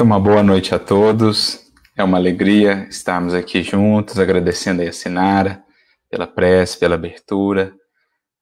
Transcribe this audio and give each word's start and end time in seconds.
Então, 0.00 0.06
uma 0.06 0.18
boa 0.18 0.42
noite 0.42 0.74
a 0.74 0.78
todos. 0.78 1.60
É 1.94 2.02
uma 2.02 2.16
alegria 2.16 2.86
estarmos 2.88 3.34
aqui 3.34 3.62
juntos, 3.62 4.18
agradecendo 4.18 4.80
a 4.80 4.90
Sinara 4.90 5.62
pela 6.08 6.26
prece, 6.26 6.78
pela 6.78 6.94
abertura, 6.94 7.74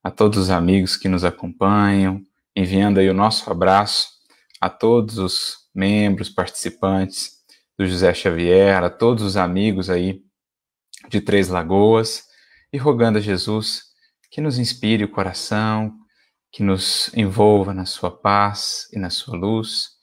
a 0.01 0.09
todos 0.09 0.39
os 0.39 0.51
amigos 0.51 0.97
que 0.97 1.09
nos 1.09 1.25
acompanham, 1.25 2.21
enviando 2.55 3.01
aí 3.01 3.11
o 3.11 3.13
nosso 3.13 3.51
abraço 3.51 4.09
a 4.61 4.71
todos 4.71 5.19
os 5.19 5.57
membros, 5.75 6.31
participantes 6.31 7.33
do 7.77 7.85
José 7.85 8.15
Xavier, 8.15 8.85
a 8.85 8.89
todos 8.89 9.25
os 9.25 9.37
amigos 9.37 9.91
aí 9.91 10.21
de 11.09 11.21
Três 11.21 11.49
Lagoas 11.49 12.23
e 12.73 12.79
rogando 12.79 13.19
a 13.19 13.21
Jesus 13.21 13.83
que 14.31 14.41
nos 14.41 14.61
inspire 14.61 15.03
o 15.03 15.11
coração, 15.11 15.93
que 16.53 16.63
nos 16.63 17.11
envolva 17.17 17.75
na 17.75 17.85
sua 17.85 18.17
paz 18.17 18.87
e 18.93 18.99
na 19.01 19.11
sua 19.11 19.37
luz 19.37 19.98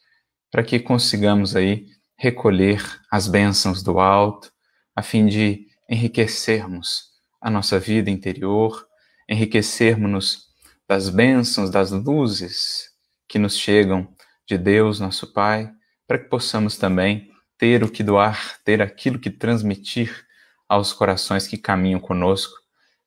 para 0.55 0.63
que 0.63 0.79
consigamos 0.79 1.53
aí 1.53 1.85
recolher 2.17 2.81
as 3.11 3.27
bênçãos 3.27 3.83
do 3.83 3.99
alto, 3.99 4.49
a 4.95 5.01
fim 5.01 5.25
de 5.25 5.67
enriquecermos 5.89 7.09
a 7.41 7.49
nossa 7.49 7.77
vida 7.77 8.09
interior, 8.09 8.87
enriquecermos-nos 9.29 10.45
das 10.87 11.09
bênçãos, 11.09 11.69
das 11.69 11.91
luzes 11.91 12.85
que 13.27 13.37
nos 13.37 13.57
chegam 13.57 14.07
de 14.47 14.57
Deus, 14.57 14.97
nosso 14.97 15.33
Pai, 15.33 15.69
para 16.07 16.19
que 16.19 16.29
possamos 16.29 16.77
também 16.77 17.29
ter 17.57 17.83
o 17.83 17.91
que 17.91 18.01
doar, 18.01 18.57
ter 18.63 18.81
aquilo 18.81 19.19
que 19.19 19.29
transmitir 19.29 20.25
aos 20.69 20.93
corações 20.93 21.45
que 21.45 21.57
caminham 21.57 21.99
conosco 21.99 22.55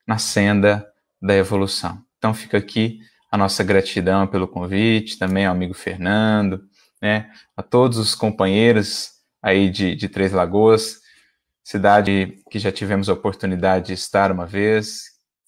na 0.05 0.19
senda 0.19 0.87
da 1.19 1.33
evolução. 1.33 1.99
Então 2.19 2.31
fica 2.31 2.59
aqui 2.59 2.99
a 3.31 3.35
nossa 3.35 3.63
gratidão 3.63 4.27
pelo 4.27 4.47
convite, 4.47 5.17
também 5.17 5.47
ao 5.47 5.55
amigo 5.55 5.73
Fernando, 5.73 6.68
né, 7.01 7.31
a 7.55 7.63
todos 7.63 7.97
os 7.97 8.15
companheiros 8.15 9.11
aí 9.41 9.69
de, 9.69 9.95
de 9.95 10.09
Três 10.09 10.31
Lagoas, 10.31 10.99
cidade 11.63 12.41
que 12.49 12.59
já 12.59 12.71
tivemos 12.71 13.09
a 13.09 13.13
oportunidade 13.13 13.87
de 13.87 13.93
estar 13.93 14.31
uma 14.31 14.45
vez, 14.45 15.03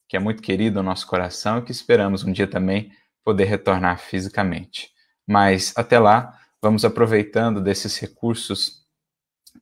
que 0.08 0.16
é 0.16 0.19
muito 0.19 0.41
querido 0.41 0.77
no 0.77 0.89
nosso 0.89 1.08
coração 1.08 1.59
e 1.59 1.61
que 1.63 1.71
esperamos 1.71 2.23
um 2.23 2.31
dia 2.31 2.47
também 2.47 2.91
poder 3.23 3.45
retornar 3.45 3.99
fisicamente. 3.99 4.89
Mas 5.27 5.73
até 5.75 5.99
lá, 5.99 6.38
vamos 6.61 6.85
aproveitando 6.85 7.61
desses 7.61 7.97
recursos 7.97 8.86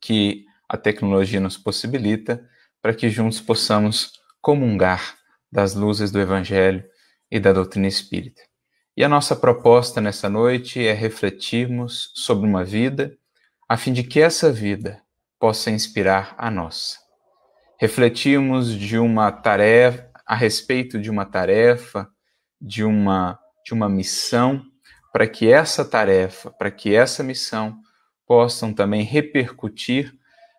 que 0.01 0.45
a 0.67 0.77
tecnologia 0.77 1.39
nos 1.39 1.57
possibilita 1.57 2.47
para 2.81 2.93
que 2.93 3.09
juntos 3.09 3.39
possamos 3.39 4.13
comungar 4.41 5.17
das 5.51 5.73
luzes 5.73 6.11
do 6.11 6.19
Evangelho 6.19 6.83
e 7.31 7.39
da 7.39 7.51
doutrina 7.51 7.87
espírita. 7.87 8.48
E 8.99 9.03
a 9.05 9.07
nossa 9.07 9.33
proposta 9.33 10.01
nessa 10.01 10.29
noite 10.29 10.85
é 10.85 10.91
refletirmos 10.91 12.11
sobre 12.13 12.45
uma 12.45 12.65
vida, 12.65 13.17
a 13.65 13.77
fim 13.77 13.93
de 13.93 14.03
que 14.03 14.19
essa 14.19 14.51
vida 14.51 15.01
possa 15.39 15.71
inspirar 15.71 16.35
a 16.37 16.51
nossa. 16.51 16.97
Refletirmos 17.79 18.73
de 18.73 18.97
uma 18.97 19.31
tarefa, 19.31 20.11
a 20.27 20.35
respeito 20.35 20.99
de 20.99 21.09
uma 21.09 21.25
tarefa, 21.25 22.09
de 22.59 22.83
uma, 22.83 23.39
de 23.65 23.73
uma 23.73 23.87
missão, 23.87 24.65
para 25.13 25.25
que 25.25 25.49
essa 25.49 25.85
tarefa, 25.85 26.51
para 26.51 26.69
que 26.69 26.93
essa 26.93 27.23
missão 27.23 27.79
possam 28.27 28.73
também 28.73 29.03
repercutir 29.03 30.13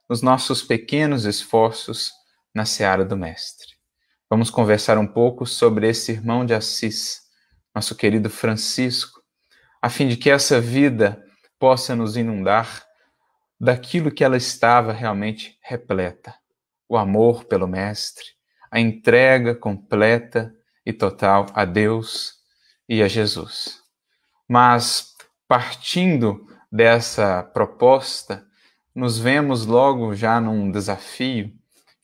nos 0.08 0.22
nossos 0.22 0.62
pequenos 0.62 1.26
esforços 1.26 2.10
na 2.54 2.64
seara 2.64 3.04
do 3.04 3.18
Mestre. 3.18 3.74
Vamos 4.30 4.48
conversar 4.48 4.96
um 4.96 5.06
pouco 5.06 5.44
sobre 5.44 5.90
esse 5.90 6.12
irmão 6.12 6.46
de 6.46 6.54
Assis, 6.54 7.28
nosso 7.74 7.94
querido 7.94 8.28
Francisco, 8.28 9.20
a 9.80 9.88
fim 9.88 10.08
de 10.08 10.16
que 10.16 10.30
essa 10.30 10.60
vida 10.60 11.22
possa 11.58 11.94
nos 11.94 12.16
inundar 12.16 12.84
daquilo 13.58 14.10
que 14.10 14.24
ela 14.24 14.36
estava 14.36 14.92
realmente 14.92 15.58
repleta: 15.62 16.34
o 16.88 16.96
amor 16.96 17.44
pelo 17.44 17.68
Mestre, 17.68 18.24
a 18.70 18.80
entrega 18.80 19.54
completa 19.54 20.52
e 20.84 20.92
total 20.92 21.46
a 21.54 21.64
Deus 21.64 22.34
e 22.88 23.02
a 23.02 23.08
Jesus. 23.08 23.80
Mas, 24.48 25.14
partindo 25.46 26.46
dessa 26.72 27.42
proposta, 27.42 28.44
nos 28.94 29.18
vemos 29.18 29.66
logo 29.66 30.14
já 30.14 30.40
num 30.40 30.70
desafio, 30.70 31.52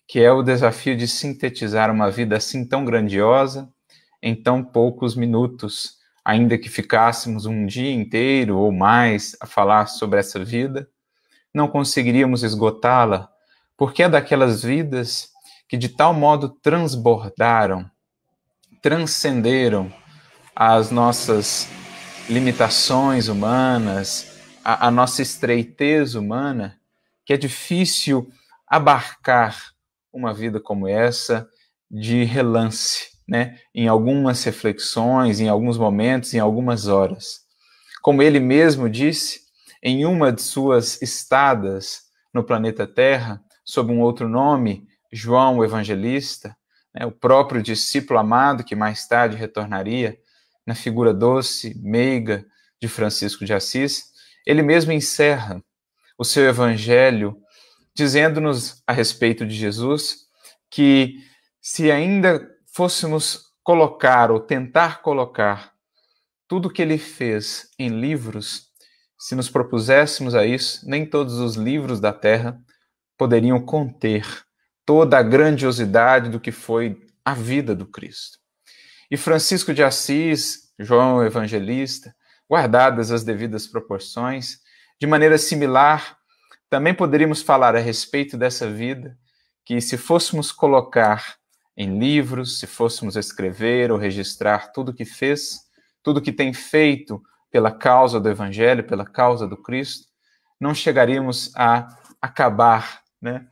que 0.07 0.21
é 0.21 0.31
o 0.31 0.43
desafio 0.43 0.97
de 0.97 1.09
sintetizar 1.09 1.91
uma 1.91 2.11
vida 2.11 2.37
assim 2.37 2.67
tão 2.67 2.85
grandiosa 2.85 3.69
em 4.27 4.35
tão 4.35 4.61
poucos 4.61 5.15
minutos, 5.15 5.99
ainda 6.25 6.59
que 6.59 6.69
ficássemos 6.69 7.47
um 7.47 7.65
dia 7.65 7.93
inteiro 7.93 8.59
ou 8.59 8.73
mais 8.73 9.37
a 9.41 9.47
falar 9.47 9.87
sobre 9.87 10.19
essa 10.19 10.45
vida, 10.45 10.89
não 11.55 11.69
conseguiríamos 11.69 12.43
esgotá-la, 12.43 13.29
porque 13.77 14.03
é 14.03 14.09
daquelas 14.09 14.65
vidas 14.65 15.29
que 15.69 15.77
de 15.77 15.89
tal 15.89 16.13
modo 16.13 16.49
transbordaram, 16.49 17.89
transcenderam 18.83 19.95
as 20.57 20.91
nossas 20.91 21.69
limitações 22.29 23.29
humanas, 23.29 24.41
a, 24.65 24.89
a 24.89 24.91
nossa 24.91 25.23
estreitez 25.23 26.17
humana, 26.17 26.81
que 27.25 27.33
é 27.33 27.37
difícil 27.37 28.29
abarcar 28.67 29.57
uma 30.13 30.35
vida 30.35 30.59
como 30.59 30.89
essa 30.89 31.49
de 31.89 32.25
relance 32.25 33.16
né, 33.29 33.59
em 33.75 33.89
algumas 33.89 34.43
reflexões, 34.45 35.41
em 35.41 35.49
alguns 35.49 35.77
momentos, 35.77 36.33
em 36.35 36.39
algumas 36.39 36.87
horas. 36.87 37.41
Como 38.03 38.23
ele 38.23 38.39
mesmo 38.39 38.89
disse, 38.89 39.41
em 39.83 40.05
uma 40.05 40.33
de 40.33 40.43
suas 40.43 41.01
estadas 41.03 42.03
no 42.33 42.45
planeta 42.45 42.87
Terra, 42.87 43.43
sob 43.65 43.93
um 43.93 44.01
outro 44.01 44.29
nome, 44.29 44.87
João 45.13 45.59
o 45.59 45.65
Evangelista, 45.65 46.57
né, 46.95 47.05
o 47.05 47.13
próprio 47.13 47.63
discípulo 47.63 48.19
amado 48.19 48.65
que 48.65 48.77
mais 48.77 49.07
tarde 49.07 49.37
retornaria 49.37 50.17
na 50.67 50.75
figura 50.75 51.13
doce, 51.15 51.75
meiga 51.81 52.45
de 52.81 52.89
Francisco 52.89 53.45
de 53.45 53.55
Assis, 53.55 54.13
ele 54.47 54.63
mesmo 54.63 54.93
encerra 54.93 55.63
o 56.19 56.25
seu 56.25 56.45
evangelho 56.45 57.37
dizendo-nos 57.95 58.83
a 58.87 58.93
respeito 58.93 59.47
de 59.47 59.55
Jesus 59.55 60.27
que 60.71 61.15
se 61.61 61.91
ainda 61.91 62.49
fôssemos 62.77 63.55
colocar 63.65 64.31
ou 64.31 64.39
tentar 64.39 65.01
colocar 65.01 65.73
tudo 66.47 66.69
que 66.69 66.83
ele 66.83 66.99
fez 66.99 67.71
em 67.79 67.89
livros, 67.89 68.67
se 69.19 69.35
nos 69.35 69.49
propuséssemos 69.49 70.35
a 70.35 70.45
isso, 70.45 70.87
nem 70.87 71.07
todos 71.07 71.39
os 71.39 71.57
livros 71.57 72.01
da 72.01 72.13
Terra 72.13 72.61
poderiam 73.17 73.59
conter 73.65 74.27
toda 74.85 75.17
a 75.17 75.23
grandiosidade 75.23 76.29
do 76.29 76.39
que 76.39 76.53
foi 76.53 77.01
a 77.25 77.33
vida 77.33 77.75
do 77.75 77.87
Cristo. 77.87 78.39
E 79.11 79.17
Francisco 79.17 79.73
de 79.73 79.83
Assis, 79.83 80.71
João 80.79 81.25
Evangelista, 81.25 82.15
guardadas 82.47 83.11
as 83.11 83.25
devidas 83.25 83.67
proporções, 83.67 84.59
de 85.01 85.07
maneira 85.07 85.39
similar, 85.39 86.19
também 86.69 86.93
poderíamos 86.93 87.41
falar 87.41 87.75
a 87.75 87.81
respeito 87.81 88.37
dessa 88.37 88.71
vida, 88.71 89.17
que 89.65 89.81
se 89.81 89.97
fôssemos 89.97 90.53
colocar 90.53 91.39
em 91.77 91.99
livros, 91.99 92.59
se 92.59 92.67
fôssemos 92.67 93.17
escrever 93.17 93.93
ou 93.93 93.99
registrar 93.99 94.73
tudo 94.73 94.95
que 94.95 95.05
fez, 95.05 95.61
tudo 96.03 96.23
que 96.23 96.33
tem 96.33 96.53
feito 96.55 97.23
pela 97.51 97.71
causa 97.71 98.19
do 98.19 98.29
Evangelho, 98.29 98.85
pela 98.85 99.05
causa 99.05 99.47
do 99.47 99.57
Cristo, 99.57 100.07
não 100.59 100.75
chegaríamos 100.75 101.53
a 101.55 101.87
acabar, 102.21 103.03
né? 103.21 103.47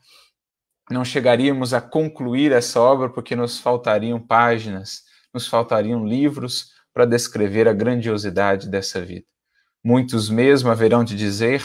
Não 0.90 1.04
chegaríamos 1.04 1.72
a 1.74 1.80
concluir 1.80 2.52
essa 2.52 2.80
obra 2.80 3.08
porque 3.08 3.36
nos 3.36 3.58
faltariam 3.58 4.20
páginas, 4.20 5.02
nos 5.32 5.46
faltariam 5.46 6.06
livros 6.06 6.72
para 6.92 7.06
descrever 7.06 7.66
a 7.66 7.72
grandiosidade 7.72 8.68
dessa 8.68 9.00
vida. 9.00 9.26
Muitos 9.82 10.30
mesmo 10.30 10.70
haverão 10.70 11.02
de 11.04 11.16
dizer 11.16 11.62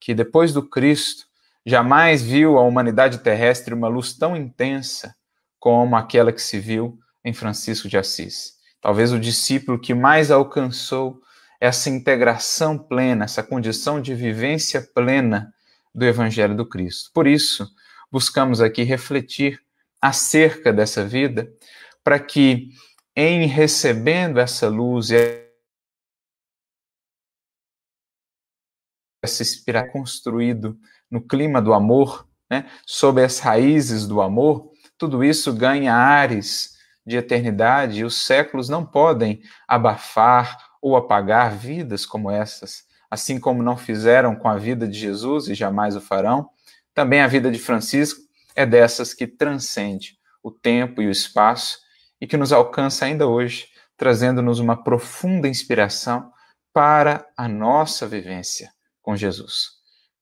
que 0.00 0.14
depois 0.14 0.52
do 0.52 0.68
Cristo 0.68 1.26
jamais 1.64 2.22
viu 2.22 2.58
a 2.58 2.62
humanidade 2.62 3.18
terrestre 3.18 3.72
uma 3.72 3.88
luz 3.88 4.12
tão 4.14 4.36
intensa 4.36 5.14
como 5.62 5.94
aquela 5.94 6.32
que 6.32 6.42
se 6.42 6.58
viu 6.58 6.98
em 7.24 7.32
Francisco 7.32 7.88
de 7.88 7.96
Assis. 7.96 8.54
Talvez 8.80 9.12
o 9.12 9.20
discípulo 9.20 9.78
que 9.78 9.94
mais 9.94 10.28
alcançou 10.28 11.22
essa 11.60 11.88
integração 11.88 12.76
plena, 12.76 13.26
essa 13.26 13.44
condição 13.44 14.02
de 14.02 14.12
vivência 14.12 14.82
plena 14.82 15.54
do 15.94 16.04
Evangelho 16.04 16.56
do 16.56 16.68
Cristo. 16.68 17.12
Por 17.14 17.28
isso, 17.28 17.70
buscamos 18.10 18.60
aqui 18.60 18.82
refletir 18.82 19.62
acerca 20.00 20.72
dessa 20.72 21.06
vida, 21.06 21.48
para 22.02 22.18
que, 22.18 22.70
em 23.14 23.46
recebendo 23.46 24.40
essa 24.40 24.68
luz 24.68 25.10
e 25.10 25.46
essa 29.22 29.42
inspiração 29.44 29.92
construído 29.92 30.76
no 31.08 31.24
clima 31.24 31.62
do 31.62 31.72
amor, 31.72 32.28
né, 32.50 32.68
sob 32.84 33.22
as 33.22 33.38
raízes 33.38 34.08
do 34.08 34.20
amor, 34.20 34.71
tudo 35.02 35.24
isso 35.24 35.52
ganha 35.52 35.92
ares 35.92 36.76
de 37.04 37.16
eternidade 37.16 37.98
e 37.98 38.04
os 38.04 38.24
séculos 38.24 38.68
não 38.68 38.86
podem 38.86 39.42
abafar 39.66 40.56
ou 40.80 40.94
apagar 40.96 41.56
vidas 41.56 42.06
como 42.06 42.30
essas 42.30 42.84
assim 43.10 43.40
como 43.40 43.64
não 43.64 43.76
fizeram 43.76 44.36
com 44.36 44.48
a 44.48 44.56
vida 44.56 44.86
de 44.86 44.96
Jesus 44.96 45.48
e 45.48 45.56
jamais 45.56 45.96
o 45.96 46.00
farão, 46.00 46.50
também 46.94 47.20
a 47.20 47.26
vida 47.26 47.50
de 47.50 47.58
Francisco 47.58 48.20
é 48.54 48.64
dessas 48.64 49.12
que 49.12 49.26
transcende 49.26 50.16
o 50.40 50.52
tempo 50.52 51.02
e 51.02 51.08
o 51.08 51.10
espaço 51.10 51.80
e 52.20 52.26
que 52.28 52.36
nos 52.36 52.52
alcança 52.52 53.04
ainda 53.04 53.26
hoje, 53.26 53.66
trazendo-nos 53.96 54.60
uma 54.60 54.84
profunda 54.84 55.48
inspiração 55.48 56.30
para 56.72 57.26
a 57.36 57.48
nossa 57.48 58.06
vivência 58.06 58.72
com 59.02 59.16
Jesus. 59.16 59.72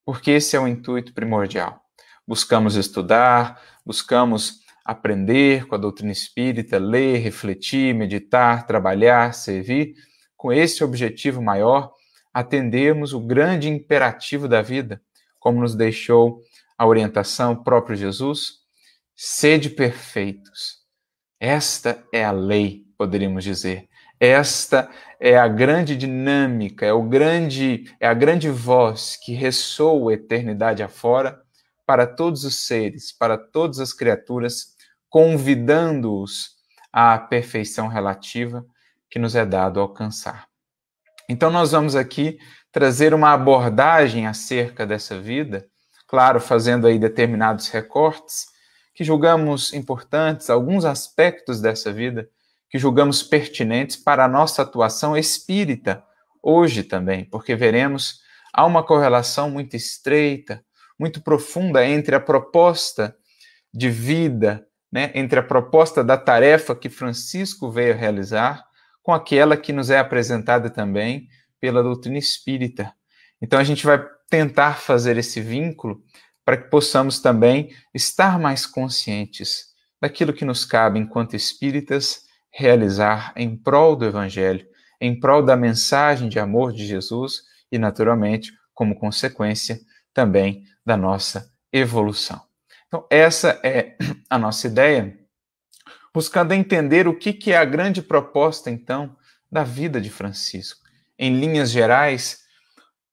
Porque 0.07 0.31
esse 0.31 0.57
é 0.57 0.61
o 0.61 0.67
intuito 0.67 1.13
primordial. 1.13 1.83
Buscamos 2.27 2.77
estudar, 2.77 3.61
buscamos 3.85 4.60
aprender 4.85 5.67
com 5.67 5.75
a 5.75 5.79
doutrina 5.79 6.13
espírita, 6.13 6.79
ler, 6.79 7.19
refletir, 7.19 7.95
meditar, 7.95 8.67
trabalhar, 8.67 9.35
servir, 9.35 9.95
com 10.37 10.53
esse 10.53 10.83
objetivo 10.83 11.43
maior, 11.43 11.93
atendermos 12.33 13.13
o 13.13 13.21
grande 13.21 13.69
imperativo 13.69 14.49
da 14.49 14.63
vida, 14.63 15.03
como 15.39 15.61
nos 15.61 15.75
deixou 15.75 16.43
a 16.79 16.87
orientação 16.87 17.55
próprio 17.55 17.97
Jesus, 17.97 18.61
sede 19.15 19.69
perfeitos. 19.69 20.79
Esta 21.39 22.03
é 22.13 22.25
a 22.25 22.31
lei, 22.31 22.85
poderíamos 22.97 23.45
dizer. 23.45 23.89
Esta 24.19 24.91
é 25.19 25.37
a 25.39 25.49
grande 25.49 25.97
dinâmica, 25.97 26.85
é 26.85 26.93
o 26.93 27.03
grande 27.03 27.85
é 27.99 28.07
a 28.07 28.13
grande 28.13 28.51
voz 28.51 29.17
que 29.17 29.33
ressoa 29.33 30.11
a 30.11 30.15
eternidade 30.15 30.83
afora 30.83 31.41
para 31.91 32.07
todos 32.07 32.45
os 32.45 32.69
seres, 32.69 33.11
para 33.11 33.37
todas 33.37 33.81
as 33.81 33.93
criaturas, 33.93 34.77
convidando-os 35.09 36.51
à 36.93 37.19
perfeição 37.19 37.89
relativa 37.89 38.65
que 39.11 39.19
nos 39.19 39.35
é 39.35 39.45
dado 39.45 39.81
alcançar. 39.81 40.47
Então 41.29 41.51
nós 41.51 41.73
vamos 41.73 41.97
aqui 41.97 42.39
trazer 42.71 43.13
uma 43.13 43.33
abordagem 43.33 44.29
acerca 44.29 44.87
dessa 44.87 45.21
vida 45.21 45.69
claro, 46.07 46.41
fazendo 46.41 46.87
aí 46.87 46.97
determinados 46.97 47.67
recortes 47.67 48.47
que 48.95 49.03
julgamos 49.03 49.73
importantes, 49.73 50.49
alguns 50.49 50.85
aspectos 50.85 51.61
dessa 51.61 51.93
vida 51.93 52.31
que 52.69 52.79
julgamos 52.79 53.21
pertinentes 53.21 53.97
para 53.97 54.25
a 54.25 54.29
nossa 54.29 54.63
atuação 54.63 55.17
espírita 55.17 56.05
hoje 56.41 56.85
também, 56.85 57.25
porque 57.25 57.57
veremos 57.57 58.21
há 58.53 58.65
uma 58.65 58.85
correlação 58.85 59.51
muito 59.51 59.75
estreita, 59.75 60.65
muito 61.01 61.23
profunda 61.23 61.83
entre 61.83 62.15
a 62.15 62.21
proposta 62.21 63.17
de 63.73 63.89
vida, 63.89 64.67
né, 64.93 65.11
entre 65.15 65.39
a 65.39 65.43
proposta 65.43 66.05
da 66.05 66.19
tarefa 66.19 66.77
que 66.77 66.91
Francisco 66.91 67.71
veio 67.71 67.97
realizar 67.97 68.63
com 69.03 69.11
aquela 69.11 69.57
que 69.57 69.73
nos 69.73 69.89
é 69.89 69.99
apresentada 69.99 70.69
também 70.69 71.27
pela 71.59 71.83
doutrina 71.83 72.19
espírita. 72.19 72.93
Então 73.41 73.59
a 73.59 73.65
gente 73.65 73.87
vai 73.87 74.05
tentar 74.29 74.75
fazer 74.75 75.17
esse 75.17 75.41
vínculo 75.41 76.03
para 76.45 76.59
que 76.59 76.69
possamos 76.69 77.19
também 77.19 77.75
estar 77.95 78.39
mais 78.39 78.67
conscientes 78.67 79.71
daquilo 80.03 80.35
que 80.35 80.45
nos 80.45 80.67
cabe 80.67 80.99
enquanto 80.99 81.35
espíritas 81.35 82.25
realizar 82.53 83.33
em 83.37 83.57
prol 83.57 83.97
do 83.97 84.05
Evangelho, 84.05 84.67
em 85.01 85.19
prol 85.19 85.43
da 85.43 85.57
mensagem 85.57 86.29
de 86.29 86.39
amor 86.39 86.75
de 86.75 86.87
Jesus 86.87 87.43
e, 87.73 87.79
naturalmente, 87.79 88.53
como 88.75 88.99
consequência 88.99 89.81
também 90.13 90.65
da 90.91 90.97
nossa 90.97 91.49
evolução. 91.73 92.43
Então, 92.89 93.07
essa 93.09 93.61
é 93.63 93.97
a 94.29 94.37
nossa 94.37 94.67
ideia, 94.67 95.17
buscando 96.13 96.53
entender 96.53 97.07
o 97.07 97.17
que 97.17 97.53
é 97.53 97.57
a 97.57 97.65
grande 97.65 98.03
proposta, 98.03 98.69
então, 98.69 99.17
da 99.49 99.63
vida 99.63 100.01
de 100.01 100.11
Francisco. 100.11 100.81
Em 101.17 101.39
linhas 101.39 101.71
gerais, 101.71 102.41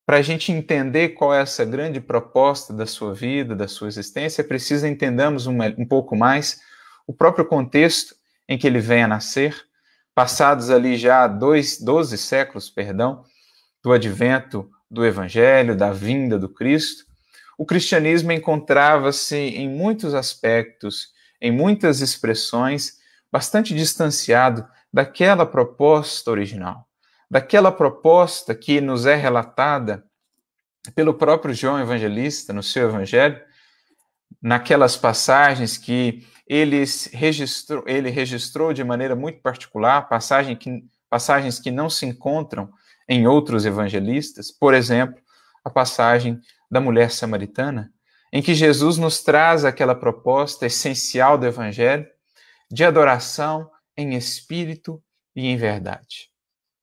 para 0.08 0.18
a 0.18 0.22
gente 0.24 0.52
entender 0.52 1.10
qual 1.10 1.32
é 1.36 1.40
essa 1.40 1.64
grande 1.64 2.02
proposta 2.02 2.74
da 2.74 2.88
sua 2.88 3.14
vida, 3.14 3.56
da 3.56 3.68
sua 3.68 3.88
existência, 3.88 4.42
é 4.42 4.44
preciso 4.44 4.88
entendermos 4.88 5.46
um, 5.46 5.56
um 5.78 5.86
pouco 5.86 6.16
mais 6.16 6.60
o 7.06 7.14
próprio 7.14 7.46
contexto 7.46 8.16
em 8.50 8.58
que 8.58 8.66
ele 8.66 8.80
vem 8.80 9.04
a 9.04 9.08
nascer, 9.08 9.56
passados 10.16 10.72
ali 10.72 10.98
já 10.98 11.28
dois, 11.28 11.80
12 11.80 12.18
séculos, 12.18 12.72
perdão, 12.72 13.24
do 13.84 13.94
advento 13.94 14.68
do 14.90 15.06
Evangelho, 15.06 15.78
da 15.78 15.92
vinda 15.92 16.40
do 16.40 16.50
Cristo, 16.50 17.07
o 17.58 17.66
cristianismo 17.66 18.32
encontrava-se 18.32 19.36
em 19.36 19.68
muitos 19.68 20.14
aspectos, 20.14 21.10
em 21.42 21.52
muitas 21.52 22.02
expressões, 22.02 22.98
bastante 23.32 23.74
distanciado 23.74 24.68
daquela 24.94 25.46
proposta 25.46 26.32
original 26.32 26.88
daquela 27.30 27.72
proposta 27.72 28.56
que 28.56 28.80
nos 28.80 29.06
é 29.06 29.16
relatada 29.16 30.04
pelo 30.96 31.14
próprio 31.14 31.54
João 31.54 31.80
Evangelista 31.80 32.54
no 32.54 32.64
seu 32.64 32.88
Evangelho, 32.88 33.40
naquelas 34.42 34.96
passagens 34.96 35.78
que 35.78 36.26
ele 36.48 36.84
registrou, 37.12 37.84
ele 37.86 38.10
registrou 38.10 38.72
de 38.72 38.84
maneira 38.84 39.16
muito 39.16 39.42
particular, 39.42 40.08
passagem 40.08 40.56
que, 40.56 40.86
passagens 41.10 41.60
que 41.60 41.72
não 41.72 41.90
se 41.90 42.06
encontram 42.06 42.72
em 43.10 43.28
outros 43.28 43.66
evangelistas, 43.66 44.50
por 44.50 44.74
exemplo, 44.74 45.22
a 45.64 45.70
passagem 45.70 46.40
da 46.70 46.80
mulher 46.80 47.12
samaritana, 47.12 47.92
em 48.32 48.42
que 48.42 48.54
Jesus 48.54 48.98
nos 48.98 49.24
traz 49.24 49.64
aquela 49.64 49.96
proposta 49.96 50.66
essencial 50.66 51.38
do 51.38 51.46
Evangelho 51.46 52.06
de 52.70 52.84
adoração 52.84 53.70
em 53.96 54.16
espírito 54.16 55.02
e 55.36 55.48
em 55.48 55.58
verdade. 55.58 56.30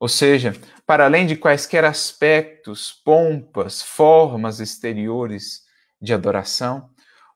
Ou 0.00 0.08
seja, 0.08 0.54
para 0.86 1.04
além 1.04 1.26
de 1.26 1.36
quaisquer 1.36 1.84
aspectos, 1.84 2.92
pompas, 3.04 3.82
formas 3.82 4.60
exteriores 4.60 5.62
de 6.00 6.12
adoração, 6.12 6.90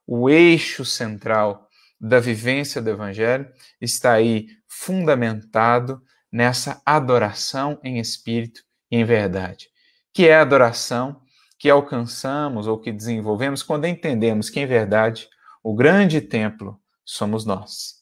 o 0.05 0.29
eixo 0.29 0.83
central 0.83 1.67
da 1.99 2.19
vivência 2.19 2.81
do 2.81 2.89
Evangelho 2.89 3.47
está 3.79 4.13
aí 4.13 4.47
fundamentado 4.67 6.01
nessa 6.31 6.81
adoração 6.85 7.79
em 7.83 7.99
espírito 7.99 8.61
e 8.91 8.97
em 8.97 9.03
verdade, 9.03 9.67
que 10.13 10.27
é 10.27 10.35
a 10.35 10.41
adoração 10.41 11.21
que 11.59 11.69
alcançamos 11.69 12.65
ou 12.65 12.79
que 12.79 12.91
desenvolvemos 12.91 13.61
quando 13.61 13.85
entendemos 13.85 14.49
que, 14.49 14.61
em 14.61 14.65
verdade, 14.65 15.27
o 15.61 15.75
grande 15.75 16.21
templo 16.21 16.79
somos 17.03 17.45
nós. 17.45 17.95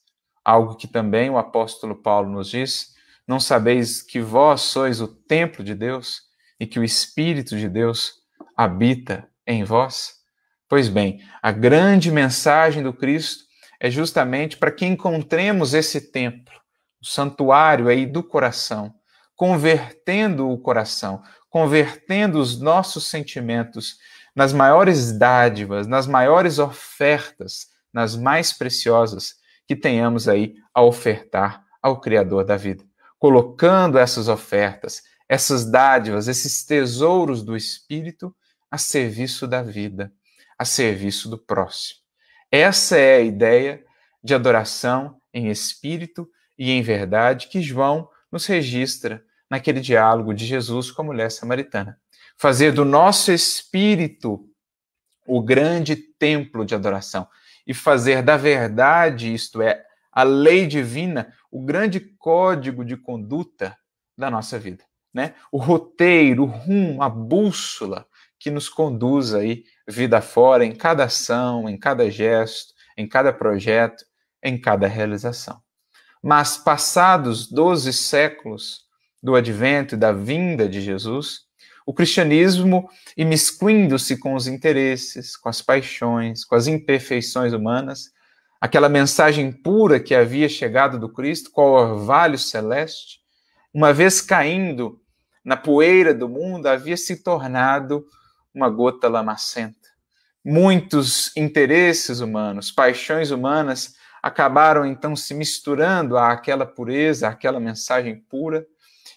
Algo 0.46 0.76
que 0.76 0.88
também 0.88 1.30
o 1.30 1.40
apóstolo 1.40 1.96
Paulo 1.96 2.30
nos 2.30 2.50
diz 2.50 2.96
não 3.28 3.40
sabeis 3.40 4.02
que 4.02 4.22
vós 4.22 4.62
sois 4.62 5.02
o 5.02 5.08
templo 5.08 5.64
de 5.64 5.76
Deus 5.76 6.22
e 6.60 6.66
que 6.66 6.80
o 6.80 6.84
Espírito 6.84 7.58
de 7.58 7.68
Deus 7.68 8.14
habita 8.56 9.28
em 9.46 9.64
vós? 9.64 10.14
Pois 10.70 10.88
bem, 10.88 11.20
a 11.42 11.52
grande 11.52 12.12
mensagem 12.12 12.84
do 12.84 12.94
Cristo 12.94 13.44
é 13.80 13.90
justamente 13.90 14.56
para 14.56 14.72
que 14.72 14.86
encontremos 14.86 15.74
esse 15.74 16.12
templo, 16.12 16.54
o 17.02 17.06
santuário 17.06 17.90
aí 17.90 18.06
do 18.06 18.24
coração, 18.24 18.94
convertendo 19.36 20.50
o 20.50 20.58
coração, 20.58 21.22
convertendo 21.58 22.40
os 22.40 22.60
nossos 22.60 23.06
sentimentos 23.06 23.98
nas 24.36 24.54
maiores 24.54 25.12
dádivas, 25.12 25.88
nas 25.88 26.06
maiores 26.06 26.60
ofertas, 26.60 27.68
nas 27.92 28.16
mais 28.16 28.54
preciosas 28.54 29.36
que 29.68 29.76
tenhamos 29.76 30.28
aí 30.28 30.56
a 30.74 30.82
ofertar 30.82 31.64
ao 31.82 32.00
Criador 32.00 32.46
da 32.46 32.56
vida 32.56 32.86
colocando 33.20 33.98
essas 33.98 34.28
ofertas, 34.28 35.04
essas 35.28 35.66
dádivas, 35.70 36.28
esses 36.28 36.66
tesouros 36.66 37.44
do 37.44 37.56
Espírito 37.56 38.36
a 38.70 38.78
serviço 38.78 39.48
da 39.48 39.62
vida, 39.62 40.12
a 40.58 40.66
serviço 40.66 41.30
do 41.30 41.38
próximo. 41.38 42.00
Essa 42.52 42.98
é 42.98 43.18
a 43.18 43.22
ideia 43.22 43.84
de 44.24 44.34
adoração 44.34 45.20
em 45.34 45.50
espírito 45.50 46.30
e 46.58 46.72
em 46.72 46.82
verdade 46.82 47.48
que 47.48 47.62
João 47.62 48.10
nos 48.32 48.46
registra 48.46 49.24
naquele 49.50 49.80
diálogo 49.80 50.34
de 50.34 50.46
Jesus 50.46 50.92
com 50.92 51.02
a 51.02 51.06
mulher 51.06 51.32
samaritana. 51.32 52.00
Fazer 52.38 52.72
do 52.72 52.86
nosso 52.86 53.32
espírito 53.32 54.48
o 55.26 55.42
grande 55.42 55.96
templo 55.96 56.66
de 56.66 56.74
adoração 56.76 57.28
e 57.66 57.74
fazer 57.74 58.22
da 58.22 58.38
verdade, 58.38 59.34
isto 59.34 59.62
é, 59.62 59.84
a 60.12 60.24
lei 60.24 60.66
divina, 60.66 61.34
o 61.52 61.62
grande 61.62 62.00
código 62.00 62.86
de 62.86 62.96
conduta 62.96 63.78
da 64.18 64.32
nossa 64.32 64.58
vida, 64.58 64.84
né? 65.14 65.36
O 65.52 65.58
roteiro, 65.58 66.44
o 66.44 66.46
rumo, 66.46 67.04
a 67.04 67.10
bússola 67.10 68.08
que 68.40 68.50
nos 68.50 68.70
conduz 68.70 69.34
aí 69.34 69.64
vida 69.88 70.22
fora 70.22 70.66
em 70.66 70.74
cada 70.74 71.06
ação, 71.06 71.68
em 71.68 71.78
cada 71.78 72.10
gesto, 72.10 72.74
em 72.96 73.08
cada 73.08 73.34
projeto, 73.34 74.06
em 74.42 74.60
cada 74.60 74.88
realização. 74.88 75.62
Mas 76.22 76.58
passados 76.58 77.52
12 77.52 77.94
séculos 77.94 78.87
do 79.28 79.36
advento 79.36 79.96
e 79.96 79.98
da 79.98 80.14
vinda 80.14 80.70
de 80.70 80.80
Jesus, 80.80 81.42
o 81.86 81.94
cristianismo, 81.94 82.90
imiscuindo-se 83.18 84.16
com 84.16 84.34
os 84.36 84.48
interesses, 84.48 85.36
com 85.36 85.50
as 85.50 85.62
paixões, 85.62 86.46
com 86.46 86.56
as 86.56 86.66
imperfeições 86.66 87.52
humanas, 87.52 88.10
aquela 88.62 88.88
mensagem 88.88 89.52
pura 89.52 90.00
que 90.00 90.16
havia 90.16 90.48
chegado 90.48 90.98
do 90.98 91.10
Cristo, 91.10 91.52
qual 91.52 91.74
orvalho 91.74 92.38
celeste, 92.38 93.20
uma 93.74 93.92
vez 93.92 94.22
caindo 94.22 94.98
na 95.44 95.58
poeira 95.58 96.14
do 96.14 96.30
mundo, 96.30 96.68
havia 96.68 96.96
se 96.96 97.22
tornado 97.22 98.06
uma 98.56 98.70
gota 98.70 99.10
lamacenta. 99.10 99.90
Muitos 100.42 101.36
interesses 101.36 102.22
humanos, 102.22 102.72
paixões 102.72 103.30
humanas 103.30 103.94
acabaram 104.24 104.86
então 104.86 105.18
se 105.18 105.34
misturando 105.34 106.18
àquela 106.18 106.66
pureza, 106.66 107.28
àquela 107.28 107.60
mensagem 107.60 108.16
pura, 108.30 108.66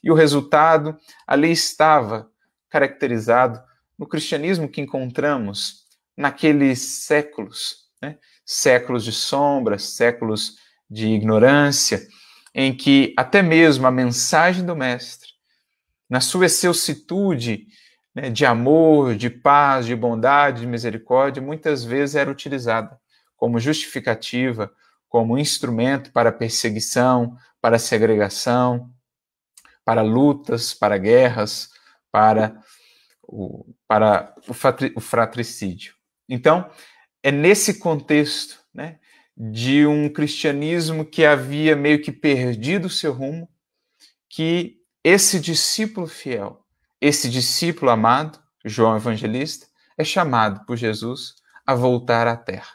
e 0.03 0.11
o 0.11 0.15
resultado 0.15 0.97
ali 1.27 1.51
estava 1.51 2.31
caracterizado 2.69 3.61
no 3.99 4.07
cristianismo 4.07 4.69
que 4.69 4.81
encontramos 4.81 5.85
naqueles 6.17 6.81
séculos, 6.81 7.89
né? 8.01 8.19
séculos 8.45 9.05
de 9.05 9.13
sombras, 9.13 9.83
séculos 9.83 10.57
de 10.89 11.07
ignorância, 11.09 12.07
em 12.55 12.75
que 12.75 13.15
até 13.17 13.43
mesmo 13.43 13.87
a 13.87 13.91
mensagem 13.91 14.65
do 14.65 14.75
Mestre, 14.75 15.29
na 16.09 16.21
sua 16.21 16.47
excelsitude 16.47 17.67
né, 18.15 18.31
de 18.31 18.45
amor, 18.45 19.15
de 19.15 19.31
paz, 19.31 19.87
de 19.87 19.95
bondade, 19.95 20.63
de 20.63 20.67
misericórdia, 20.67 21.43
muitas 21.43 21.85
vezes 21.85 22.17
era 22.17 22.31
utilizada 22.31 22.99
como 23.37 23.61
justificativa, 23.61 24.71
como 25.09 25.39
instrumento 25.39 26.13
para 26.13 26.33
perseguição, 26.33 27.37
para 27.61 27.79
segregação, 27.79 28.91
para 29.91 30.03
lutas, 30.03 30.73
para 30.73 30.97
guerras, 30.97 31.69
para 32.13 32.63
o, 33.25 33.75
para 33.89 34.33
o 34.95 35.01
fratricídio. 35.01 35.95
Então, 36.29 36.71
é 37.25 37.33
nesse 37.33 37.81
contexto 37.81 38.61
né, 38.73 39.01
de 39.37 39.85
um 39.89 40.09
cristianismo 40.09 41.05
que 41.05 41.25
havia 41.25 41.75
meio 41.75 42.01
que 42.01 42.13
perdido 42.13 42.89
seu 42.89 43.13
rumo 43.13 43.51
que 44.29 44.77
esse 45.03 45.41
discípulo 45.41 46.07
fiel, 46.07 46.65
esse 47.01 47.29
discípulo 47.29 47.91
amado, 47.91 48.41
João 48.65 48.95
Evangelista, 48.95 49.67
é 49.99 50.05
chamado 50.05 50.65
por 50.67 50.77
Jesus 50.77 51.35
a 51.67 51.75
voltar 51.75 52.29
à 52.29 52.37
terra. 52.37 52.75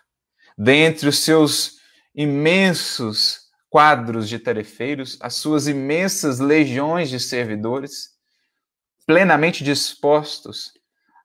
Dentre 0.58 1.08
os 1.08 1.20
seus 1.20 1.78
imensos 2.14 3.45
quadros 3.76 4.30
de 4.30 4.40
tarefeiros, 4.40 5.18
as 5.20 5.34
suas 5.34 5.68
imensas 5.68 6.40
legiões 6.40 7.10
de 7.10 7.20
servidores, 7.20 8.12
plenamente 9.06 9.66
dispostos 9.66 10.72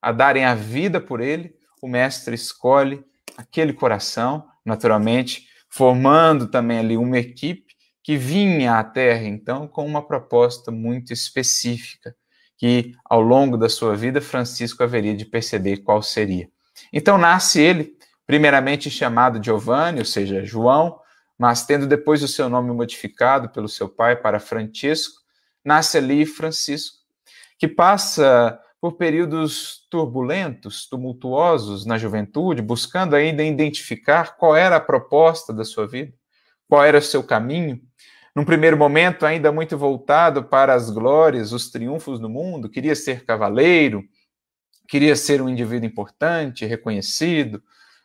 a 0.03 0.11
darem 0.11 0.45
a 0.45 0.53
vida 0.53 1.01
por 1.01 1.21
ele, 1.21 1.55
o 1.81 1.87
mestre 1.87 2.35
escolhe 2.35 3.05
aquele 3.37 3.73
coração, 3.73 4.49
naturalmente, 4.65 5.47
formando 5.69 6.49
também 6.49 6.81
ali 6.81 6.97
uma 6.97 7.19
equipe 7.19 7.73
que 8.03 8.17
vinha 8.17 8.81
à 8.81 8.83
Terra, 8.83 9.29
então, 9.29 9.69
com 9.69 9.87
uma 9.87 10.05
proposta 10.05 10.73
muito 10.73 11.13
específica, 11.13 12.17
que 12.59 12.97
ao 13.05 13.21
longo 13.21 13.57
da 13.57 13.69
sua 13.69 13.95
vida 13.95 14.21
Francisco 14.21 14.83
haveria 14.83 15.17
de 15.17 15.25
perceber 15.25 15.85
qual 15.85 16.03
seria. 16.03 16.49
Então 16.93 17.17
nasce 17.17 17.61
ele, 17.61 17.97
primeiramente 18.27 18.91
chamado 18.91 19.41
Giovanni, 19.41 20.01
ou 20.01 20.05
seja, 20.05 20.45
João, 20.45 20.99
mas 21.41 21.65
tendo 21.65 21.87
depois 21.87 22.23
o 22.23 22.29
seu 22.29 22.51
nome 22.51 22.71
modificado 22.71 23.49
pelo 23.49 23.67
seu 23.67 23.89
pai 23.89 24.15
para 24.15 24.39
Francisco, 24.39 25.23
nasce 25.65 25.97
ali 25.97 26.27
Francisco, 26.27 26.99
que 27.59 27.67
passa 27.67 28.61
por 28.79 28.99
períodos 28.99 29.87
turbulentos, 29.91 30.87
tumultuosos 30.87 31.87
na 31.87 31.97
juventude, 31.97 32.61
buscando 32.61 33.17
ainda 33.17 33.43
identificar 33.43 34.37
qual 34.37 34.55
era 34.55 34.77
a 34.77 34.81
proposta 34.81 35.51
da 35.51 35.65
sua 35.65 35.89
vida, 35.89 36.13
qual 36.69 36.85
era 36.85 36.99
o 36.99 37.03
seu 37.03 37.23
caminho. 37.23 37.81
Num 38.37 38.45
primeiro 38.45 38.77
momento, 38.77 39.25
ainda 39.25 39.51
muito 39.51 39.79
voltado 39.79 40.45
para 40.45 40.75
as 40.75 40.91
glórias, 40.91 41.53
os 41.53 41.71
triunfos 41.71 42.21
do 42.21 42.29
mundo, 42.29 42.69
queria 42.69 42.95
ser 42.95 43.25
cavaleiro, 43.25 44.05
queria 44.87 45.17
ser 45.17 45.41
um 45.41 45.49
indivíduo 45.49 45.89
importante, 45.89 46.67
reconhecido, 46.67 47.63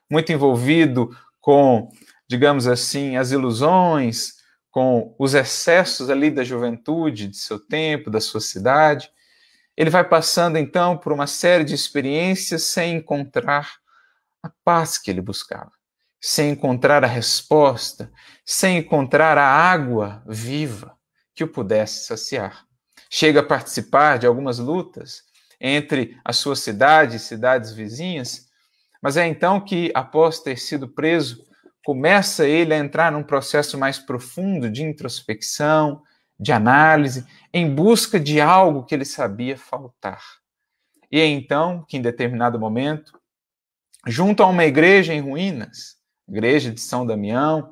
muito 0.09 0.31
envolvido 0.31 1.09
com, 1.41 1.89
digamos 2.27 2.67
assim, 2.67 3.17
as 3.17 3.31
ilusões, 3.31 4.35
com 4.75 5.15
os 5.17 5.33
excessos 5.33 6.09
ali 6.09 6.29
da 6.29 6.43
juventude, 6.43 7.29
de 7.29 7.37
seu 7.37 7.57
tempo, 7.57 8.09
da 8.09 8.19
sua 8.19 8.41
cidade. 8.41 9.09
Ele 9.77 9.89
vai 9.89 10.03
passando 10.03 10.57
então 10.57 10.97
por 10.97 11.13
uma 11.13 11.27
série 11.27 11.63
de 11.63 11.73
experiências 11.73 12.63
sem 12.63 12.97
encontrar 12.97 13.75
a 14.43 14.49
paz 14.63 14.97
que 14.97 15.09
ele 15.09 15.21
buscava, 15.21 15.71
sem 16.21 16.51
encontrar 16.51 17.03
a 17.03 17.07
resposta, 17.07 18.11
sem 18.45 18.79
encontrar 18.79 19.37
a 19.37 19.47
água 19.47 20.21
viva 20.27 20.95
que 21.33 21.43
o 21.43 21.47
pudesse 21.47 22.05
saciar. 22.05 22.65
Chega 23.09 23.39
a 23.39 23.45
participar 23.45 24.19
de 24.19 24.27
algumas 24.27 24.59
lutas 24.59 25.23
entre 25.59 26.19
a 26.23 26.33
sua 26.33 26.55
cidade 26.55 27.15
e 27.15 27.19
cidades 27.19 27.71
vizinhas, 27.71 28.47
mas 29.01 29.15
é 29.17 29.25
então 29.25 29.61
que, 29.61 29.89
após 29.93 30.39
ter 30.39 30.57
sido 30.57 30.87
preso, 30.87 31.45
começa 31.85 32.47
ele 32.47 32.73
a 32.73 32.79
entrar 32.79 33.11
num 33.11 33.21
processo 33.21 33.77
mais 33.77 33.99
profundo 33.99 34.71
de 34.71 34.81
introspecção, 34.81 36.01
de 36.37 36.51
análise, 36.51 37.23
em 37.53 37.73
busca 37.73 38.19
de 38.19 38.41
algo 38.41 38.83
que 38.83 38.95
ele 38.95 39.05
sabia 39.05 39.55
faltar. 39.55 40.19
E 41.11 41.19
é 41.19 41.27
então 41.27 41.85
que, 41.87 41.95
em 41.95 42.01
determinado 42.01 42.59
momento, 42.59 43.13
junto 44.07 44.41
a 44.41 44.47
uma 44.47 44.65
igreja 44.65 45.13
em 45.13 45.21
ruínas, 45.21 45.97
igreja 46.27 46.71
de 46.71 46.81
São 46.81 47.05
Damião, 47.05 47.71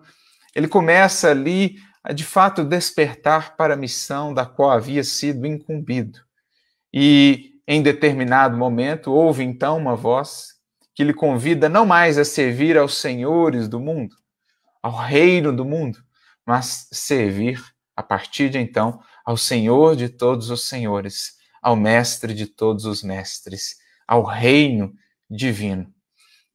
ele 0.56 0.68
começa 0.68 1.32
ali 1.32 1.78
a 2.04 2.14
de 2.14 2.24
fato 2.24 2.64
despertar 2.64 3.58
para 3.58 3.74
a 3.74 3.78
missão 3.78 4.32
da 4.32 4.46
qual 4.46 4.70
havia 4.70 5.04
sido 5.04 5.48
incumbido. 5.48 6.20
E 6.94 7.54
em 7.68 7.82
determinado 7.82 8.56
momento 8.56 9.12
houve 9.12 9.44
então 9.44 9.76
uma 9.76 9.96
voz 9.96 10.53
que 10.96 11.04
lhe 11.04 11.14
convida 11.14 11.68
não 11.68 11.86
mais 11.86 12.18
a 12.18 12.26
servir 12.26 12.78
aos 12.78 12.98
senhores 12.98 13.68
do 13.68 13.80
mundo, 13.80 14.16
ao 14.82 14.96
reino 14.96 15.56
do 15.56 15.66
mundo, 15.66 16.00
mas 16.46 16.88
servir 16.92 17.64
a 17.96 18.04
partir 18.04 18.50
de 18.50 18.58
então, 18.58 19.00
ao 19.26 19.38
Senhor 19.38 19.96
de 19.96 20.10
todos 20.10 20.50
os 20.50 20.68
senhores, 20.68 21.34
ao 21.62 21.76
Mestre 21.76 22.34
de 22.34 22.46
todos 22.46 22.86
os 22.86 23.04
mestres, 23.04 23.76
ao 24.08 24.24
reino 24.24 24.94
divino. 25.30 25.92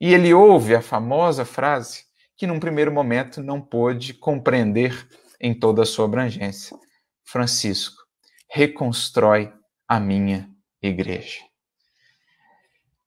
E 0.01 0.13
ele 0.13 0.35
ouve 0.35 0.75
a 0.75 0.83
famosa 0.83 1.45
frase 1.45 2.05
que, 2.37 2.47
num 2.47 2.61
primeiro 2.61 2.93
momento, 2.93 3.43
não 3.43 3.61
pôde 3.61 4.15
compreender 4.15 5.09
em 5.41 5.59
toda 5.59 5.83
a 5.83 5.87
sua 5.87 6.05
abrangência: 6.05 6.77
Francisco, 7.25 7.97
reconstrói 8.51 9.53
a 9.89 9.99
minha 9.99 10.49
igreja. 10.83 11.48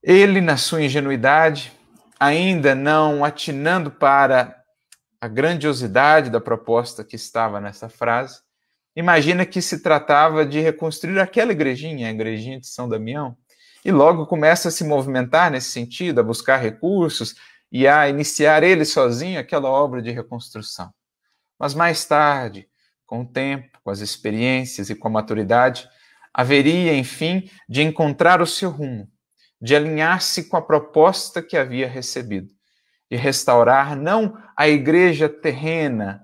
Ele, 0.04 0.42
na 0.42 0.58
sua 0.58 0.82
ingenuidade, 0.82 1.72
ainda 2.20 2.74
não 2.74 3.24
atinando 3.24 3.92
para 3.92 4.60
a 5.20 5.28
grandiosidade 5.28 6.32
da 6.32 6.42
proposta 6.42 7.04
que 7.04 7.16
estava 7.16 7.62
nessa 7.62 7.88
frase, 7.88 8.40
imagina 8.96 9.46
que 9.46 9.62
se 9.62 9.84
tratava 9.84 10.44
de 10.44 10.60
reconstruir 10.60 11.20
aquela 11.20 11.52
igrejinha, 11.52 12.08
a 12.08 12.12
igrejinha 12.12 12.60
de 12.60 12.66
São 12.66 12.90
Damião, 12.90 13.38
e 13.86 13.92
logo 13.92 14.26
começa 14.26 14.70
a 14.70 14.72
se 14.72 14.84
movimentar 14.84 15.52
nesse 15.52 15.70
sentido, 15.70 16.20
a 16.20 16.24
buscar 16.24 16.58
recursos 16.58 17.36
e 17.72 17.88
a 17.88 18.10
iniciar 18.10 18.64
ele 18.64 18.86
sozinho 18.86 19.40
aquela 19.40 19.70
obra 19.70 20.02
de 20.02 20.10
reconstrução. 20.10 20.92
Mas 21.60 21.76
mais 21.76 22.06
tarde, 22.06 22.68
com 23.06 23.22
o 23.22 23.26
tempo, 23.26 23.80
com 23.84 23.92
as 23.92 24.00
experiências 24.00 24.90
e 24.90 24.96
com 24.96 25.08
a 25.08 25.12
maturidade, 25.12 25.88
haveria, 26.34 26.96
enfim, 26.96 27.50
de 27.70 27.84
encontrar 27.84 28.42
o 28.42 28.48
seu 28.48 28.72
rumo, 28.72 29.08
de 29.62 29.76
alinhar-se 29.76 30.46
com 30.46 30.58
a 30.58 30.62
proposta 30.62 31.42
que 31.42 31.56
havia 31.56 31.88
recebido 31.88 32.52
de 33.12 33.18
restaurar 33.18 33.94
não 33.94 34.42
a 34.56 34.70
igreja 34.70 35.28
terrena, 35.28 36.24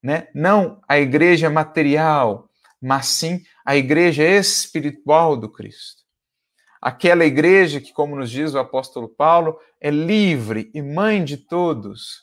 né? 0.00 0.28
não 0.32 0.80
a 0.88 0.96
igreja 0.96 1.50
material, 1.50 2.48
mas 2.80 3.06
sim 3.06 3.42
a 3.66 3.74
igreja 3.74 4.22
espiritual 4.22 5.36
do 5.36 5.50
Cristo. 5.50 6.04
Aquela 6.80 7.24
igreja 7.24 7.80
que, 7.80 7.92
como 7.92 8.14
nos 8.14 8.30
diz 8.30 8.54
o 8.54 8.58
apóstolo 8.60 9.08
Paulo, 9.08 9.58
é 9.80 9.90
livre 9.90 10.70
e 10.72 10.80
mãe 10.80 11.24
de 11.24 11.36
todos. 11.36 12.22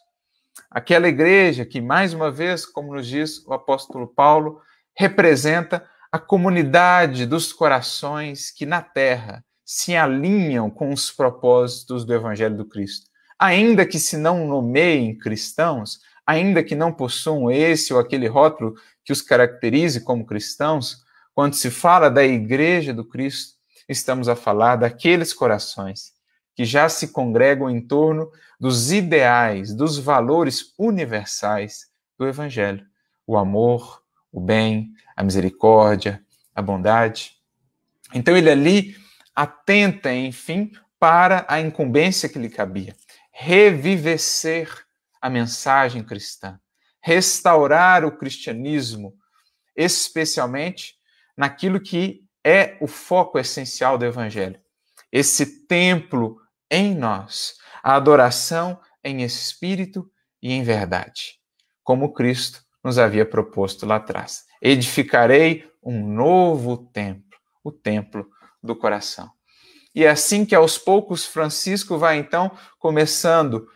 Aquela 0.72 1.10
igreja 1.10 1.66
que, 1.66 1.82
mais 1.82 2.14
uma 2.14 2.32
vez, 2.32 2.66
como 2.66 2.96
nos 2.96 3.06
diz 3.06 3.46
o 3.46 3.54
apóstolo 3.54 4.08
Paulo, 4.08 4.62
representa 4.98 5.86
a 6.10 6.18
comunidade 6.18 7.26
dos 7.26 7.52
corações 7.52 8.50
que 8.50 8.66
na 8.66 8.82
terra 8.82 9.44
se 9.66 9.96
alinham 9.96 10.70
com 10.70 10.94
os 10.94 11.12
propósitos 11.12 12.06
do 12.06 12.14
Evangelho 12.14 12.56
do 12.56 12.66
Cristo 12.66 13.10
ainda 13.38 13.86
que 13.86 14.00
se 14.00 14.18
não 14.18 14.48
nomeiem 14.48 15.18
cristãos, 15.18 16.00
ainda 16.26 16.64
que 16.64 16.76
não 16.76 16.92
possuam 16.92 17.52
esse 17.52 17.94
ou 17.94 18.00
aquele 18.00 18.28
rótulo 18.28 18.76
que 19.04 19.14
os 19.14 19.22
caracterize 19.22 20.02
como 20.02 20.26
cristãos, 20.26 21.04
quando 21.34 21.54
se 21.54 21.70
fala 21.70 22.10
da 22.10 22.24
igreja 22.24 22.94
do 22.94 23.06
Cristo, 23.06 23.56
estamos 23.88 24.28
a 24.28 24.36
falar 24.36 24.78
daqueles 24.78 25.34
corações 25.34 26.14
que 26.56 26.64
já 26.64 26.88
se 26.88 27.10
congregam 27.10 27.70
em 27.70 27.82
torno 27.82 28.32
dos 28.60 28.92
ideais, 28.92 29.74
dos 29.74 29.98
valores 29.98 30.74
universais 30.80 31.88
do 32.18 32.26
Evangelho: 32.26 32.86
o 33.28 33.38
amor, 33.38 34.02
o 34.32 34.40
bem, 34.40 34.92
a 35.16 35.24
misericórdia, 35.24 36.24
a 36.56 36.62
bondade. 36.62 37.34
Então 38.14 38.36
ele 38.38 38.50
ali 38.50 38.96
atenta, 39.36 40.14
enfim, 40.14 40.72
para 41.00 41.46
a 41.48 41.60
incumbência 41.60 42.30
que 42.30 42.40
lhe 42.40 42.50
cabia, 42.50 42.96
revivecer 43.32 44.70
a 45.22 45.30
mensagem 45.30 46.04
cristã, 46.04 46.60
restaurar 47.02 48.06
o 48.06 48.16
cristianismo, 48.16 49.14
especialmente 49.76 50.96
naquilo 51.36 51.82
que 51.82 52.24
é 52.44 52.78
o 52.80 52.88
foco 52.88 53.38
essencial 53.38 53.98
do 53.98 54.06
evangelho. 54.06 54.60
Esse 55.12 55.66
templo 55.68 56.38
em 56.72 56.96
nós, 56.96 57.56
a 57.84 57.96
adoração 57.96 58.80
em 59.04 59.22
espírito 59.22 60.10
e 60.42 60.54
em 60.54 60.64
verdade, 60.64 61.40
como 61.84 62.14
Cristo 62.14 62.64
nos 62.84 62.98
havia 62.98 63.26
proposto 63.26 63.86
lá 63.86 63.96
atrás. 63.96 64.46
Edificarei 64.62 65.70
um 65.84 66.08
novo 66.08 66.78
templo, 66.78 67.38
o 67.64 67.72
templo 67.72 68.28
do 68.66 68.76
coração. 68.76 69.30
E 69.94 70.04
é 70.04 70.10
assim 70.10 70.46
que 70.46 70.54
aos 70.54 70.78
poucos 70.78 71.26
Francisco 71.26 71.98
vai 71.98 72.18
então 72.18 72.52
começando 72.80 73.68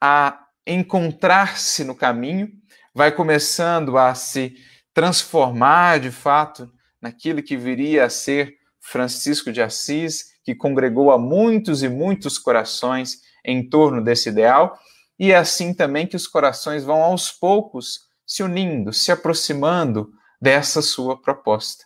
a 0.00 0.38
encontrar-se 0.66 1.84
no 1.84 1.94
caminho, 1.94 2.50
vai 2.94 3.10
começando 3.10 3.96
a 3.96 4.14
se 4.14 4.54
transformar 4.92 6.00
de 6.00 6.10
fato 6.10 6.70
naquilo 7.00 7.42
que 7.42 7.56
viria 7.56 8.04
a 8.04 8.10
ser 8.10 8.56
Francisco 8.80 9.50
de 9.50 9.62
Assis, 9.62 10.32
que 10.44 10.54
congregou 10.54 11.10
a 11.10 11.18
muitos 11.18 11.82
e 11.82 11.88
muitos 11.88 12.38
corações 12.38 13.20
em 13.44 13.68
torno 13.68 14.02
desse 14.02 14.28
ideal, 14.28 14.78
e 15.18 15.32
é 15.32 15.36
assim 15.36 15.72
também 15.72 16.06
que 16.06 16.16
os 16.16 16.26
corações 16.26 16.84
vão 16.84 17.02
aos 17.02 17.30
poucos 17.30 18.00
se 18.26 18.42
unindo, 18.42 18.92
se 18.92 19.12
aproximando 19.12 20.10
dessa 20.40 20.82
sua 20.82 21.20
proposta. 21.20 21.84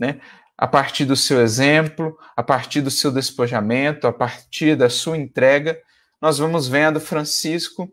Né? 0.00 0.20
A 0.58 0.66
partir 0.66 1.04
do 1.04 1.14
seu 1.14 1.40
exemplo, 1.40 2.18
a 2.36 2.42
partir 2.42 2.80
do 2.80 2.90
seu 2.90 3.12
despojamento, 3.12 4.08
a 4.08 4.12
partir 4.12 4.74
da 4.74 4.90
sua 4.90 5.16
entrega, 5.16 5.80
nós 6.20 6.38
vamos 6.38 6.66
vendo 6.66 6.98
Francisco 6.98 7.88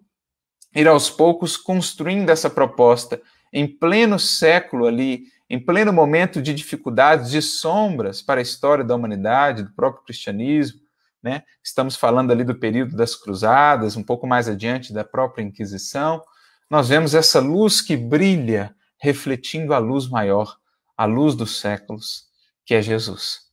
ir 0.74 0.88
aos 0.88 1.08
poucos 1.08 1.56
construindo 1.56 2.32
essa 2.32 2.50
proposta 2.50 3.22
em 3.54 3.68
pleno 3.68 4.18
século 4.18 4.88
ali, 4.88 5.26
em 5.48 5.64
pleno 5.64 5.94
momento 5.94 6.42
de 6.42 6.56
dificuldades, 6.56 7.30
de 7.30 7.40
sombras 7.40 8.20
para 8.24 8.42
a 8.42 8.44
história 8.44 8.84
da 8.84 8.96
humanidade, 8.96 9.62
do 9.62 9.72
próprio 9.76 10.04
cristianismo, 10.04 10.82
né? 11.22 11.44
Estamos 11.64 11.96
falando 11.96 12.32
ali 12.32 12.44
do 12.44 12.56
período 12.56 12.96
das 12.96 13.16
cruzadas, 13.16 13.96
um 13.96 14.04
pouco 14.04 14.26
mais 14.26 14.50
adiante 14.50 14.92
da 14.92 15.04
própria 15.04 15.44
Inquisição. 15.44 16.22
Nós 16.70 16.90
vemos 16.90 17.14
essa 17.14 17.40
luz 17.40 17.80
que 17.80 17.96
brilha, 17.96 18.76
refletindo 19.00 19.72
a 19.74 19.78
luz 19.78 20.10
maior, 20.10 20.58
a 20.98 21.06
luz 21.06 21.36
dos 21.36 21.60
séculos 21.60 22.26
que 22.66 22.74
é 22.74 22.82
Jesus. 22.82 23.46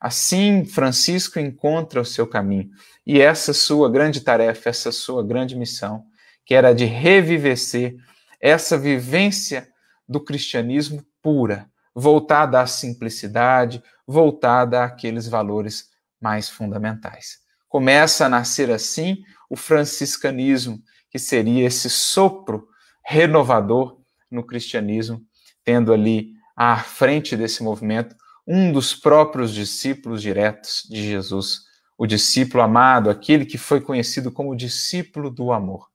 Assim, 0.00 0.64
Francisco 0.64 1.38
encontra 1.38 2.00
o 2.00 2.04
seu 2.04 2.26
caminho 2.26 2.70
e 3.06 3.20
essa 3.20 3.52
sua 3.52 3.90
grande 3.90 4.20
tarefa, 4.22 4.70
essa 4.70 4.90
sua 4.90 5.22
grande 5.22 5.54
missão, 5.56 6.04
que 6.46 6.54
era 6.54 6.72
de 6.72 6.84
revivecer 6.84 7.96
essa 8.40 8.78
vivência 8.78 9.68
do 10.08 10.18
cristianismo 10.18 11.04
pura, 11.22 11.68
voltada 11.94 12.60
à 12.60 12.66
simplicidade, 12.66 13.82
voltada 14.06 14.82
àqueles 14.82 15.28
valores 15.28 15.90
mais 16.20 16.48
fundamentais. 16.48 17.38
Começa 17.68 18.26
a 18.26 18.28
nascer 18.28 18.70
assim 18.70 19.22
o 19.48 19.56
franciscanismo, 19.56 20.82
que 21.10 21.18
seria 21.18 21.66
esse 21.66 21.90
sopro 21.90 22.68
renovador 23.04 24.00
no 24.30 24.44
cristianismo, 24.44 25.20
tendo 25.64 25.92
ali 25.92 26.32
à 26.56 26.78
frente 26.78 27.36
desse 27.36 27.62
movimento 27.62 28.16
um 28.46 28.72
dos 28.72 28.94
próprios 28.94 29.52
discípulos 29.52 30.22
diretos 30.22 30.86
de 30.88 31.02
Jesus, 31.02 31.60
o 31.96 32.06
discípulo 32.06 32.62
amado, 32.62 33.10
aquele 33.10 33.44
que 33.44 33.58
foi 33.58 33.80
conhecido 33.80 34.32
como 34.32 34.56
discípulo 34.56 35.30
do 35.30 35.52
amor. 35.52 35.88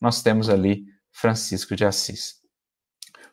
Nós 0.00 0.22
temos 0.22 0.48
ali 0.48 0.84
Francisco 1.12 1.76
de 1.76 1.84
Assis. 1.84 2.36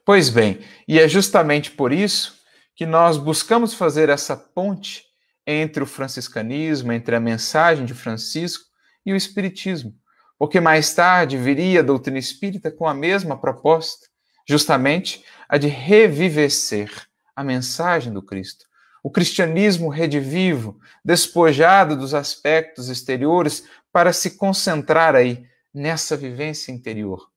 Pois 0.06 0.30
bem, 0.30 0.60
e 0.88 1.00
é 1.00 1.08
justamente 1.08 1.72
por 1.72 1.92
isso 1.92 2.38
que 2.76 2.86
nós 2.86 3.18
buscamos 3.18 3.74
fazer 3.74 4.10
essa 4.10 4.36
ponte 4.36 5.04
entre 5.46 5.82
o 5.82 5.86
franciscanismo, 5.86 6.92
entre 6.92 7.16
a 7.16 7.20
mensagem 7.20 7.86
de 7.86 7.94
Francisco 7.94 8.66
e 9.06 9.12
o 9.12 9.16
Espiritismo, 9.16 9.94
porque 10.38 10.60
mais 10.60 10.94
tarde 10.94 11.38
viria 11.38 11.80
a 11.80 11.84
doutrina 11.84 12.20
espírita 12.20 12.72
com 12.72 12.88
a 12.88 12.94
mesma 12.94 13.40
proposta, 13.40 14.08
justamente 14.48 15.24
a 15.48 15.58
de 15.58 15.68
revivecer 15.68 17.09
a 17.40 17.44
mensagem 17.44 18.12
do 18.12 18.22
Cristo. 18.22 18.66
O 19.02 19.10
cristianismo 19.10 19.88
redivivo, 19.88 20.78
despojado 21.06 21.96
dos 21.96 22.14
aspectos 22.14 22.90
exteriores 22.90 23.64
para 23.94 24.12
se 24.12 24.32
concentrar 24.32 25.16
aí 25.16 25.46
nessa 25.74 26.18
vivência 26.18 26.70
interior. 26.70 27.30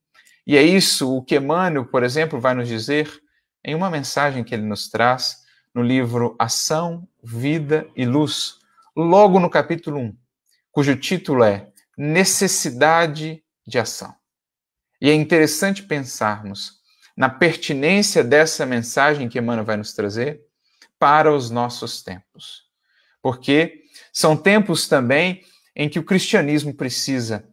E 0.45 0.57
é 0.57 0.63
isso 0.63 1.17
o 1.17 1.23
que 1.23 1.37
Emmanuel, 1.37 1.87
por 1.87 2.03
exemplo, 2.03 2.41
vai 2.41 2.53
nos 2.53 2.67
dizer 2.67 3.09
em 3.65 3.77
uma 3.77 3.89
mensagem 3.89 4.43
que 4.43 4.53
ele 4.53 4.65
nos 4.65 4.89
traz 4.91 5.37
no 5.73 5.85
livro 5.85 6.35
Ação, 6.37 7.07
Vida 7.23 7.87
e 7.95 8.05
Luz, 8.05 8.57
logo 8.97 9.39
no 9.39 9.49
capítulo 9.49 10.01
1, 10.01 10.17
cujo 10.73 10.97
título 10.97 11.45
é 11.45 11.71
Necessidade 11.97 13.41
de 13.65 13.79
Ação. 13.79 14.13
E 15.01 15.09
é 15.09 15.15
interessante 15.15 15.81
pensarmos 15.81 16.82
na 17.17 17.29
pertinência 17.29 18.25
dessa 18.25 18.65
mensagem 18.65 19.29
que 19.29 19.39
Emmanuel 19.39 19.65
vai 19.65 19.77
nos 19.77 19.93
trazer 19.93 20.41
para 20.99 21.35
os 21.35 21.51
nossos 21.51 22.03
tempos. 22.03 22.65
Porque 23.21 23.83
são 24.13 24.37
tempos 24.37 24.89
também 24.89 25.43
em 25.75 25.89
que 25.89 25.99
o 25.99 26.05
cristianismo 26.05 26.75
precisa 26.75 27.45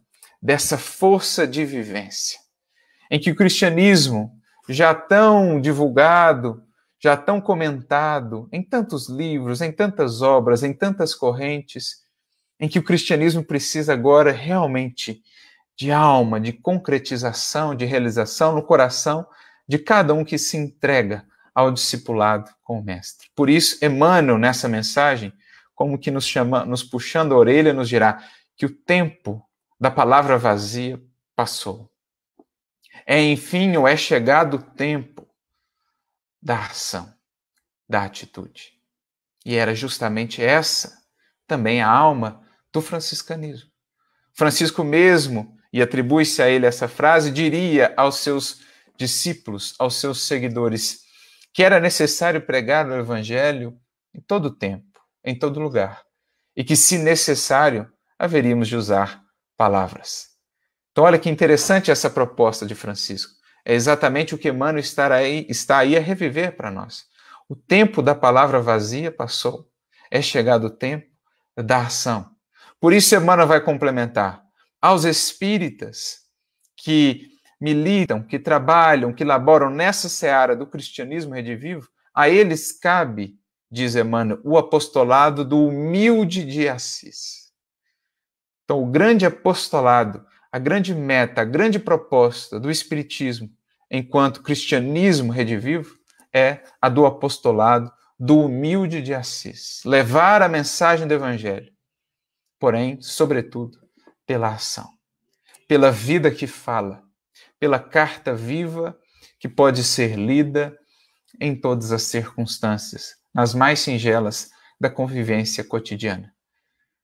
dessa 0.42 0.78
força 0.78 1.46
de 1.46 1.64
vivência, 1.64 2.38
em 3.10 3.18
que 3.18 3.30
o 3.30 3.36
cristianismo, 3.36 4.32
já 4.68 4.94
tão 4.94 5.60
divulgado, 5.60 6.62
já 6.98 7.16
tão 7.16 7.40
comentado 7.40 8.48
em 8.52 8.62
tantos 8.62 9.08
livros, 9.08 9.60
em 9.60 9.72
tantas 9.72 10.22
obras, 10.22 10.62
em 10.62 10.72
tantas 10.72 11.14
correntes, 11.14 12.02
em 12.58 12.68
que 12.68 12.78
o 12.78 12.84
cristianismo 12.84 13.42
precisa 13.42 13.92
agora 13.92 14.32
realmente 14.32 15.22
de 15.76 15.90
alma, 15.90 16.38
de 16.38 16.52
concretização, 16.52 17.74
de 17.74 17.86
realização 17.86 18.54
no 18.54 18.62
coração 18.62 19.26
de 19.70 19.78
cada 19.78 20.12
um 20.12 20.24
que 20.24 20.36
se 20.36 20.56
entrega 20.56 21.24
ao 21.54 21.70
discipulado 21.70 22.50
com 22.60 22.80
o 22.80 22.82
mestre. 22.82 23.28
Por 23.36 23.48
isso, 23.48 23.78
Emmanuel, 23.84 24.36
nessa 24.36 24.68
mensagem, 24.68 25.32
como 25.76 25.96
que 25.96 26.10
nos 26.10 26.26
chama, 26.26 26.64
nos 26.64 26.82
puxando 26.82 27.32
a 27.32 27.38
orelha, 27.38 27.72
nos 27.72 27.88
dirá 27.88 28.20
que 28.56 28.66
o 28.66 28.74
tempo 28.74 29.40
da 29.78 29.88
palavra 29.88 30.36
vazia 30.36 31.00
passou. 31.36 31.88
É, 33.06 33.22
enfim, 33.22 33.76
ou 33.76 33.86
é 33.86 33.96
chegado 33.96 34.54
o 34.54 34.62
tempo 34.62 35.24
da 36.42 36.58
ação, 36.66 37.14
da 37.88 38.02
atitude. 38.02 38.72
E 39.46 39.54
era 39.54 39.72
justamente 39.72 40.42
essa 40.42 41.00
também 41.46 41.80
a 41.80 41.88
alma 41.88 42.42
do 42.72 42.82
franciscanismo. 42.82 43.70
Francisco 44.32 44.82
mesmo, 44.82 45.56
e 45.72 45.80
atribui-se 45.80 46.42
a 46.42 46.48
ele 46.48 46.66
essa 46.66 46.88
frase, 46.88 47.30
diria 47.30 47.94
aos 47.96 48.16
seus 48.16 48.68
discípulos, 49.00 49.74
aos 49.78 49.98
seus 49.98 50.24
seguidores, 50.24 51.00
que 51.54 51.62
era 51.62 51.80
necessário 51.80 52.42
pregar 52.44 52.86
o 52.86 52.94
evangelho 52.94 53.74
em 54.14 54.20
todo 54.20 54.54
tempo, 54.54 55.00
em 55.24 55.36
todo 55.36 55.58
lugar, 55.58 56.02
e 56.54 56.62
que, 56.62 56.76
se 56.76 56.98
necessário, 56.98 57.90
haveríamos 58.18 58.68
de 58.68 58.76
usar 58.76 59.22
palavras. 59.56 60.28
Então, 60.92 61.04
olha 61.04 61.18
que 61.18 61.30
interessante 61.30 61.90
essa 61.90 62.10
proposta 62.10 62.66
de 62.66 62.74
Francisco. 62.74 63.32
É 63.64 63.72
exatamente 63.72 64.34
o 64.34 64.38
que 64.38 64.50
Emmanuel 64.50 64.80
está 64.80 65.14
aí, 65.14 65.46
está 65.48 65.78
aí 65.78 65.96
a 65.96 66.00
reviver 66.00 66.54
para 66.54 66.70
nós. 66.70 67.04
O 67.48 67.56
tempo 67.56 68.02
da 68.02 68.14
palavra 68.14 68.60
vazia 68.60 69.10
passou. 69.10 69.66
É 70.10 70.20
chegado 70.20 70.64
o 70.64 70.70
tempo 70.70 71.06
da 71.56 71.86
ação. 71.86 72.30
Por 72.78 72.92
isso, 72.92 73.14
Emmanuel 73.14 73.48
vai 73.48 73.62
complementar 73.62 74.42
aos 74.80 75.04
espíritas 75.04 76.18
que 76.76 77.30
militam, 77.60 78.22
que 78.22 78.38
trabalham, 78.38 79.12
que 79.12 79.24
laboram 79.24 79.68
nessa 79.68 80.08
seara 80.08 80.56
do 80.56 80.66
cristianismo 80.66 81.34
redivivo, 81.34 81.88
a 82.14 82.28
eles 82.28 82.72
cabe, 82.72 83.38
diz 83.70 83.94
Emmanuel, 83.94 84.40
o 84.42 84.56
apostolado 84.56 85.44
do 85.44 85.66
humilde 85.66 86.44
de 86.44 86.68
Assis. 86.68 87.50
Então, 88.64 88.82
o 88.82 88.86
grande 88.86 89.26
apostolado, 89.26 90.24
a 90.50 90.58
grande 90.58 90.94
meta, 90.94 91.42
a 91.42 91.44
grande 91.44 91.78
proposta 91.78 92.58
do 92.58 92.70
Espiritismo, 92.70 93.50
enquanto 93.90 94.42
cristianismo 94.42 95.32
redivivo, 95.32 95.98
é 96.32 96.62
a 96.80 96.88
do 96.88 97.04
apostolado 97.04 97.92
do 98.18 98.40
humilde 98.40 99.02
de 99.02 99.14
Assis. 99.14 99.82
Levar 99.84 100.42
a 100.42 100.48
mensagem 100.48 101.06
do 101.06 101.14
Evangelho, 101.14 101.72
porém, 102.58 103.00
sobretudo, 103.00 103.78
pela 104.26 104.54
ação, 104.54 104.88
pela 105.66 105.90
vida 105.90 106.30
que 106.30 106.46
fala, 106.46 107.02
pela 107.60 107.78
carta 107.78 108.34
viva 108.34 108.98
que 109.38 109.48
pode 109.48 109.84
ser 109.84 110.16
lida 110.16 110.76
em 111.38 111.54
todas 111.54 111.92
as 111.92 112.02
circunstâncias, 112.04 113.16
nas 113.32 113.54
mais 113.54 113.80
singelas, 113.80 114.50
da 114.80 114.88
convivência 114.88 115.62
cotidiana. 115.62 116.34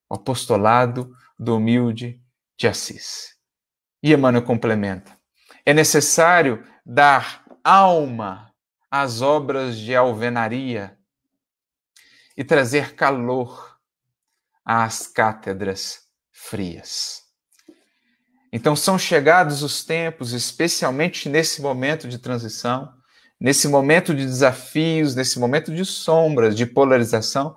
O 0.08 0.14
apostolado 0.14 1.14
do 1.38 1.56
humilde 1.56 2.20
de 2.56 2.66
Assis. 2.66 3.36
E 4.02 4.14
Emmanuel 4.14 4.42
complementa: 4.42 5.16
é 5.64 5.74
necessário 5.74 6.66
dar 6.84 7.44
alma 7.62 8.50
às 8.90 9.20
obras 9.20 9.76
de 9.76 9.94
alvenaria 9.94 10.98
e 12.36 12.42
trazer 12.42 12.94
calor 12.94 13.78
às 14.64 15.06
cátedras 15.06 16.08
frias. 16.32 17.25
Então, 18.52 18.76
são 18.76 18.98
chegados 18.98 19.62
os 19.62 19.84
tempos, 19.84 20.32
especialmente 20.32 21.28
nesse 21.28 21.60
momento 21.60 22.08
de 22.08 22.18
transição, 22.18 22.92
nesse 23.40 23.68
momento 23.68 24.14
de 24.14 24.24
desafios, 24.24 25.14
nesse 25.14 25.38
momento 25.38 25.74
de 25.74 25.84
sombras, 25.84 26.56
de 26.56 26.64
polarização, 26.64 27.56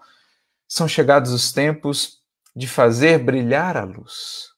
são 0.67 0.87
chegados 0.87 1.31
os 1.31 1.51
tempos 1.51 2.19
de 2.55 2.67
fazer 2.67 3.19
brilhar 3.19 3.77
a 3.77 3.83
luz, 3.83 4.49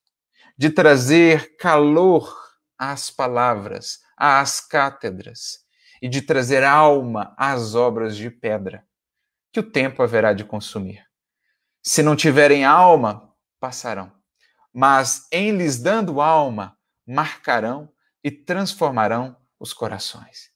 de 0.58 0.70
trazer 0.70 1.56
calor 1.58 2.36
às 2.78 3.12
palavras, 3.12 4.00
às 4.18 4.60
cátedras 4.60 5.60
e 6.02 6.10
de 6.10 6.22
trazer 6.22 6.64
alma 6.64 7.34
às 7.38 7.76
obras 7.76 8.18
de 8.18 8.30
pedra, 8.30 8.84
que 9.54 9.60
o 9.60 9.64
tempo 9.64 10.02
haverá 10.02 10.34
de 10.34 10.44
consumir. 10.44 11.06
Se 11.84 12.02
não 12.02 12.16
tiverem 12.16 12.66
alma, 12.66 13.32
passarão, 13.60 14.12
mas 14.74 15.28
em 15.32 15.52
lhes 15.52 15.78
dando 15.80 16.22
alma, 16.22 16.78
marcarão 17.06 17.90
e 18.24 18.32
transformarão 18.32 19.36
os 19.60 19.74
corações. 19.74 20.50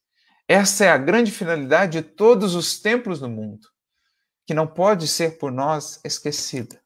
Essa 0.47 0.85
é 0.85 0.89
a 0.89 0.97
grande 0.97 1.31
finalidade 1.31 2.01
de 2.01 2.07
todos 2.07 2.53
os 2.55 2.79
templos 2.79 3.19
do 3.19 3.27
mundo, 3.27 3.67
que 4.45 4.53
não 4.53 4.67
pode 4.67 5.07
ser 5.07 5.37
por 5.37 5.51
nós 5.51 5.99
esquecida. 6.03 6.79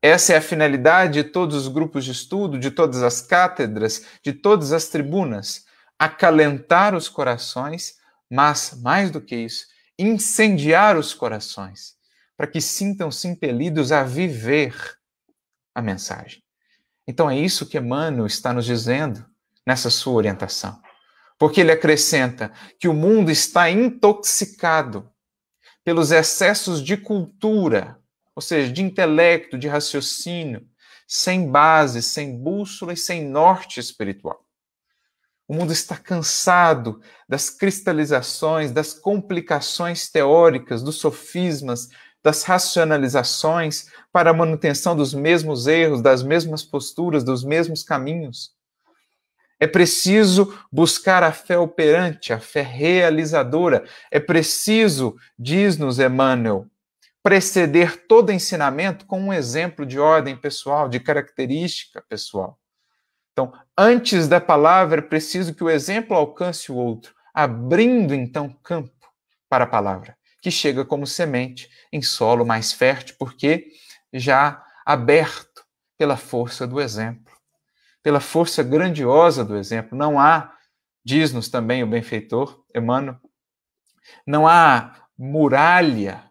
Essa 0.00 0.32
é 0.32 0.36
a 0.38 0.42
finalidade 0.42 1.22
de 1.22 1.24
todos 1.24 1.54
os 1.54 1.68
grupos 1.68 2.04
de 2.04 2.10
estudo, 2.10 2.58
de 2.58 2.70
todas 2.70 3.02
as 3.02 3.20
cátedras, 3.20 4.06
de 4.22 4.32
todas 4.32 4.72
as 4.72 4.88
tribunas, 4.88 5.64
acalentar 5.98 6.94
os 6.94 7.08
corações, 7.08 7.96
mas, 8.28 8.80
mais 8.82 9.10
do 9.10 9.20
que 9.20 9.36
isso, 9.36 9.66
incendiar 9.98 10.96
os 10.96 11.14
corações, 11.14 11.94
para 12.36 12.46
que 12.46 12.60
sintam-se 12.60 13.28
impelidos 13.28 13.92
a 13.92 14.02
viver 14.02 14.74
a 15.74 15.80
mensagem. 15.80 16.42
Então 17.06 17.28
é 17.28 17.38
isso 17.38 17.66
que 17.66 17.78
Emmanuel 17.78 18.26
está 18.26 18.52
nos 18.52 18.64
dizendo 18.64 19.24
nessa 19.66 19.90
sua 19.90 20.14
orientação. 20.14 20.80
Porque 21.38 21.60
ele 21.60 21.72
acrescenta 21.72 22.52
que 22.78 22.88
o 22.88 22.94
mundo 22.94 23.30
está 23.30 23.68
intoxicado 23.70 25.10
pelos 25.84 26.12
excessos 26.12 26.82
de 26.82 26.96
cultura, 26.96 27.98
ou 28.34 28.40
seja, 28.40 28.72
de 28.72 28.82
intelecto, 28.82 29.58
de 29.58 29.66
raciocínio, 29.66 30.66
sem 31.06 31.50
base, 31.50 32.00
sem 32.02 32.38
bússola 32.38 32.92
e 32.92 32.96
sem 32.96 33.24
norte 33.24 33.80
espiritual. 33.80 34.46
O 35.48 35.54
mundo 35.54 35.72
está 35.72 35.96
cansado 35.96 37.02
das 37.28 37.50
cristalizações, 37.50 38.70
das 38.70 38.94
complicações 38.94 40.08
teóricas, 40.08 40.82
dos 40.82 40.96
sofismas, 40.96 41.88
das 42.22 42.42
racionalizações 42.44 43.86
para 44.12 44.30
a 44.30 44.34
manutenção 44.34 44.94
dos 44.94 45.12
mesmos 45.12 45.66
erros, 45.66 46.00
das 46.00 46.22
mesmas 46.22 46.62
posturas, 46.62 47.24
dos 47.24 47.42
mesmos 47.42 47.82
caminhos. 47.82 48.52
É 49.58 49.66
preciso 49.66 50.58
buscar 50.72 51.22
a 51.22 51.32
fé 51.32 51.56
operante, 51.56 52.32
a 52.32 52.40
fé 52.40 52.62
realizadora. 52.62 53.84
É 54.10 54.18
preciso, 54.18 55.14
diz-nos 55.38 55.98
Emmanuel, 56.00 56.66
preceder 57.22 58.06
todo 58.08 58.32
ensinamento 58.32 59.06
com 59.06 59.20
um 59.20 59.32
exemplo 59.32 59.86
de 59.86 59.98
ordem 60.00 60.36
pessoal, 60.36 60.88
de 60.88 60.98
característica 60.98 62.02
pessoal. 62.08 62.58
Então, 63.32 63.52
antes 63.78 64.28
da 64.28 64.40
palavra, 64.40 64.98
é 64.98 65.02
preciso 65.02 65.54
que 65.54 65.64
o 65.64 65.70
exemplo 65.70 66.16
alcance 66.16 66.70
o 66.70 66.74
outro, 66.74 67.14
abrindo 67.32 68.14
então 68.14 68.54
campo 68.62 69.08
para 69.48 69.64
a 69.64 69.68
palavra, 69.68 70.16
que 70.42 70.50
chega 70.50 70.84
como 70.84 71.06
semente 71.06 71.70
em 71.90 72.02
solo 72.02 72.44
mais 72.44 72.70
fértil, 72.70 73.16
porque 73.18 73.68
já 74.12 74.62
aberto 74.84 75.64
pela 75.96 76.18
força 76.18 76.66
do 76.66 76.78
exemplo 76.78 77.32
pela 78.02 78.20
força 78.20 78.62
grandiosa 78.62 79.44
do 79.44 79.56
exemplo. 79.56 79.96
Não 79.96 80.18
há, 80.18 80.52
diz-nos 81.04 81.48
também 81.48 81.82
o 81.82 81.86
benfeitor 81.86 82.64
Emmanuel, 82.74 83.18
não 84.26 84.46
há 84.46 85.06
muralha 85.16 86.24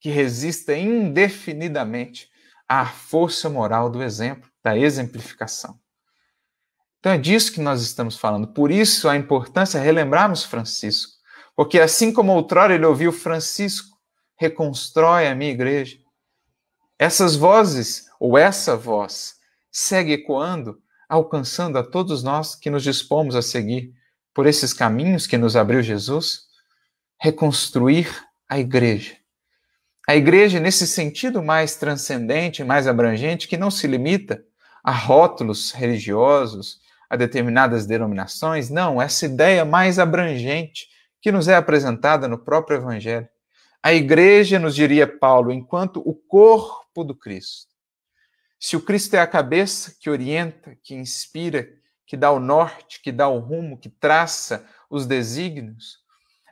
que 0.00 0.10
resista 0.10 0.76
indefinidamente 0.76 2.28
à 2.68 2.84
força 2.84 3.48
moral 3.48 3.88
do 3.88 4.02
exemplo, 4.02 4.50
da 4.62 4.76
exemplificação. 4.76 5.78
Então 6.98 7.12
é 7.12 7.18
disso 7.18 7.52
que 7.52 7.60
nós 7.60 7.82
estamos 7.82 8.16
falando. 8.16 8.48
Por 8.48 8.70
isso 8.70 9.08
a 9.08 9.16
importância 9.16 9.78
de 9.78 9.86
relembrarmos 9.86 10.42
Francisco, 10.42 11.12
porque 11.56 11.78
assim 11.80 12.12
como 12.12 12.32
outrora 12.32 12.74
ele 12.74 12.86
ouviu 12.86 13.12
Francisco, 13.12 13.96
reconstrói 14.36 15.28
a 15.28 15.34
minha 15.34 15.50
igreja. 15.50 15.98
Essas 16.98 17.36
vozes, 17.36 18.06
ou 18.18 18.36
essa 18.36 18.76
voz, 18.76 19.36
segue 19.70 20.12
ecoando 20.12 20.82
alcançando 21.08 21.78
a 21.78 21.82
todos 21.82 22.22
nós 22.22 22.54
que 22.54 22.70
nos 22.70 22.82
dispomos 22.82 23.36
a 23.36 23.42
seguir 23.42 23.92
por 24.32 24.46
esses 24.46 24.72
caminhos 24.72 25.26
que 25.26 25.38
nos 25.38 25.54
abriu 25.54 25.82
Jesus, 25.82 26.42
reconstruir 27.20 28.08
a 28.48 28.58
igreja. 28.58 29.16
A 30.08 30.16
igreja, 30.16 30.60
nesse 30.60 30.86
sentido 30.86 31.42
mais 31.42 31.76
transcendente, 31.76 32.64
mais 32.64 32.86
abrangente, 32.86 33.48
que 33.48 33.56
não 33.56 33.70
se 33.70 33.86
limita 33.86 34.44
a 34.82 34.90
rótulos 34.90 35.70
religiosos, 35.70 36.80
a 37.08 37.16
determinadas 37.16 37.86
denominações, 37.86 38.68
não, 38.68 39.00
essa 39.00 39.24
ideia 39.24 39.64
mais 39.64 39.98
abrangente 39.98 40.88
que 41.24 41.32
nos 41.32 41.48
é 41.48 41.54
apresentada 41.54 42.28
no 42.28 42.36
próprio 42.36 42.76
Evangelho. 42.76 43.26
A 43.82 43.94
igreja, 43.94 44.58
nos 44.58 44.74
diria 44.74 45.06
Paulo, 45.06 45.50
enquanto 45.50 46.06
o 46.06 46.12
corpo 46.12 47.02
do 47.02 47.14
Cristo, 47.14 47.72
se 48.60 48.76
o 48.76 48.82
Cristo 48.82 49.14
é 49.14 49.20
a 49.20 49.26
cabeça 49.26 49.96
que 49.98 50.10
orienta, 50.10 50.76
que 50.82 50.94
inspira, 50.94 51.66
que 52.06 52.14
dá 52.14 52.30
o 52.30 52.38
norte, 52.38 53.00
que 53.00 53.10
dá 53.10 53.26
o 53.26 53.38
rumo, 53.38 53.78
que 53.78 53.88
traça 53.88 54.66
os 54.90 55.06
desígnios, 55.06 56.00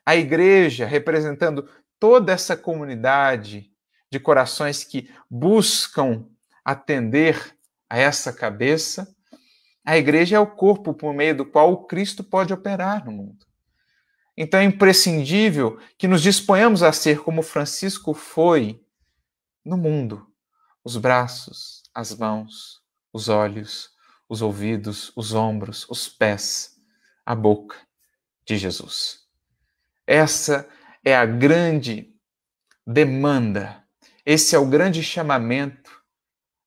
a 0.07 0.17
igreja, 0.17 0.87
representando 0.87 1.69
toda 2.01 2.33
essa 2.33 2.57
comunidade 2.57 3.71
de 4.11 4.19
corações 4.19 4.85
que 4.85 5.11
buscam 5.29 6.25
atender 6.65 7.55
a 7.91 7.99
essa 7.99 8.33
cabeça, 8.33 9.07
a 9.85 9.99
igreja 9.99 10.37
é 10.37 10.41
o 10.41 10.47
corpo 10.47 10.95
por 10.95 11.13
meio 11.13 11.37
do 11.37 11.45
qual 11.45 11.71
o 11.71 11.85
Cristo 11.85 12.25
pode 12.25 12.55
operar 12.55 13.05
no 13.05 13.13
mundo. 13.13 13.52
Então 14.37 14.61
é 14.61 14.65
imprescindível 14.65 15.79
que 15.99 16.09
nos 16.09 16.23
disponhamos 16.23 16.83
a 16.83 16.93
ser 16.93 17.21
como 17.21 17.43
Francisco 17.43 18.15
foi 18.15 18.81
no 19.65 19.77
mundo, 19.77 20.27
os 20.85 20.97
braços, 20.97 21.83
as 21.95 22.17
mãos, 22.17 22.81
os 23.13 23.29
olhos, 23.29 23.91
os 24.29 24.41
ouvidos, 24.41 25.13
os 25.15 25.35
ombros, 25.35 25.87
os 25.91 26.09
pés, 26.09 26.77
a 27.25 27.35
boca 27.35 27.77
de 28.47 28.57
Jesus. 28.57 29.21
Essa 30.07 30.69
é 31.05 31.15
a 31.15 31.27
grande 31.27 32.15
demanda, 32.87 33.85
esse 34.25 34.57
é 34.57 34.59
o 34.59 34.67
grande 34.67 35.03
chamamento 35.03 36.03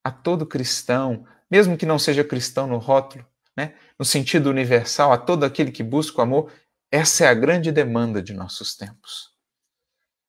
a 0.04 0.10
todo 0.10 0.46
cristão, 0.46 1.26
mesmo 1.50 1.76
que 1.76 1.84
não 1.84 1.98
seja 1.98 2.22
cristão 2.22 2.66
no 2.66 2.78
rótulo, 2.78 3.26
né? 3.56 3.74
no 3.98 4.04
sentido 4.04 4.48
universal, 4.48 5.12
a 5.12 5.18
todo 5.18 5.44
aquele 5.44 5.72
que 5.72 5.82
busca 5.82 6.18
o 6.18 6.22
amor, 6.22 6.52
essa 6.96 7.26
é 7.26 7.28
a 7.28 7.34
grande 7.34 7.70
demanda 7.70 8.22
de 8.22 8.32
nossos 8.32 8.74
tempos. 8.74 9.30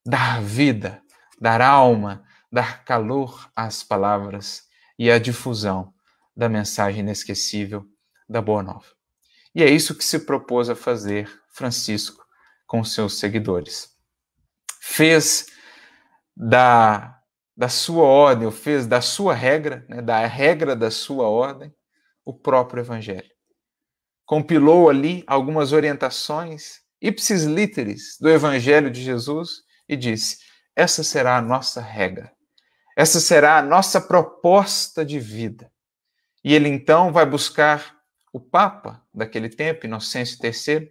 Dar 0.06 0.42
vida, 0.42 1.02
dar 1.40 1.62
alma, 1.62 2.22
dar 2.52 2.84
calor 2.84 3.50
às 3.56 3.82
palavras 3.82 4.68
e 4.98 5.10
a 5.10 5.18
difusão 5.18 5.94
da 6.36 6.46
mensagem 6.46 7.00
inesquecível 7.00 7.86
da 8.28 8.42
Boa 8.42 8.62
Nova. 8.62 8.84
E 9.54 9.62
é 9.62 9.70
isso 9.70 9.94
que 9.94 10.04
se 10.04 10.20
propôs 10.20 10.68
a 10.68 10.76
fazer 10.76 11.30
Francisco 11.48 12.22
com 12.66 12.84
seus 12.84 13.18
seguidores. 13.18 13.96
Fez 14.78 15.46
da, 16.36 17.18
da 17.56 17.70
sua 17.70 18.04
ordem, 18.04 18.44
ou 18.44 18.52
fez 18.52 18.86
da 18.86 19.00
sua 19.00 19.32
regra, 19.32 19.86
né, 19.88 20.02
da 20.02 20.26
regra 20.26 20.76
da 20.76 20.90
sua 20.90 21.28
ordem, 21.28 21.74
o 22.26 22.34
próprio 22.34 22.82
Evangelho. 22.82 23.37
Compilou 24.28 24.88
ali 24.88 25.24
algumas 25.26 25.72
orientações 25.72 26.82
ipsis 27.00 27.42
literis 27.42 28.16
do 28.20 28.28
Evangelho 28.28 28.92
de 28.92 29.02
Jesus 29.02 29.62
e 29.88 29.96
disse: 29.96 30.38
essa 30.76 31.02
será 31.02 31.36
a 31.36 31.42
nossa 31.42 31.80
regra 31.80 32.30
essa 32.98 33.20
será 33.20 33.58
a 33.58 33.62
nossa 33.62 34.00
proposta 34.00 35.04
de 35.04 35.20
vida. 35.20 35.70
E 36.42 36.52
ele 36.52 36.68
então 36.68 37.12
vai 37.12 37.24
buscar 37.24 37.94
o 38.32 38.40
Papa 38.40 39.00
daquele 39.14 39.48
tempo, 39.48 39.86
Inocêncio 39.86 40.36
III, 40.42 40.90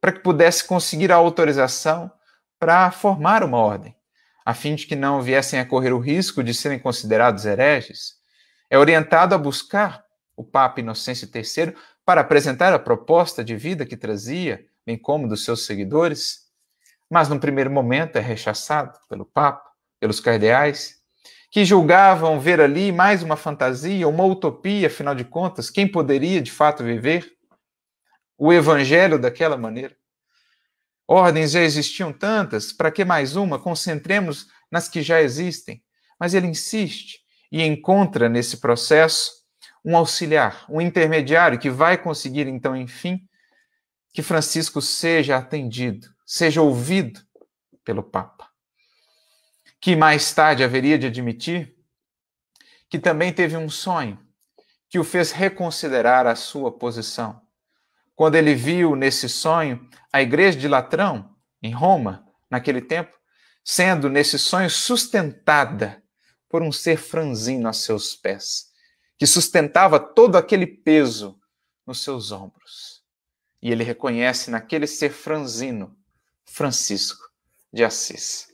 para 0.00 0.10
que 0.10 0.18
pudesse 0.18 0.64
conseguir 0.64 1.12
a 1.12 1.14
autorização 1.14 2.10
para 2.58 2.90
formar 2.90 3.44
uma 3.44 3.58
ordem. 3.58 3.94
a 4.44 4.52
fim 4.52 4.74
de 4.74 4.84
que 4.84 4.96
não 4.96 5.22
viessem 5.22 5.60
a 5.60 5.64
correr 5.64 5.92
o 5.92 6.00
risco 6.00 6.42
de 6.42 6.52
serem 6.52 6.78
considerados 6.80 7.46
hereges, 7.46 8.14
é 8.68 8.76
orientado 8.76 9.32
a 9.32 9.38
buscar 9.38 10.04
o 10.36 10.42
Papa 10.42 10.80
Inocêncio 10.80 11.30
III 11.32 11.72
para 12.04 12.20
apresentar 12.20 12.72
a 12.72 12.78
proposta 12.78 13.42
de 13.42 13.56
vida 13.56 13.86
que 13.86 13.96
trazia, 13.96 14.64
bem 14.84 14.98
como 14.98 15.28
dos 15.28 15.44
seus 15.44 15.64
seguidores, 15.64 16.44
mas 17.10 17.28
num 17.28 17.38
primeiro 17.38 17.70
momento 17.70 18.16
é 18.16 18.20
rechaçado 18.20 18.98
pelo 19.08 19.24
Papa, 19.24 19.70
pelos 19.98 20.20
cardeais, 20.20 21.02
que 21.50 21.64
julgavam 21.64 22.40
ver 22.40 22.60
ali 22.60 22.90
mais 22.90 23.22
uma 23.22 23.36
fantasia, 23.36 24.08
uma 24.08 24.24
utopia, 24.24 24.88
afinal 24.88 25.14
de 25.14 25.24
contas, 25.24 25.70
quem 25.70 25.86
poderia 25.86 26.42
de 26.42 26.50
fato 26.50 26.82
viver 26.82 27.32
o 28.36 28.52
evangelho 28.52 29.18
daquela 29.18 29.56
maneira? 29.56 29.96
Ordens 31.06 31.52
já 31.52 31.60
existiam 31.60 32.12
tantas, 32.12 32.72
para 32.72 32.90
que 32.90 33.04
mais 33.04 33.36
uma? 33.36 33.58
Concentremos 33.58 34.48
nas 34.70 34.88
que 34.88 35.02
já 35.02 35.20
existem. 35.22 35.82
Mas 36.18 36.34
ele 36.34 36.46
insiste 36.46 37.20
e 37.52 37.62
encontra 37.62 38.28
nesse 38.28 38.56
processo 38.56 39.43
um 39.84 39.96
auxiliar, 39.96 40.64
um 40.68 40.80
intermediário 40.80 41.58
que 41.58 41.68
vai 41.68 41.98
conseguir, 41.98 42.46
então, 42.46 42.74
enfim, 42.76 43.20
que 44.12 44.22
Francisco 44.22 44.80
seja 44.80 45.36
atendido, 45.36 46.08
seja 46.24 46.62
ouvido 46.62 47.20
pelo 47.84 48.02
Papa. 48.02 48.48
Que 49.80 49.94
mais 49.94 50.32
tarde 50.32 50.64
haveria 50.64 50.98
de 50.98 51.08
admitir 51.08 51.74
que 52.88 52.98
também 52.98 53.32
teve 53.32 53.56
um 53.56 53.68
sonho 53.68 54.18
que 54.88 54.98
o 54.98 55.04
fez 55.04 55.32
reconsiderar 55.32 56.26
a 56.26 56.36
sua 56.36 56.70
posição 56.70 57.44
quando 58.14 58.36
ele 58.36 58.54
viu 58.54 58.94
nesse 58.94 59.28
sonho 59.28 59.88
a 60.12 60.22
igreja 60.22 60.58
de 60.58 60.68
Latrão, 60.68 61.34
em 61.60 61.72
Roma, 61.72 62.24
naquele 62.50 62.80
tempo, 62.80 63.12
sendo 63.64 64.08
nesse 64.08 64.38
sonho 64.38 64.70
sustentada 64.70 66.02
por 66.48 66.62
um 66.62 66.70
ser 66.70 66.96
franzino 66.96 67.68
a 67.68 67.72
seus 67.72 68.14
pés, 68.14 68.66
que 69.18 69.26
sustentava 69.26 69.98
todo 69.98 70.36
aquele 70.36 70.66
peso 70.66 71.38
nos 71.86 72.02
seus 72.02 72.32
ombros. 72.32 73.02
E 73.62 73.70
ele 73.70 73.84
reconhece 73.84 74.50
naquele 74.50 74.86
ser 74.86 75.10
franzino 75.10 75.96
Francisco 76.44 77.30
de 77.72 77.84
Assis. 77.84 78.48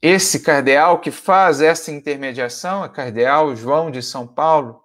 Esse 0.00 0.40
cardeal 0.40 1.00
que 1.00 1.10
faz 1.10 1.60
essa 1.60 1.90
intermediação 1.90 2.84
é 2.84 2.88
cardeal 2.88 3.56
João 3.56 3.90
de 3.90 4.02
São 4.02 4.26
Paulo, 4.26 4.82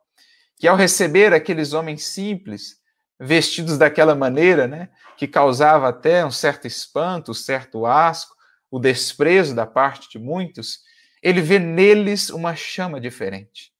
que 0.58 0.68
ao 0.68 0.76
receber 0.76 1.34
aqueles 1.34 1.74
homens 1.74 2.06
simples, 2.06 2.82
vestidos 3.20 3.78
daquela 3.78 4.16
maneira, 4.16 4.68
né, 4.68 4.90
que 5.18 5.28
causava 5.28 5.90
até 5.90 6.26
um 6.26 6.32
certo 6.32 6.66
espanto, 6.66 7.32
um 7.32 7.36
certo 7.36 7.86
asco, 7.86 8.36
o 8.72 8.80
desprezo 8.80 9.54
da 9.54 9.68
parte 9.68 10.10
de 10.10 10.18
muitos, 10.18 10.80
ele 11.22 11.42
vê 11.42 11.60
neles 11.60 12.30
uma 12.30 12.56
chama 12.56 13.00
diferente. 13.00 13.73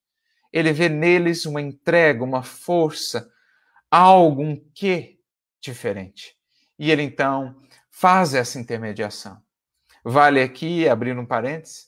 Ele 0.54 0.72
vê 0.72 0.88
neles 0.88 1.46
uma 1.48 1.60
entrega, 1.60 2.24
uma 2.24 2.44
força, 2.44 3.28
algo, 3.90 4.44
um 4.44 4.56
quê 4.74 5.20
diferente. 5.60 6.36
E 6.78 6.92
ele 6.92 7.02
então 7.02 7.60
faz 7.90 8.36
essa 8.36 8.60
intermediação. 8.60 9.42
Vale 10.06 10.42
aqui 10.42 10.88
abrir 10.88 11.18
um 11.18 11.26
parênteses. 11.26 11.88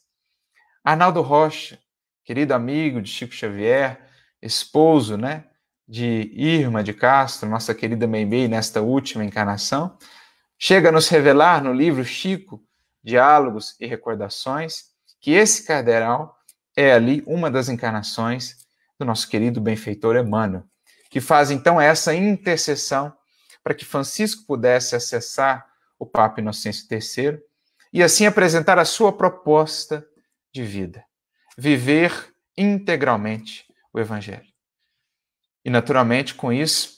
Arnaldo 0.84 1.22
Rocha, 1.22 1.80
querido 2.24 2.54
amigo 2.54 3.02
de 3.02 3.10
Chico 3.10 3.34
Xavier, 3.34 4.02
esposo, 4.42 5.18
né, 5.18 5.46
de 5.88 6.32
Irma 6.34 6.84
de 6.84 6.94
Castro, 6.94 7.50
nossa 7.50 7.76
querida 7.76 8.08
Meimei, 8.08 8.48
nesta 8.48 8.82
última 8.82 9.24
encarnação, 9.24 9.98
chega 10.58 10.90
a 10.90 10.92
nos 10.92 11.08
revelar 11.08 11.64
no 11.64 11.74
livro 11.74 12.04
Chico, 12.04 12.64
Diálogos 13.04 13.76
e 13.80 13.86
Recordações, 13.86 14.86
que 15.20 15.32
esse 15.32 15.66
cardeal 15.66 16.36
é 16.76 16.94
ali 16.94 17.24
uma 17.26 17.50
das 17.50 17.70
encarnações 17.70 18.66
do 19.00 19.06
nosso 19.06 19.28
querido 19.28 19.62
benfeitor 19.62 20.16
Emmanuel, 20.16 20.64
que 21.10 21.22
faz 21.22 21.52
então 21.52 21.80
essa 21.80 22.14
intercessão 22.14 23.14
para 23.64 23.74
que 23.74 23.86
Francisco 23.86 24.46
pudesse 24.46 24.96
acessar 24.96 25.66
o 25.98 26.06
Papa 26.06 26.42
Inocêncio 26.42 26.88
III 26.92 27.40
e 27.92 28.04
assim 28.04 28.26
apresentar 28.26 28.78
a 28.78 28.86
sua 28.86 29.12
proposta 29.12 30.06
de 30.54 30.64
vida, 30.64 31.04
viver 31.58 32.34
integralmente 32.58 33.66
o 33.94 34.00
Evangelho. 34.00 34.54
E, 35.64 35.70
naturalmente, 35.70 36.36
com 36.36 36.54
isso, 36.54 36.96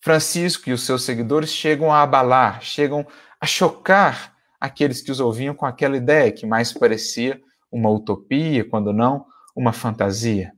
Francisco 0.00 0.68
e 0.68 0.72
os 0.72 0.82
seus 0.84 1.04
seguidores 1.04 1.50
chegam 1.50 1.92
a 1.92 2.02
abalar, 2.02 2.62
chegam 2.62 3.06
a 3.40 3.46
chocar 3.46 4.36
aqueles 4.58 5.00
que 5.00 5.12
os 5.12 5.20
ouviam 5.20 5.54
com 5.54 5.66
aquela 5.66 5.96
ideia 5.96 6.32
que 6.32 6.46
mais 6.46 6.72
parecia 6.72 7.40
uma 7.70 7.90
utopia, 7.90 8.68
quando 8.68 8.92
não 8.92 9.26
uma 9.54 9.72
fantasia. 9.72 10.52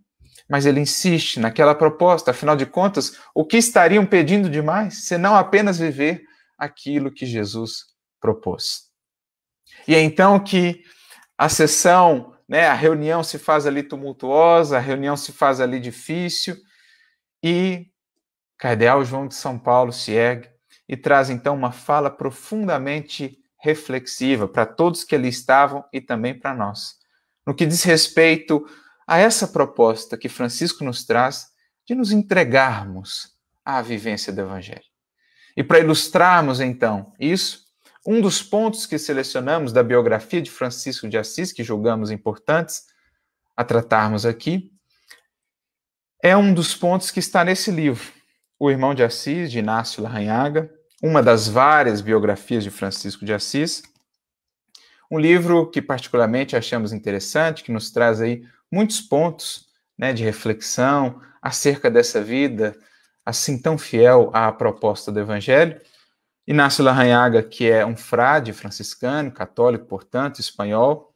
Mas 0.48 0.66
ele 0.66 0.80
insiste 0.80 1.38
naquela 1.38 1.74
proposta, 1.74 2.30
afinal 2.30 2.56
de 2.56 2.66
contas, 2.66 3.18
o 3.34 3.44
que 3.44 3.56
estariam 3.56 4.04
pedindo 4.04 4.48
demais, 4.48 5.04
senão 5.04 5.34
apenas 5.34 5.78
viver 5.78 6.22
aquilo 6.58 7.10
que 7.12 7.24
Jesus 7.24 7.86
propôs. 8.20 8.90
E 9.86 9.94
é 9.94 10.00
então 10.00 10.38
que 10.38 10.82
a 11.38 11.48
sessão, 11.48 12.34
né, 12.48 12.66
a 12.66 12.74
reunião 12.74 13.22
se 13.22 13.38
faz 13.38 13.66
ali 13.66 13.82
tumultuosa, 13.82 14.76
a 14.76 14.80
reunião 14.80 15.16
se 15.16 15.32
faz 15.32 15.60
ali 15.60 15.80
difícil, 15.80 16.56
e 17.42 17.86
Cardeal 18.58 19.02
João 19.04 19.26
de 19.26 19.34
São 19.34 19.58
Paulo 19.58 19.92
se 19.92 20.12
ergue 20.12 20.48
e 20.86 20.96
traz 20.96 21.30
então 21.30 21.54
uma 21.54 21.72
fala 21.72 22.10
profundamente 22.10 23.38
reflexiva 23.58 24.46
para 24.46 24.66
todos 24.66 25.04
que 25.04 25.14
ali 25.14 25.28
estavam 25.28 25.84
e 25.92 26.00
também 26.00 26.38
para 26.38 26.54
nós, 26.54 26.96
no 27.46 27.54
que 27.54 27.66
diz 27.66 27.82
respeito 27.82 28.64
a 29.06 29.18
essa 29.18 29.48
proposta 29.48 30.16
que 30.16 30.28
Francisco 30.28 30.84
nos 30.84 31.04
traz 31.04 31.48
de 31.86 31.94
nos 31.94 32.12
entregarmos 32.12 33.32
à 33.64 33.82
vivência 33.82 34.32
do 34.32 34.40
Evangelho. 34.40 34.84
E 35.56 35.64
para 35.64 35.80
ilustrarmos 35.80 36.60
então 36.60 37.12
isso, 37.18 37.64
um 38.06 38.20
dos 38.20 38.42
pontos 38.42 38.86
que 38.86 38.98
selecionamos 38.98 39.72
da 39.72 39.82
biografia 39.82 40.40
de 40.40 40.50
Francisco 40.50 41.08
de 41.08 41.18
Assis, 41.18 41.52
que 41.52 41.64
julgamos 41.64 42.10
importantes 42.10 42.84
a 43.56 43.64
tratarmos 43.64 44.24
aqui, 44.24 44.72
é 46.22 46.36
um 46.36 46.52
dos 46.54 46.74
pontos 46.74 47.10
que 47.10 47.18
está 47.18 47.44
nesse 47.44 47.70
livro, 47.70 48.12
O 48.58 48.70
Irmão 48.70 48.94
de 48.94 49.02
Assis, 49.02 49.50
de 49.50 49.58
Inácio 49.58 50.02
Larranhaga, 50.02 50.70
uma 51.02 51.22
das 51.22 51.48
várias 51.48 52.00
biografias 52.00 52.62
de 52.62 52.70
Francisco 52.70 53.24
de 53.24 53.32
Assis. 53.32 53.82
Um 55.10 55.18
livro 55.18 55.70
que 55.70 55.82
particularmente 55.82 56.56
achamos 56.56 56.92
interessante, 56.92 57.64
que 57.64 57.72
nos 57.72 57.90
traz 57.90 58.20
aí 58.20 58.44
muitos 58.70 59.00
pontos 59.00 59.66
né, 59.98 60.12
de 60.12 60.22
reflexão 60.22 61.20
acerca 61.42 61.90
dessa 61.90 62.22
vida 62.22 62.76
assim 63.24 63.60
tão 63.60 63.76
fiel 63.76 64.30
à 64.32 64.50
proposta 64.52 65.10
do 65.12 65.20
Evangelho. 65.20 65.80
Inácio 66.46 66.84
Larranhaga, 66.84 67.42
que 67.42 67.70
é 67.70 67.84
um 67.84 67.96
frade 67.96 68.52
franciscano, 68.52 69.30
católico, 69.30 69.86
portanto, 69.86 70.40
espanhol, 70.40 71.14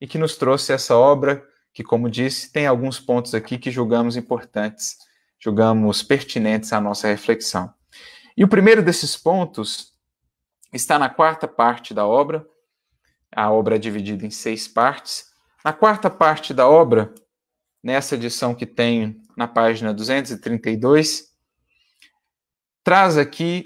e 0.00 0.06
que 0.06 0.18
nos 0.18 0.36
trouxe 0.36 0.72
essa 0.72 0.96
obra 0.96 1.44
que, 1.72 1.84
como 1.84 2.10
disse, 2.10 2.52
tem 2.52 2.66
alguns 2.66 2.98
pontos 2.98 3.34
aqui 3.34 3.58
que 3.58 3.70
julgamos 3.70 4.16
importantes, 4.16 4.96
julgamos 5.38 6.02
pertinentes 6.02 6.72
à 6.72 6.80
nossa 6.80 7.08
reflexão. 7.08 7.72
E 8.36 8.42
o 8.42 8.48
primeiro 8.48 8.82
desses 8.82 9.16
pontos 9.16 9.92
está 10.72 10.98
na 10.98 11.08
quarta 11.08 11.46
parte 11.46 11.94
da 11.94 12.06
obra, 12.06 12.44
a 13.34 13.50
obra 13.50 13.76
é 13.76 13.78
dividida 13.78 14.24
em 14.24 14.30
seis 14.30 14.68
partes. 14.68 15.32
Na 15.64 15.72
quarta 15.72 16.10
parte 16.10 16.52
da 16.52 16.68
obra, 16.68 17.14
nessa 17.82 18.14
edição 18.14 18.54
que 18.54 18.66
tem 18.66 19.22
na 19.36 19.48
página 19.48 19.92
232, 19.92 21.24
traz 22.82 23.18
aqui 23.18 23.64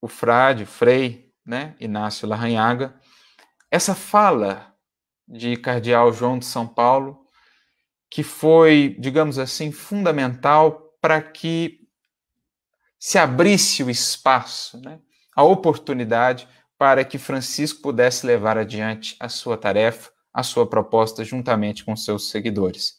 o 0.00 0.08
frade, 0.08 0.66
Frei, 0.66 1.32
né, 1.44 1.74
Inácio 1.80 2.28
Larranhaga, 2.28 2.94
essa 3.70 3.94
fala 3.94 4.74
de 5.26 5.56
Cardeal 5.56 6.12
João 6.12 6.38
de 6.38 6.46
São 6.46 6.66
Paulo 6.66 7.26
que 8.10 8.22
foi, 8.22 8.96
digamos 8.98 9.38
assim, 9.38 9.70
fundamental 9.70 10.94
para 11.00 11.20
que 11.20 11.80
se 12.98 13.18
abrisse 13.18 13.82
o 13.82 13.90
espaço, 13.90 14.80
né, 14.80 14.98
a 15.36 15.42
oportunidade 15.42 16.48
para 16.78 17.04
que 17.04 17.18
Francisco 17.18 17.82
pudesse 17.82 18.24
levar 18.24 18.56
adiante 18.56 19.16
a 19.18 19.28
sua 19.28 19.56
tarefa, 19.56 20.10
a 20.32 20.44
sua 20.44 20.66
proposta, 20.66 21.24
juntamente 21.24 21.84
com 21.84 21.96
seus 21.96 22.30
seguidores. 22.30 22.96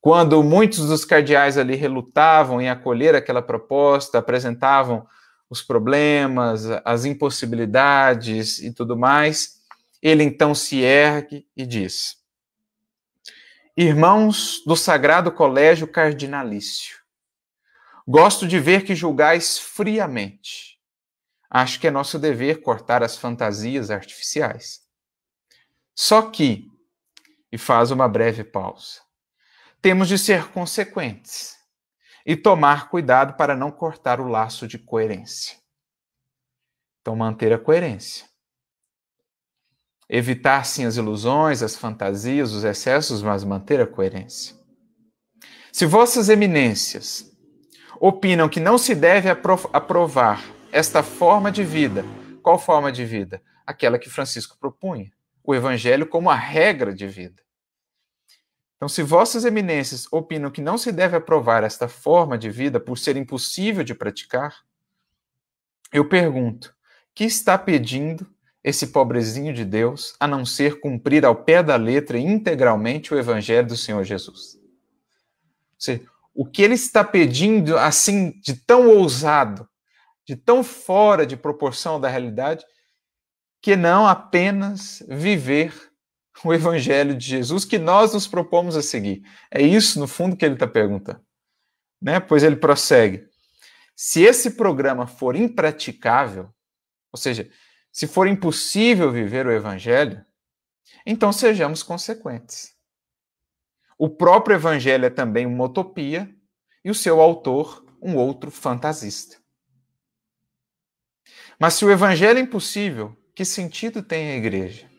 Quando 0.00 0.42
muitos 0.42 0.86
dos 0.88 1.04
cardeais 1.04 1.56
ali 1.56 1.74
relutavam 1.74 2.60
em 2.60 2.68
acolher 2.68 3.14
aquela 3.14 3.40
proposta, 3.40 4.18
apresentavam 4.18 5.06
os 5.48 5.62
problemas, 5.62 6.66
as 6.84 7.04
impossibilidades 7.04 8.58
e 8.58 8.72
tudo 8.72 8.96
mais, 8.96 9.60
ele 10.02 10.24
então 10.24 10.54
se 10.54 10.80
ergue 10.80 11.46
e 11.56 11.64
diz: 11.64 12.16
Irmãos 13.76 14.62
do 14.66 14.74
Sagrado 14.74 15.30
Colégio 15.30 15.86
Cardinalício, 15.86 16.96
gosto 18.06 18.46
de 18.46 18.58
ver 18.58 18.84
que 18.84 18.94
julgais 18.94 19.58
friamente. 19.58 20.71
Acho 21.54 21.78
que 21.78 21.86
é 21.86 21.90
nosso 21.90 22.18
dever 22.18 22.62
cortar 22.62 23.02
as 23.02 23.18
fantasias 23.18 23.90
artificiais. 23.90 24.80
Só 25.94 26.22
que, 26.30 26.66
e 27.52 27.58
faz 27.58 27.90
uma 27.90 28.08
breve 28.08 28.42
pausa, 28.42 29.02
temos 29.82 30.08
de 30.08 30.16
ser 30.16 30.48
consequentes 30.48 31.58
e 32.24 32.34
tomar 32.34 32.88
cuidado 32.88 33.34
para 33.34 33.54
não 33.54 33.70
cortar 33.70 34.18
o 34.18 34.28
laço 34.28 34.66
de 34.66 34.78
coerência. 34.78 35.58
Então, 37.02 37.14
manter 37.14 37.52
a 37.52 37.58
coerência. 37.58 38.26
Evitar, 40.08 40.64
sim, 40.64 40.86
as 40.86 40.96
ilusões, 40.96 41.62
as 41.62 41.76
fantasias, 41.76 42.52
os 42.52 42.64
excessos, 42.64 43.20
mas 43.20 43.44
manter 43.44 43.78
a 43.78 43.86
coerência. 43.86 44.56
Se 45.70 45.84
vossas 45.84 46.30
eminências 46.30 47.30
opinam 48.00 48.48
que 48.48 48.58
não 48.58 48.78
se 48.78 48.94
deve 48.94 49.28
aprovar 49.28 50.61
esta 50.72 51.02
forma 51.02 51.52
de 51.52 51.62
vida, 51.62 52.02
qual 52.42 52.58
forma 52.58 52.90
de 52.90 53.04
vida? 53.04 53.42
Aquela 53.66 53.98
que 53.98 54.08
Francisco 54.08 54.56
propunha, 54.58 55.12
o 55.44 55.54
evangelho 55.54 56.06
como 56.06 56.30
a 56.30 56.34
regra 56.34 56.94
de 56.94 57.06
vida. 57.06 57.42
Então, 58.76 58.88
se 58.88 59.02
vossas 59.02 59.44
eminências 59.44 60.08
opinam 60.10 60.50
que 60.50 60.60
não 60.60 60.76
se 60.76 60.90
deve 60.90 61.16
aprovar 61.16 61.62
esta 61.62 61.86
forma 61.86 62.36
de 62.36 62.50
vida 62.50 62.80
por 62.80 62.98
ser 62.98 63.16
impossível 63.16 63.84
de 63.84 63.94
praticar, 63.94 64.56
eu 65.92 66.08
pergunto: 66.08 66.74
que 67.14 67.22
está 67.22 67.56
pedindo 67.56 68.26
esse 68.64 68.88
pobrezinho 68.88 69.52
de 69.52 69.64
Deus 69.64 70.16
a 70.18 70.26
não 70.26 70.44
ser 70.44 70.80
cumprir 70.80 71.24
ao 71.24 71.36
pé 71.36 71.62
da 71.62 71.76
letra 71.76 72.18
integralmente 72.18 73.12
o 73.12 73.18
evangelho 73.18 73.68
do 73.68 73.76
Senhor 73.76 74.02
Jesus? 74.02 74.58
Seja, 75.78 76.02
o 76.34 76.46
que 76.46 76.62
ele 76.62 76.74
está 76.74 77.04
pedindo 77.04 77.76
assim 77.76 78.32
de 78.40 78.54
tão 78.54 78.88
ousado, 78.88 79.68
de 80.26 80.36
tão 80.36 80.62
fora 80.62 81.26
de 81.26 81.36
proporção 81.36 82.00
da 82.00 82.08
realidade, 82.08 82.64
que 83.60 83.76
não 83.76 84.06
apenas 84.06 85.02
viver 85.08 85.92
o 86.44 86.52
evangelho 86.52 87.14
de 87.14 87.26
Jesus 87.26 87.64
que 87.64 87.78
nós 87.78 88.12
nos 88.12 88.26
propomos 88.26 88.76
a 88.76 88.82
seguir. 88.82 89.22
É 89.50 89.62
isso, 89.62 90.00
no 90.00 90.08
fundo, 90.08 90.36
que 90.36 90.44
ele 90.44 90.54
está 90.54 90.66
perguntando. 90.66 91.20
Né? 92.00 92.18
Pois 92.18 92.42
ele 92.42 92.56
prossegue. 92.56 93.28
Se 93.94 94.22
esse 94.22 94.52
programa 94.52 95.06
for 95.06 95.36
impraticável, 95.36 96.52
ou 97.12 97.18
seja, 97.18 97.48
se 97.92 98.06
for 98.06 98.26
impossível 98.26 99.12
viver 99.12 99.46
o 99.46 99.52
evangelho, 99.52 100.24
então 101.04 101.32
sejamos 101.32 101.82
consequentes. 101.82 102.74
O 103.98 104.08
próprio 104.08 104.56
evangelho 104.56 105.04
é 105.04 105.10
também 105.10 105.46
uma 105.46 105.64
utopia 105.64 106.34
e 106.84 106.90
o 106.90 106.94
seu 106.94 107.20
autor 107.20 107.84
um 108.00 108.16
outro 108.16 108.50
fantasista. 108.50 109.41
Mas 111.62 111.74
se 111.74 111.84
o 111.84 111.92
evangelho 111.92 112.40
é 112.40 112.42
impossível, 112.42 113.16
que 113.36 113.44
sentido 113.44 114.02
tem 114.02 114.32
a 114.32 114.36
igreja? 114.36 114.90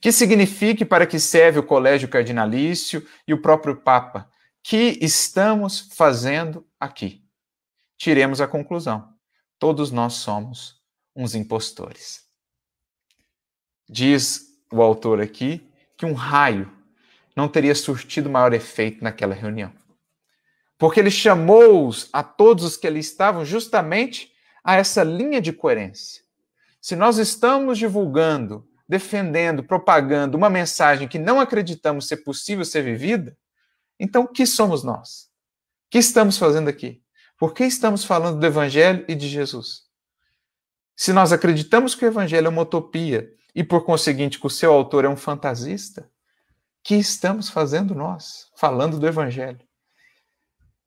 Que 0.00 0.10
signifique 0.10 0.84
para 0.84 1.06
que 1.06 1.20
serve 1.20 1.60
o 1.60 1.62
colégio 1.62 2.08
cardinalício 2.08 3.06
e 3.28 3.32
o 3.32 3.40
próprio 3.40 3.76
Papa? 3.76 4.28
Que 4.60 4.98
estamos 5.00 5.88
fazendo 5.94 6.66
aqui? 6.80 7.24
Tiremos 7.96 8.40
a 8.40 8.48
conclusão. 8.48 9.08
Todos 9.56 9.92
nós 9.92 10.14
somos 10.14 10.82
uns 11.14 11.36
impostores. 11.36 12.24
Diz 13.88 14.46
o 14.72 14.82
autor 14.82 15.20
aqui 15.20 15.64
que 15.96 16.04
um 16.06 16.12
raio 16.12 16.68
não 17.36 17.46
teria 17.46 17.76
surtido 17.76 18.28
maior 18.28 18.52
efeito 18.52 19.04
naquela 19.04 19.36
reunião. 19.36 19.72
Porque 20.76 20.98
ele 20.98 21.08
chamou-os 21.08 22.08
a 22.12 22.24
todos 22.24 22.64
os 22.64 22.76
que 22.76 22.88
ali 22.88 22.98
estavam 22.98 23.44
justamente 23.44 24.29
a 24.62 24.76
essa 24.76 25.02
linha 25.02 25.40
de 25.40 25.52
coerência. 25.52 26.22
Se 26.80 26.96
nós 26.96 27.18
estamos 27.18 27.78
divulgando 27.78 28.68
defendendo, 28.90 29.62
propagando 29.62 30.36
uma 30.36 30.50
mensagem 30.50 31.06
que 31.06 31.16
não 31.16 31.38
acreditamos 31.38 32.08
ser 32.08 32.16
possível 32.18 32.64
ser 32.64 32.82
vivida, 32.82 33.38
então 34.00 34.26
que 34.26 34.44
somos 34.44 34.82
nós? 34.82 35.30
O 35.86 35.90
que 35.90 35.98
estamos 35.98 36.36
fazendo 36.36 36.68
aqui? 36.68 37.00
Por 37.38 37.54
que 37.54 37.62
estamos 37.62 38.04
falando 38.04 38.40
do 38.40 38.44
Evangelho 38.44 39.04
e 39.06 39.14
de 39.14 39.28
Jesus? 39.28 39.84
Se 40.96 41.12
nós 41.12 41.32
acreditamos 41.32 41.94
que 41.94 42.04
o 42.04 42.08
Evangelho 42.08 42.48
é 42.48 42.50
uma 42.50 42.62
utopia 42.62 43.32
e, 43.54 43.62
por 43.62 43.84
conseguinte, 43.84 44.40
que 44.40 44.46
o 44.48 44.50
seu 44.50 44.72
autor 44.72 45.04
é 45.04 45.08
um 45.08 45.16
fantasista, 45.16 46.10
que 46.82 46.96
estamos 46.96 47.48
fazendo 47.48 47.94
nós, 47.94 48.50
falando 48.56 48.98
do 48.98 49.06
Evangelho? 49.06 49.60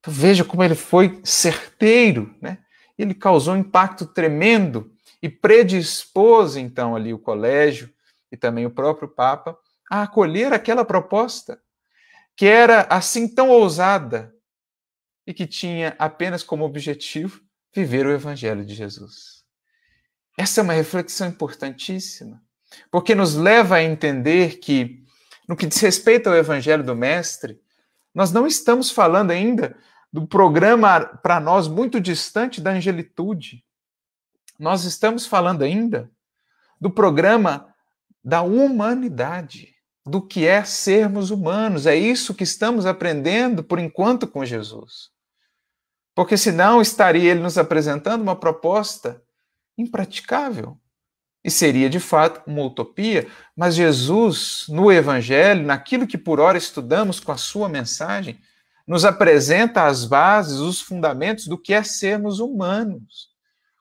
Então, 0.01 0.13
veja 0.13 0.43
como 0.43 0.61
ele 0.61 0.75
foi 0.75 1.21
certeiro, 1.23 2.35
né? 2.41 2.57
Ele 3.03 3.13
causou 3.13 3.53
um 3.53 3.57
impacto 3.57 4.05
tremendo 4.05 4.91
e 5.21 5.27
predispôs 5.27 6.55
então 6.55 6.95
ali 6.95 7.13
o 7.13 7.19
colégio 7.19 7.93
e 8.31 8.37
também 8.37 8.65
o 8.65 8.71
próprio 8.71 9.07
Papa 9.07 9.57
a 9.91 10.03
acolher 10.03 10.53
aquela 10.53 10.85
proposta 10.85 11.61
que 12.35 12.45
era 12.45 12.87
assim 12.89 13.27
tão 13.27 13.49
ousada 13.49 14.33
e 15.27 15.33
que 15.33 15.45
tinha 15.45 15.95
apenas 15.99 16.43
como 16.43 16.63
objetivo 16.63 17.41
viver 17.73 18.05
o 18.05 18.11
evangelho 18.11 18.65
de 18.65 18.73
Jesus. 18.73 19.43
Essa 20.37 20.61
é 20.61 20.63
uma 20.63 20.73
reflexão 20.73 21.27
importantíssima, 21.27 22.41
porque 22.89 23.13
nos 23.13 23.35
leva 23.35 23.75
a 23.75 23.83
entender 23.83 24.59
que 24.59 25.03
no 25.47 25.55
que 25.55 25.67
diz 25.67 25.79
respeito 25.79 26.29
ao 26.29 26.35
evangelho 26.35 26.83
do 26.83 26.95
mestre, 26.95 27.59
nós 28.15 28.31
não 28.31 28.47
estamos 28.47 28.89
falando 28.89 29.31
ainda 29.31 29.75
do 30.13 30.27
programa 30.27 30.99
para 31.23 31.39
nós 31.39 31.67
muito 31.67 31.99
distante 31.99 32.61
da 32.61 32.69
angelitude, 32.69 33.65
nós 34.59 34.83
estamos 34.83 35.25
falando 35.25 35.63
ainda 35.63 36.11
do 36.79 36.91
programa 36.91 37.73
da 38.23 38.43
humanidade, 38.43 39.73
do 40.05 40.21
que 40.21 40.45
é 40.45 40.63
sermos 40.63 41.31
humanos. 41.31 41.87
É 41.87 41.95
isso 41.95 42.35
que 42.35 42.43
estamos 42.43 42.85
aprendendo 42.85 43.63
por 43.63 43.79
enquanto 43.79 44.27
com 44.27 44.45
Jesus. 44.45 45.09
Porque 46.13 46.37
senão 46.37 46.79
estaria 46.79 47.31
ele 47.31 47.39
nos 47.39 47.57
apresentando 47.57 48.21
uma 48.21 48.35
proposta 48.35 49.19
impraticável. 49.75 50.77
E 51.43 51.49
seria 51.49 51.89
de 51.89 51.99
fato 51.99 52.41
uma 52.45 52.63
utopia, 52.63 53.27
mas 53.57 53.75
Jesus, 53.75 54.65
no 54.69 54.91
Evangelho, 54.91 55.65
naquilo 55.65 56.07
que 56.07 56.17
por 56.17 56.39
hora 56.39 56.57
estudamos 56.57 57.19
com 57.19 57.31
a 57.31 57.37
sua 57.37 57.67
mensagem, 57.67 58.39
nos 58.87 59.05
apresenta 59.05 59.85
as 59.85 60.05
bases, 60.05 60.59
os 60.59 60.81
fundamentos 60.81 61.47
do 61.47 61.57
que 61.57 61.73
é 61.73 61.83
sermos 61.83 62.39
humanos. 62.39 63.29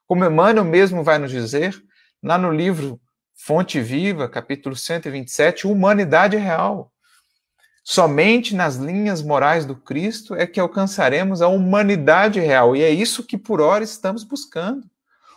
Como 0.06 0.24
Emmanuel 0.24 0.64
mesmo 0.64 1.02
vai 1.02 1.18
nos 1.18 1.30
dizer, 1.30 1.82
lá 2.22 2.38
no 2.38 2.52
livro 2.52 3.00
Fonte 3.34 3.80
Viva, 3.80 4.28
capítulo 4.28 4.76
127, 4.76 5.66
Humanidade 5.66 6.36
Real. 6.36 6.92
Somente 7.82 8.54
nas 8.54 8.76
linhas 8.76 9.20
morais 9.20 9.66
do 9.66 9.74
Cristo 9.74 10.36
é 10.36 10.46
que 10.46 10.60
alcançaremos 10.60 11.42
a 11.42 11.48
humanidade 11.48 12.38
real, 12.38 12.76
e 12.76 12.82
é 12.82 12.90
isso 12.90 13.24
que 13.24 13.36
por 13.36 13.60
hora 13.60 13.82
estamos 13.82 14.22
buscando. 14.22 14.88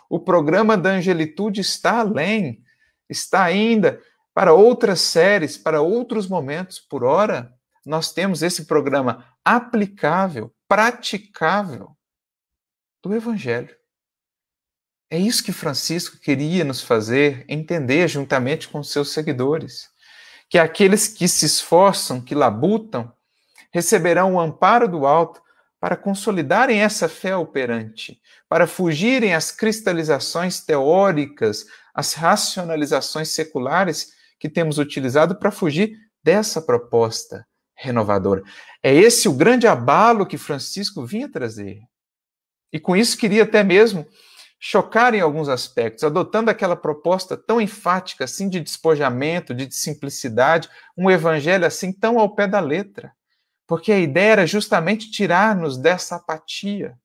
O 0.08 0.20
programa 0.20 0.76
da 0.76 0.90
angelitude 0.90 1.60
está 1.60 1.98
além, 1.98 2.62
está 3.08 3.42
ainda 3.42 4.00
para 4.32 4.52
outras 4.52 5.00
séries, 5.00 5.56
para 5.56 5.80
outros 5.80 6.28
momentos. 6.28 6.78
Por 6.78 7.02
hora, 7.02 7.52
nós 7.84 8.12
temos 8.12 8.42
esse 8.42 8.66
programa 8.66 9.24
aplicável, 9.46 10.52
praticável 10.66 11.96
do 13.00 13.14
Evangelho. 13.14 13.72
É 15.08 15.16
isso 15.16 15.44
que 15.44 15.52
Francisco 15.52 16.18
queria 16.18 16.64
nos 16.64 16.82
fazer 16.82 17.44
entender 17.48 18.08
juntamente 18.08 18.66
com 18.66 18.82
seus 18.82 19.12
seguidores, 19.12 19.88
que 20.50 20.58
aqueles 20.58 21.06
que 21.06 21.28
se 21.28 21.46
esforçam, 21.46 22.20
que 22.20 22.34
labutam, 22.34 23.12
receberão 23.72 24.34
o 24.34 24.40
amparo 24.40 24.88
do 24.88 25.06
alto 25.06 25.40
para 25.78 25.96
consolidarem 25.96 26.80
essa 26.80 27.08
fé 27.08 27.36
operante, 27.36 28.20
para 28.48 28.66
fugirem 28.66 29.32
às 29.32 29.52
cristalizações 29.52 30.58
teóricas, 30.58 31.66
às 31.94 32.14
racionalizações 32.14 33.28
seculares 33.28 34.12
que 34.40 34.48
temos 34.48 34.78
utilizado 34.78 35.38
para 35.38 35.52
fugir 35.52 35.96
dessa 36.20 36.60
proposta 36.60 37.46
renovadora. 37.76 38.42
É 38.82 38.92
esse 38.92 39.28
o 39.28 39.32
grande 39.32 39.66
abalo 39.66 40.26
que 40.26 40.38
Francisco 40.38 41.04
vinha 41.04 41.30
trazer. 41.30 41.82
E 42.72 42.80
com 42.80 42.96
isso 42.96 43.16
queria 43.16 43.44
até 43.44 43.62
mesmo 43.62 44.06
chocar 44.58 45.14
em 45.14 45.20
alguns 45.20 45.48
aspectos, 45.48 46.02
adotando 46.02 46.50
aquela 46.50 46.74
proposta 46.74 47.36
tão 47.36 47.60
enfática 47.60 48.24
assim 48.24 48.48
de 48.48 48.60
despojamento, 48.60 49.54
de 49.54 49.72
simplicidade, 49.72 50.68
um 50.96 51.10
evangelho 51.10 51.66
assim 51.66 51.92
tão 51.92 52.18
ao 52.18 52.34
pé 52.34 52.48
da 52.48 52.58
letra. 52.58 53.12
Porque 53.66 53.92
a 53.92 53.98
ideia 53.98 54.32
era 54.32 54.46
justamente 54.46 55.10
tirar-nos 55.10 55.76
dessa 55.76 56.16
apatia. 56.16 56.98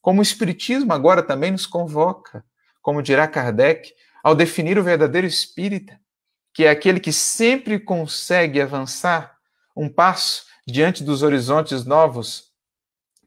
Como 0.00 0.20
o 0.20 0.22
Espiritismo 0.22 0.92
agora 0.92 1.22
também 1.22 1.52
nos 1.52 1.66
convoca, 1.66 2.44
como 2.82 3.02
dirá 3.02 3.28
Kardec, 3.28 3.94
ao 4.22 4.34
definir 4.34 4.78
o 4.78 4.82
verdadeiro 4.82 5.26
espírita, 5.26 5.98
que 6.52 6.64
é 6.64 6.70
aquele 6.70 7.00
que 7.00 7.12
sempre 7.12 7.78
consegue 7.78 8.60
avançar 8.60 9.31
um 9.76 9.88
passo 9.88 10.44
diante 10.66 11.02
dos 11.02 11.22
horizontes 11.22 11.84
novos 11.84 12.52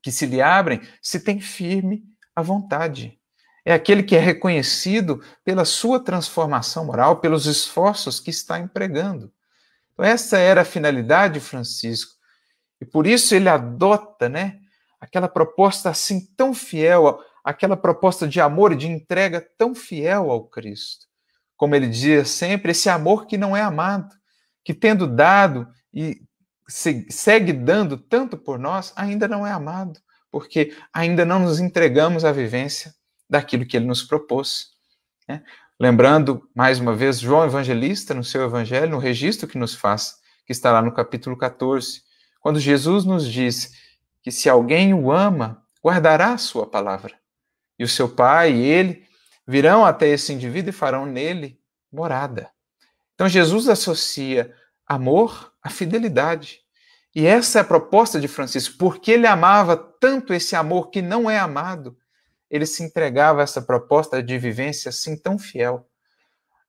que 0.02 0.12
se 0.12 0.26
lhe 0.26 0.42
abrem, 0.42 0.82
se 1.02 1.20
tem 1.20 1.40
firme 1.40 2.04
a 2.36 2.42
vontade 2.42 3.20
É 3.66 3.74
aquele 3.74 4.04
que 4.04 4.16
é 4.16 4.20
reconhecido 4.20 5.24
pela 5.44 5.66
sua 5.66 6.00
transformação 6.00 6.86
moral, 6.86 7.20
pelos 7.20 7.48
esforços 7.48 8.20
que 8.20 8.30
está 8.30 8.60
empregando. 8.60 9.34
Então, 9.94 10.06
essa 10.06 10.38
era 10.38 10.62
a 10.62 10.66
finalidade 10.66 11.36
de 11.36 11.40
Francisco. 11.40 12.14
E 12.80 12.86
por 12.86 13.08
isso 13.08 13.34
ele 13.34 13.50
adota, 13.50 14.30
né, 14.30 14.60
aquela 15.00 15.28
proposta 15.28 15.90
assim 15.90 16.28
tão 16.36 16.54
fiel, 16.54 17.20
aquela 17.44 17.76
proposta 17.76 18.28
de 18.28 18.40
amor 18.40 18.74
e 18.74 18.76
de 18.76 18.88
entrega 18.88 19.42
tão 19.58 19.74
fiel 19.74 20.30
ao 20.30 20.48
Cristo. 20.48 21.08
Como 21.58 21.74
ele 21.74 21.88
dizia 21.88 22.26
sempre, 22.26 22.72
esse 22.72 22.90
amor 22.90 23.26
que 23.26 23.38
não 23.38 23.56
é 23.56 23.62
amado, 23.62 24.14
que 24.64 24.74
tendo 24.74 25.08
dado 25.08 25.68
e 25.94 26.22
segue 26.68 27.54
dando 27.54 27.98
tanto 27.98 28.38
por 28.38 28.58
nós, 28.58 28.92
ainda 28.96 29.28
não 29.28 29.46
é 29.46 29.52
amado, 29.52 30.00
porque 30.32 30.76
ainda 30.94 31.24
não 31.24 31.40
nos 31.40 31.60
entregamos 31.60 32.26
à 32.26 32.32
vivência 32.32 32.94
daquilo 33.30 33.66
que 33.66 33.78
ele 33.78 33.86
nos 33.86 34.04
propôs. 34.04 34.72
Né? 35.28 35.44
Lembrando, 35.80 36.50
mais 36.56 36.80
uma 36.80 36.96
vez, 36.96 37.20
João 37.20 37.46
Evangelista, 37.46 38.14
no 38.14 38.24
seu 38.24 38.44
evangelho, 38.44 38.92
no 38.92 38.98
registro 38.98 39.48
que 39.48 39.58
nos 39.58 39.76
faz, 39.76 40.16
que 40.46 40.52
está 40.52 40.72
lá 40.72 40.82
no 40.82 40.94
capítulo 40.94 41.38
14, 41.38 42.02
quando 42.40 42.60
Jesus 42.60 43.06
nos 43.06 43.30
diz 43.30 43.72
que 44.22 44.32
se 44.32 44.50
alguém 44.50 44.94
o 44.94 45.12
ama, 45.12 45.64
guardará 45.84 46.34
a 46.34 46.38
sua 46.38 46.66
palavra. 46.66 47.14
E 47.78 47.84
o 47.84 47.88
seu 47.88 48.08
pai 48.08 48.54
e 48.54 48.66
ele 48.66 49.06
virão 49.48 49.86
até 49.86 50.08
esse 50.08 50.34
indivíduo 50.34 50.70
e 50.70 50.74
farão 50.74 51.06
nele 51.06 51.60
morada. 51.92 52.50
Então 53.14 53.28
Jesus 53.28 53.68
associa 53.70 54.54
amor 54.88 55.54
à 55.62 55.70
fidelidade. 55.70 56.62
E 57.14 57.26
essa 57.26 57.60
é 57.60 57.62
a 57.62 57.66
proposta 57.66 58.20
de 58.20 58.28
Francisco, 58.28 58.78
porque 58.78 59.12
ele 59.12 59.26
amava 59.26 59.78
tanto 59.78 60.34
esse 60.34 60.56
amor 60.56 60.90
que 60.90 61.02
não 61.02 61.30
é 61.30 61.40
amado, 61.40 61.98
ele 62.50 62.66
se 62.66 62.84
entregava 62.84 63.40
a 63.40 63.44
essa 63.44 63.62
proposta 63.62 64.22
de 64.22 64.38
vivência 64.38 64.90
assim 64.90 65.18
tão 65.18 65.40
fiel. 65.40 65.88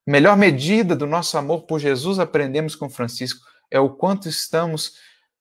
A 0.07 0.11
melhor 0.11 0.37
medida 0.37 0.95
do 0.95 1.07
nosso 1.07 1.37
amor 1.37 1.63
por 1.67 1.81
Jesus, 1.81 2.19
aprendemos 2.19 2.77
com 2.77 2.89
Francisco, 2.89 3.45
é 3.71 3.81
o 3.81 3.91
quanto 3.91 4.29
estamos 4.29 4.93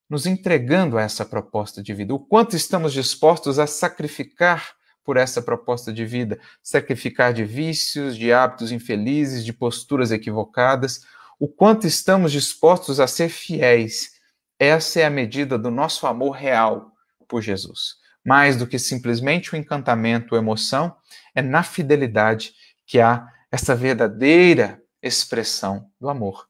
nos 0.09 0.25
entregando 0.25 0.97
a 0.97 1.01
essa 1.01 1.23
proposta 1.23 1.81
de 1.81 1.93
vida, 1.93 2.13
o 2.13 2.19
quanto 2.19 2.55
estamos 2.55 2.93
dispostos 2.93 3.59
a 3.59 3.67
sacrificar 3.67 4.75
por 5.03 5.17
essa 5.17 5.41
proposta 5.41 5.93
de 5.93 6.03
vida, 6.03 6.39
sacrificar 6.63 7.31
de 7.31 7.43
vícios, 7.43 8.17
de 8.17 8.33
hábitos 8.33 8.71
infelizes, 8.71 9.45
de 9.45 9.53
posturas 9.53 10.11
equivocadas, 10.11 11.01
o 11.39 11.47
quanto 11.47 11.85
estamos 11.85 12.31
dispostos 12.31 12.99
a 12.99 13.07
ser 13.07 13.29
fiéis. 13.29 14.11
Essa 14.59 15.01
é 15.01 15.05
a 15.05 15.09
medida 15.09 15.57
do 15.57 15.69
nosso 15.69 16.07
amor 16.07 16.31
real 16.31 16.91
por 17.27 17.41
Jesus. 17.41 17.95
Mais 18.25 18.57
do 18.57 18.65
que 18.65 18.79
simplesmente 18.79 19.53
o 19.53 19.57
encantamento, 19.57 20.35
a 20.35 20.37
emoção, 20.37 20.95
é 21.33 21.41
na 21.41 21.63
fidelidade 21.63 22.53
que 22.85 22.99
há 22.99 23.27
essa 23.51 23.75
verdadeira 23.75 24.81
expressão 25.01 25.89
do 25.99 26.09
amor. 26.09 26.47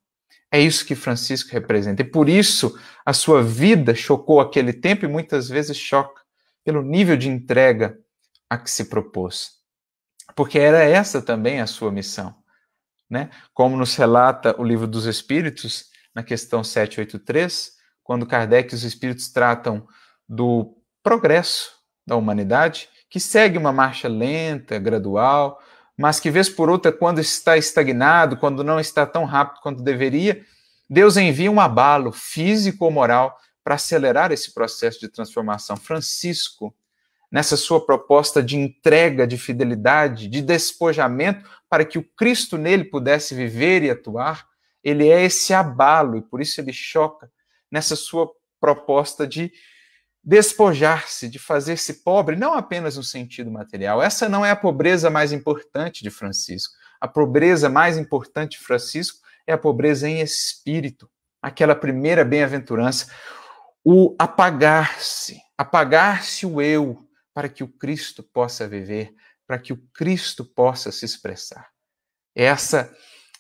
É 0.51 0.59
isso 0.59 0.85
que 0.85 0.95
Francisco 0.95 1.51
representa. 1.51 2.01
E 2.01 2.05
por 2.05 2.29
isso 2.29 2.79
a 3.05 3.11
sua 3.11 3.43
vida 3.43 3.93
chocou 3.93 4.39
aquele 4.39 4.71
tempo 4.71 5.03
e 5.03 5.07
muitas 5.07 5.49
vezes 5.49 5.75
choca 5.75 6.21
pelo 6.63 6.81
nível 6.81 7.17
de 7.17 7.27
entrega 7.27 7.97
a 8.49 8.57
que 8.57 8.71
se 8.71 8.85
propôs. 8.85 9.55
Porque 10.35 10.57
era 10.57 10.83
essa 10.83 11.21
também 11.21 11.59
a 11.59 11.67
sua 11.67 11.91
missão. 11.91 12.33
Né? 13.09 13.29
Como 13.53 13.77
nos 13.77 13.95
relata 13.95 14.59
o 14.59 14.63
livro 14.63 14.87
dos 14.87 15.05
Espíritos, 15.05 15.85
na 16.13 16.23
questão 16.23 16.63
783, 16.63 17.73
quando 18.03 18.25
Kardec 18.25 18.73
e 18.73 18.75
os 18.75 18.83
Espíritos 18.83 19.29
tratam 19.29 19.87
do 20.27 20.77
progresso 21.03 21.71
da 22.05 22.15
humanidade, 22.15 22.89
que 23.09 23.19
segue 23.19 23.57
uma 23.57 23.71
marcha 23.71 24.07
lenta, 24.07 24.79
gradual, 24.79 25.59
mas 25.97 26.19
que, 26.19 26.29
vez 26.29 26.49
por 26.49 26.69
outra, 26.69 26.91
quando 26.91 27.19
está 27.19 27.57
estagnado, 27.57 28.37
quando 28.37 28.63
não 28.63 28.79
está 28.79 29.05
tão 29.05 29.23
rápido 29.25 29.61
quanto 29.61 29.83
deveria, 29.83 30.43
Deus 30.89 31.17
envia 31.17 31.51
um 31.51 31.59
abalo 31.59 32.11
físico 32.11 32.85
ou 32.85 32.91
moral 32.91 33.37
para 33.63 33.75
acelerar 33.75 34.31
esse 34.31 34.53
processo 34.53 34.99
de 34.99 35.07
transformação. 35.07 35.77
Francisco 35.77 36.75
nessa 37.35 37.57
sua 37.57 37.85
proposta 37.85 38.41
de 38.41 38.55
entrega, 38.55 39.27
de 39.27 39.37
fidelidade, 39.37 40.29
de 40.29 40.41
despojamento, 40.41 41.43
para 41.69 41.83
que 41.83 41.97
o 41.97 42.03
Cristo 42.15 42.57
nele 42.57 42.85
pudesse 42.85 43.35
viver 43.35 43.83
e 43.83 43.89
atuar, 43.89 44.47
ele 44.81 45.09
é 45.09 45.25
esse 45.25 45.53
abalo 45.53 46.15
e 46.15 46.21
por 46.21 46.39
isso 46.39 46.61
ele 46.61 46.71
choca 46.71 47.29
nessa 47.69 47.93
sua 47.93 48.31
proposta 48.57 49.27
de 49.27 49.51
despojar-se, 50.23 51.27
de 51.27 51.37
fazer-se 51.37 52.05
pobre, 52.05 52.37
não 52.37 52.53
apenas 52.53 52.95
no 52.95 53.03
sentido 53.03 53.51
material. 53.51 54.01
Essa 54.01 54.29
não 54.29 54.45
é 54.45 54.51
a 54.51 54.55
pobreza 54.55 55.09
mais 55.09 55.33
importante 55.33 56.03
de 56.03 56.09
Francisco. 56.09 56.73
A 57.01 57.07
pobreza 57.07 57.67
mais 57.67 57.97
importante 57.97 58.51
de 58.51 58.59
Francisco 58.59 59.19
é 59.45 59.51
a 59.51 59.57
pobreza 59.57 60.07
em 60.07 60.21
espírito, 60.21 61.09
aquela 61.41 61.75
primeira 61.75 62.23
bem-aventurança, 62.23 63.11
o 63.83 64.15
apagar-se, 64.17 65.41
apagar-se 65.57 66.45
o 66.45 66.61
eu, 66.61 67.04
para 67.35 67.49
que 67.49 67.63
o 67.63 67.67
Cristo 67.67 68.23
possa 68.23 68.67
viver, 68.67 69.13
para 69.45 69.59
que 69.59 69.71
o 69.71 69.77
Cristo 69.93 70.43
possa 70.43 70.91
se 70.91 71.05
expressar. 71.05 71.69
Essa 72.33 72.91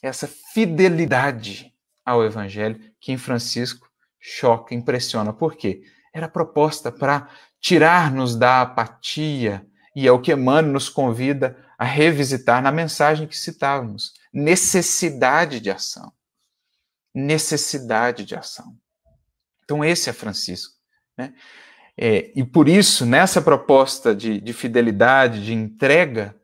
essa 0.03 0.27
fidelidade 0.27 1.73
ao 2.05 2.23
evangelho 2.23 2.79
que 2.99 3.11
em 3.11 3.17
Francisco 3.17 3.89
choca, 4.19 4.75
impressiona. 4.75 5.33
Por 5.33 5.55
quê? 5.55 5.81
Era 6.13 6.29
proposta 6.29 6.91
para 6.91 7.29
tirar-nos 7.59 8.35
da 8.35 8.61
apatia 8.61 9.65
e 9.95 10.07
é 10.07 10.11
o 10.11 10.21
que 10.21 10.31
Emmanuel 10.31 10.73
nos 10.73 10.89
convida 10.89 11.57
a 11.77 11.85
revisitar 11.85 12.61
na 12.61 12.71
mensagem 12.71 13.27
que 13.27 13.37
citávamos. 13.37 14.13
Necessidade 14.31 15.59
de 15.59 15.71
ação. 15.71 16.13
Necessidade 17.13 18.25
de 18.25 18.35
ação. 18.35 18.77
Então, 19.63 19.83
esse 19.83 20.09
é 20.09 20.13
Francisco. 20.13 20.75
Né? 21.17 21.33
É, 21.97 22.31
e 22.35 22.43
por 22.43 22.67
isso, 22.67 23.05
nessa 23.05 23.41
proposta 23.41 24.13
de, 24.13 24.41
de 24.41 24.53
fidelidade, 24.53 25.45
de 25.45 25.53
entrega, 25.53 26.35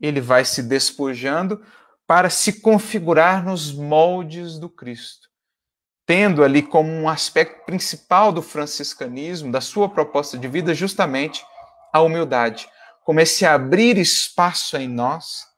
ele 0.00 0.20
vai 0.20 0.44
se 0.44 0.62
despojando 0.62 1.62
para 2.06 2.28
se 2.28 2.60
configurar 2.60 3.44
nos 3.44 3.72
moldes 3.72 4.58
do 4.58 4.68
Cristo, 4.68 5.28
tendo 6.06 6.42
ali 6.44 6.62
como 6.62 6.90
um 6.90 7.08
aspecto 7.08 7.64
principal 7.64 8.32
do 8.32 8.42
franciscanismo, 8.42 9.52
da 9.52 9.60
sua 9.60 9.88
proposta 9.88 10.36
de 10.36 10.48
vida, 10.48 10.74
justamente 10.74 11.42
a 11.92 12.00
humildade, 12.00 12.68
como 13.04 13.20
esse 13.20 13.46
abrir 13.46 13.96
espaço 13.96 14.76
em 14.76 14.88
nós 14.88 15.48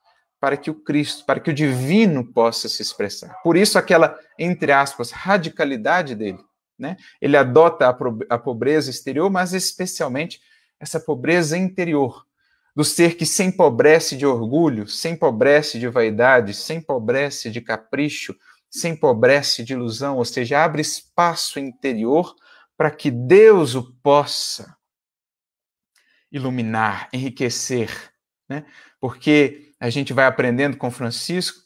para 0.40 0.56
que 0.56 0.70
o 0.70 0.74
Cristo, 0.74 1.24
para 1.24 1.40
que 1.40 1.50
o 1.50 1.54
divino 1.54 2.24
possa 2.32 2.68
se 2.68 2.82
expressar. 2.82 3.40
Por 3.42 3.56
isso, 3.56 3.78
aquela, 3.78 4.18
entre 4.38 4.72
aspas, 4.72 5.10
radicalidade 5.10 6.14
dele 6.14 6.38
né? 6.82 6.96
Ele 7.20 7.36
adota 7.36 7.88
a, 8.28 8.38
pobreza 8.38 8.90
exterior, 8.90 9.30
mas 9.30 9.54
especialmente 9.54 10.42
essa 10.80 10.98
pobreza 10.98 11.56
interior, 11.56 12.26
do 12.74 12.82
ser 12.82 13.16
que 13.16 13.24
se 13.24 13.44
empobrece 13.44 14.16
de 14.16 14.26
orgulho, 14.26 14.88
se 14.88 15.08
empobrece 15.08 15.78
de 15.78 15.86
vaidade, 15.88 16.54
se 16.54 16.74
empobrece 16.74 17.50
de 17.50 17.60
capricho, 17.60 18.34
se 18.68 18.88
empobrece 18.88 19.62
de 19.62 19.74
ilusão, 19.74 20.16
ou 20.16 20.24
seja, 20.24 20.64
abre 20.64 20.82
espaço 20.82 21.60
interior 21.60 22.34
para 22.76 22.90
que 22.90 23.10
Deus 23.10 23.76
o 23.76 23.92
possa 24.02 24.76
iluminar, 26.32 27.08
enriquecer, 27.12 28.12
né? 28.48 28.64
Porque 29.00 29.72
a 29.78 29.88
gente 29.88 30.12
vai 30.12 30.24
aprendendo 30.26 30.76
com 30.76 30.90
Francisco 30.90 31.60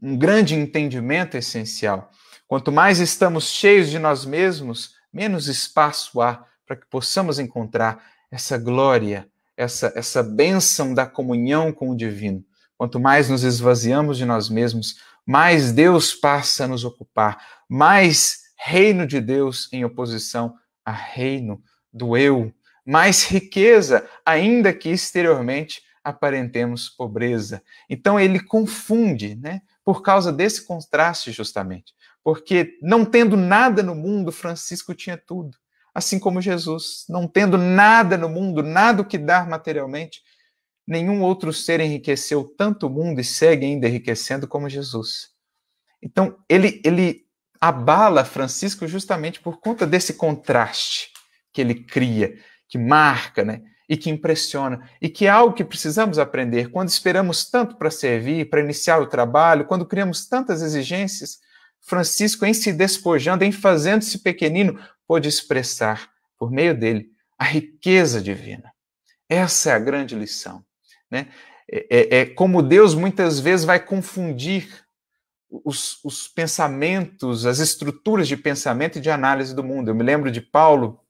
um 0.00 0.16
grande 0.16 0.54
entendimento 0.54 1.36
essencial 1.36 2.10
Quanto 2.50 2.72
mais 2.72 2.98
estamos 2.98 3.44
cheios 3.44 3.88
de 3.90 3.98
nós 4.00 4.24
mesmos, 4.24 4.96
menos 5.12 5.46
espaço 5.46 6.20
há 6.20 6.44
para 6.66 6.74
que 6.74 6.84
possamos 6.84 7.38
encontrar 7.38 8.04
essa 8.28 8.58
glória, 8.58 9.28
essa, 9.56 9.92
essa 9.94 10.20
bênção 10.20 10.92
da 10.92 11.06
comunhão 11.06 11.72
com 11.72 11.90
o 11.90 11.96
divino. 11.96 12.44
Quanto 12.76 12.98
mais 12.98 13.30
nos 13.30 13.44
esvaziamos 13.44 14.18
de 14.18 14.24
nós 14.24 14.48
mesmos, 14.48 14.96
mais 15.24 15.70
Deus 15.70 16.12
passa 16.12 16.64
a 16.64 16.66
nos 16.66 16.82
ocupar, 16.84 17.38
mais 17.68 18.40
reino 18.58 19.06
de 19.06 19.20
Deus 19.20 19.68
em 19.72 19.84
oposição 19.84 20.56
a 20.84 20.90
reino 20.90 21.62
do 21.92 22.16
eu, 22.16 22.52
mais 22.84 23.22
riqueza, 23.30 24.04
ainda 24.26 24.72
que 24.72 24.88
exteriormente 24.88 25.82
aparentemos 26.02 26.88
pobreza. 26.88 27.62
Então 27.88 28.18
ele 28.18 28.40
confunde, 28.40 29.36
né? 29.36 29.62
Por 29.84 30.02
causa 30.02 30.32
desse 30.32 30.66
contraste 30.66 31.30
justamente 31.30 31.94
porque 32.22 32.78
não 32.82 33.04
tendo 33.04 33.36
nada 33.36 33.82
no 33.82 33.94
mundo, 33.94 34.32
Francisco 34.32 34.94
tinha 34.94 35.16
tudo. 35.16 35.56
Assim 35.94 36.18
como 36.18 36.40
Jesus, 36.40 37.04
não 37.08 37.26
tendo 37.26 37.58
nada 37.58 38.16
no 38.16 38.28
mundo, 38.28 38.62
nada 38.62 39.02
o 39.02 39.04
que 39.04 39.18
dar 39.18 39.48
materialmente, 39.48 40.22
nenhum 40.86 41.22
outro 41.22 41.52
ser 41.52 41.80
enriqueceu 41.80 42.44
tanto 42.56 42.86
o 42.86 42.90
mundo 42.90 43.20
e 43.20 43.24
segue 43.24 43.66
ainda 43.66 43.88
enriquecendo 43.88 44.46
como 44.46 44.68
Jesus. 44.68 45.30
Então, 46.02 46.38
ele, 46.48 46.80
ele 46.84 47.26
abala 47.60 48.24
Francisco 48.24 48.86
justamente 48.86 49.40
por 49.40 49.60
conta 49.60 49.86
desse 49.86 50.14
contraste 50.14 51.10
que 51.52 51.60
ele 51.60 51.74
cria, 51.74 52.38
que 52.68 52.78
marca, 52.78 53.44
né? 53.44 53.62
e 53.90 53.96
que 53.96 54.08
impressiona, 54.08 54.88
e 55.02 55.08
que 55.08 55.26
é 55.26 55.28
algo 55.28 55.52
que 55.52 55.64
precisamos 55.64 56.16
aprender 56.16 56.70
quando 56.70 56.88
esperamos 56.88 57.50
tanto 57.50 57.76
para 57.76 57.90
servir, 57.90 58.48
para 58.48 58.60
iniciar 58.60 59.00
o 59.00 59.08
trabalho, 59.08 59.66
quando 59.66 59.84
criamos 59.84 60.28
tantas 60.28 60.62
exigências. 60.62 61.40
Francisco, 61.80 62.44
em 62.44 62.54
se 62.54 62.72
despojando, 62.72 63.44
em 63.44 63.52
fazendo-se 63.52 64.18
pequenino, 64.18 64.78
pôde 65.06 65.28
expressar, 65.28 66.10
por 66.38 66.50
meio 66.50 66.78
dele, 66.78 67.10
a 67.38 67.44
riqueza 67.44 68.20
divina. 68.20 68.72
Essa 69.28 69.70
é 69.70 69.72
a 69.74 69.78
grande 69.78 70.14
lição. 70.14 70.64
Né? 71.10 71.28
É, 71.70 71.86
é, 71.90 72.20
é 72.20 72.26
como 72.26 72.62
Deus 72.62 72.94
muitas 72.94 73.40
vezes 73.40 73.64
vai 73.64 73.80
confundir 73.80 74.68
os, 75.50 75.98
os, 76.04 76.28
pensamentos, 76.28 77.44
as 77.44 77.58
estruturas 77.58 78.28
de 78.28 78.36
pensamento 78.36 78.98
e 78.98 79.00
de 79.00 79.10
análise 79.10 79.54
do 79.54 79.64
mundo. 79.64 79.90
Eu 79.90 79.94
me 79.94 80.04
lembro 80.04 80.30
de 80.30 80.40
Paulo, 80.40 81.00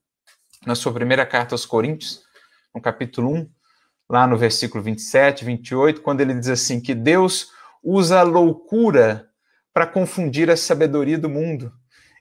na 0.65 0.75
sua 0.75 0.93
primeira 0.93 1.25
carta 1.25 1.53
aos 1.53 1.65
Coríntios, 1.65 2.23
no 2.73 2.81
capítulo 2.81 3.31
1, 3.33 3.49
lá 4.09 4.25
no 4.25 4.37
versículo 4.37 4.83
27, 4.83 5.45
28, 5.45 6.01
quando 6.01 6.21
ele 6.21 6.33
diz 6.33 6.49
assim: 6.49 6.81
que 6.81 6.95
Deus 6.95 7.49
usa 7.83 8.19
a 8.19 8.23
loucura 8.23 9.30
para 9.73 9.87
confundir 9.87 10.49
a 10.49 10.57
sabedoria 10.57 11.17
do 11.17 11.29
mundo. 11.29 11.71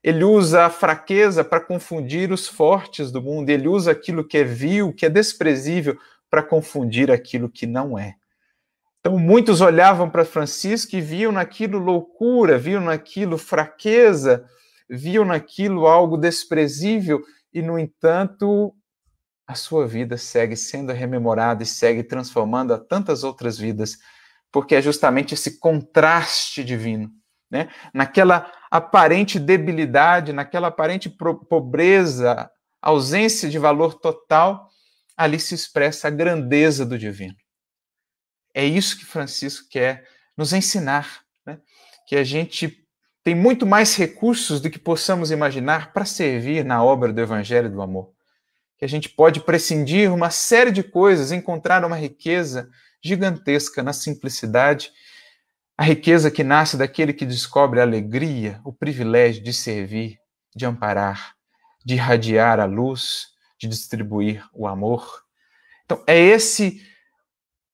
Ele 0.03 0.25
usa 0.25 0.65
a 0.65 0.71
fraqueza 0.71 1.45
para 1.45 1.61
confundir 1.61 2.33
os 2.33 2.49
fortes 2.49 3.11
do 3.11 3.21
mundo. 3.21 3.51
Ele 3.51 3.69
usa 3.69 3.91
aquilo 3.91 4.27
que 4.27 4.39
é 4.39 4.45
vil, 4.45 4.93
que 4.93 5.07
é 5.07 5.11
desprezível, 5.11 5.99
para 6.31 6.43
confundir 6.43 7.11
aquilo 7.11 7.51
que 7.51 7.67
não 7.67 7.99
é. 7.99 8.15
Então, 9.01 9.19
muitos 9.19 9.61
olhavam 9.61 10.09
para 10.09 10.25
Francisco 10.25 10.95
e 10.95 11.01
viam 11.01 11.33
naquilo 11.33 11.79
loucura, 11.79 12.59
viam 12.59 12.83
naquilo 12.83 13.39
fraqueza, 13.39 14.45
viam 14.89 15.25
naquilo 15.25 15.87
algo 15.87 16.17
desprezível, 16.17 17.23
e, 17.53 17.63
no 17.63 17.79
entanto, 17.79 18.75
a 19.47 19.55
sua 19.55 19.87
vida 19.87 20.17
segue 20.17 20.55
sendo 20.55 20.93
rememorada 20.93 21.63
e 21.63 21.67
segue 21.67 22.05
transformando 22.05 22.73
a 22.73 22.79
tantas 22.79 23.25
outras 23.25 23.59
vidas, 23.59 23.99
porque 24.53 24.77
é 24.77 24.83
justamente 24.83 25.35
esse 25.35 25.59
contraste 25.59 26.63
divino, 26.63 27.11
né? 27.51 27.69
naquela 27.93 28.51
aparente 28.71 29.39
debilidade, 29.39 30.33
naquela 30.33 30.69
aparente 30.69 31.09
pobreza, 31.09 32.51
ausência 32.81 33.49
de 33.49 33.59
valor 33.59 33.95
total, 33.95 34.69
ali 35.17 35.39
se 35.39 35.55
expressa 35.55 36.09
a 36.09 36.11
grandeza 36.11 36.87
do 36.87 36.99
divino. 36.99 37.37
É 38.55 38.65
isso 38.65 38.99
que 38.99 39.05
Francisco 39.05 39.69
quer 39.71 40.07
nos 40.37 40.53
ensinar, 40.53 41.23
né? 41.45 41.59
que 42.07 42.17
a 42.17 42.25
gente 42.25 42.85
tem 43.23 43.35
muito 43.35 43.67
mais 43.67 43.97
recursos 43.97 44.61
do 44.61 44.71
que 44.71 44.79
possamos 44.79 45.31
imaginar 45.31 45.93
para 45.93 46.05
servir 46.05 46.65
na 46.65 46.83
obra 46.83 47.13
do 47.13 47.21
Evangelho 47.21 47.71
do 47.71 47.83
Amor 47.83 48.13
que 48.81 48.85
a 48.87 48.89
gente 48.89 49.11
pode 49.11 49.41
prescindir 49.41 50.11
uma 50.11 50.31
série 50.31 50.71
de 50.71 50.83
coisas, 50.83 51.33
encontrar 51.33 51.85
uma 51.85 51.97
riqueza 51.97 52.71
gigantesca 53.05 53.83
na 53.83 53.93
simplicidade, 53.93 54.91
a 55.81 55.83
riqueza 55.83 56.31
que 56.31 56.45
nasce 56.45 56.77
daquele 56.77 57.11
que 57.11 57.25
descobre 57.25 57.81
a 57.81 57.85
alegria, 57.85 58.61
o 58.67 58.71
privilégio 58.71 59.43
de 59.43 59.51
servir, 59.51 60.19
de 60.55 60.67
amparar, 60.67 61.35
de 61.83 61.95
irradiar 61.95 62.61
a 62.61 62.67
luz, 62.67 63.29
de 63.59 63.67
distribuir 63.67 64.45
o 64.53 64.67
amor. 64.67 65.23
Então, 65.87 66.05
é 66.07 66.21
esse 66.21 66.83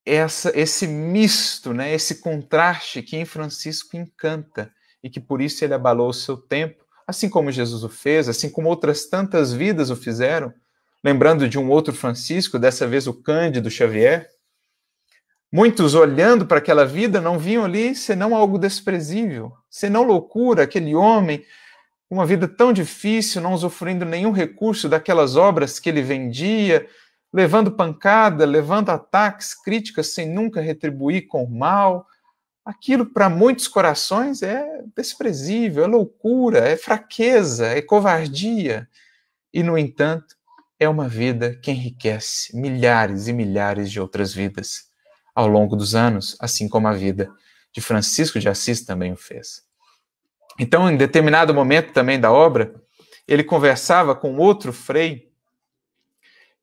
essa, 0.06 0.56
esse 0.56 0.86
misto, 0.86 1.74
né, 1.74 1.92
esse 1.92 2.20
contraste 2.20 3.02
que 3.02 3.16
em 3.16 3.24
Francisco 3.24 3.96
encanta 3.96 4.70
e 5.02 5.10
que 5.10 5.18
por 5.18 5.42
isso 5.42 5.64
ele 5.64 5.74
abalou 5.74 6.10
o 6.10 6.14
seu 6.14 6.36
tempo, 6.36 6.84
assim 7.08 7.28
como 7.28 7.50
Jesus 7.50 7.82
o 7.82 7.88
fez, 7.88 8.28
assim 8.28 8.48
como 8.48 8.68
outras 8.68 9.06
tantas 9.06 9.52
vidas 9.52 9.90
o 9.90 9.96
fizeram, 9.96 10.54
lembrando 11.02 11.48
de 11.48 11.58
um 11.58 11.68
outro 11.68 11.92
Francisco, 11.92 12.56
dessa 12.56 12.86
vez 12.86 13.08
o 13.08 13.14
Cândido 13.20 13.68
Xavier. 13.68 14.30
Muitos 15.52 15.94
olhando 15.94 16.44
para 16.44 16.58
aquela 16.58 16.84
vida 16.84 17.20
não 17.20 17.38
viam 17.38 17.64
ali 17.64 17.94
senão 17.94 18.34
algo 18.34 18.58
desprezível, 18.58 19.52
senão 19.70 20.02
loucura, 20.02 20.64
aquele 20.64 20.94
homem, 20.94 21.44
uma 22.10 22.26
vida 22.26 22.48
tão 22.48 22.72
difícil, 22.72 23.40
não 23.40 23.52
usufruindo 23.52 24.04
nenhum 24.04 24.32
recurso 24.32 24.88
daquelas 24.88 25.36
obras 25.36 25.78
que 25.78 25.88
ele 25.88 26.02
vendia, 26.02 26.86
levando 27.32 27.70
pancada, 27.70 28.44
levando 28.44 28.90
ataques, 28.90 29.54
críticas 29.54 30.08
sem 30.08 30.28
nunca 30.28 30.60
retribuir 30.60 31.28
com 31.28 31.46
mal. 31.46 32.06
Aquilo 32.64 33.06
para 33.06 33.28
muitos 33.28 33.68
corações 33.68 34.42
é 34.42 34.82
desprezível, 34.96 35.84
é 35.84 35.86
loucura, 35.86 36.58
é 36.58 36.76
fraqueza, 36.76 37.68
é 37.68 37.80
covardia. 37.80 38.88
E, 39.54 39.62
no 39.62 39.78
entanto, 39.78 40.34
é 40.78 40.88
uma 40.88 41.08
vida 41.08 41.54
que 41.62 41.70
enriquece 41.70 42.56
milhares 42.56 43.28
e 43.28 43.32
milhares 43.32 43.90
de 43.90 44.00
outras 44.00 44.34
vidas 44.34 44.86
ao 45.36 45.46
longo 45.46 45.76
dos 45.76 45.94
anos, 45.94 46.34
assim 46.40 46.66
como 46.66 46.88
a 46.88 46.94
vida 46.94 47.30
de 47.70 47.82
Francisco 47.82 48.40
de 48.40 48.48
Assis 48.48 48.80
também 48.80 49.12
o 49.12 49.16
fez. 49.16 49.62
Então, 50.58 50.90
em 50.90 50.96
determinado 50.96 51.52
momento 51.52 51.92
também 51.92 52.18
da 52.18 52.32
obra, 52.32 52.74
ele 53.28 53.44
conversava 53.44 54.16
com 54.16 54.38
outro 54.38 54.72
frei 54.72 55.30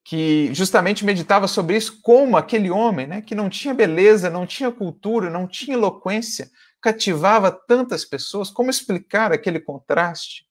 que 0.04 0.54
justamente 0.54 1.06
meditava 1.06 1.48
sobre 1.48 1.78
isso, 1.78 2.02
como 2.02 2.36
aquele 2.36 2.70
homem, 2.70 3.08
né, 3.08 3.22
que 3.22 3.36
não 3.36 3.50
tinha 3.50 3.74
beleza, 3.74 4.30
não 4.30 4.46
tinha 4.46 4.72
cultura, 4.72 5.30
não 5.30 5.48
tinha 5.48 5.78
eloquência, 5.78 6.50
cativava 6.82 7.52
tantas 7.52 8.04
pessoas, 8.04 8.50
como 8.50 8.70
explicar 8.70 9.32
aquele 9.32 9.60
contraste, 9.60 10.46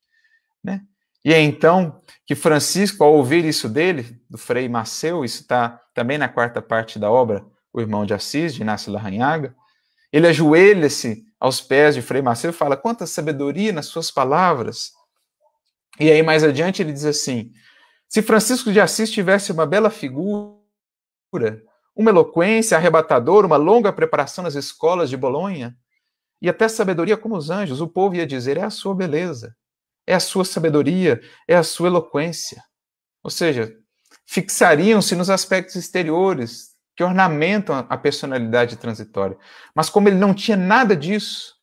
né? 0.64 0.80
E 1.24 1.34
é 1.34 1.40
então 1.40 2.00
que 2.26 2.34
Francisco, 2.34 3.04
ao 3.04 3.12
ouvir 3.12 3.44
isso 3.44 3.68
dele, 3.68 4.18
do 4.30 4.38
Frei 4.38 4.68
Maceu, 4.68 5.24
isso 5.24 5.42
está 5.42 5.80
também 5.92 6.18
na 6.18 6.28
quarta 6.28 6.62
parte 6.62 6.98
da 6.98 7.10
obra, 7.10 7.44
O 7.72 7.80
Irmão 7.80 8.04
de 8.04 8.14
Assis, 8.14 8.54
de 8.54 8.62
Inácio 8.62 8.92
Larranhaga, 8.92 9.54
ele 10.12 10.26
ajoelha-se 10.26 11.24
aos 11.40 11.60
pés 11.60 11.94
de 11.94 12.02
Frei 12.02 12.20
Maceu 12.20 12.50
e 12.50 12.52
fala: 12.52 12.76
quanta 12.76 13.06
sabedoria 13.06 13.72
nas 13.72 13.86
suas 13.86 14.10
palavras. 14.10 14.92
E 15.98 16.10
aí, 16.10 16.22
mais 16.22 16.44
adiante, 16.44 16.82
ele 16.82 16.92
diz 16.92 17.04
assim: 17.04 17.52
se 18.08 18.22
Francisco 18.22 18.72
de 18.72 18.80
Assis 18.80 19.10
tivesse 19.10 19.52
uma 19.52 19.66
bela 19.66 19.90
figura, 19.90 20.60
uma 21.94 22.10
eloquência 22.10 22.76
arrebatadora, 22.76 23.46
uma 23.46 23.56
longa 23.56 23.92
preparação 23.92 24.44
nas 24.44 24.54
escolas 24.54 25.08
de 25.08 25.16
Bolonha, 25.16 25.76
e 26.40 26.48
até 26.48 26.68
sabedoria 26.68 27.16
como 27.16 27.36
os 27.36 27.50
anjos, 27.50 27.80
o 27.80 27.88
povo 27.88 28.16
ia 28.16 28.26
dizer: 28.26 28.56
é 28.56 28.62
a 28.62 28.70
sua 28.70 28.94
beleza 28.94 29.56
é 30.06 30.14
a 30.14 30.20
sua 30.20 30.44
sabedoria, 30.44 31.20
é 31.46 31.56
a 31.56 31.62
sua 31.62 31.88
eloquência. 31.88 32.62
Ou 33.22 33.30
seja, 33.30 33.74
fixariam-se 34.26 35.14
nos 35.14 35.30
aspectos 35.30 35.76
exteriores 35.76 36.71
que 37.02 37.04
ornamentam 37.04 37.84
a 37.88 37.98
personalidade 37.98 38.76
transitória. 38.76 39.36
Mas 39.74 39.90
como 39.90 40.08
ele 40.08 40.16
não 40.16 40.32
tinha 40.32 40.56
nada 40.56 40.94
disso, 40.94 41.56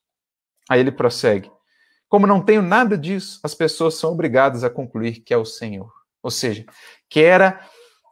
aí 0.69 0.81
ele 0.81 0.91
prossegue. 0.91 1.49
Como 2.09 2.27
não 2.27 2.41
tenho 2.41 2.61
nada 2.61 2.97
disso, 2.97 3.39
as 3.41 3.55
pessoas 3.55 3.95
são 3.95 4.11
obrigadas 4.11 4.65
a 4.65 4.69
concluir 4.69 5.21
que 5.21 5.33
é 5.33 5.37
o 5.37 5.45
Senhor. 5.45 5.89
Ou 6.21 6.29
seja, 6.29 6.65
que 7.09 7.21
era 7.21 7.65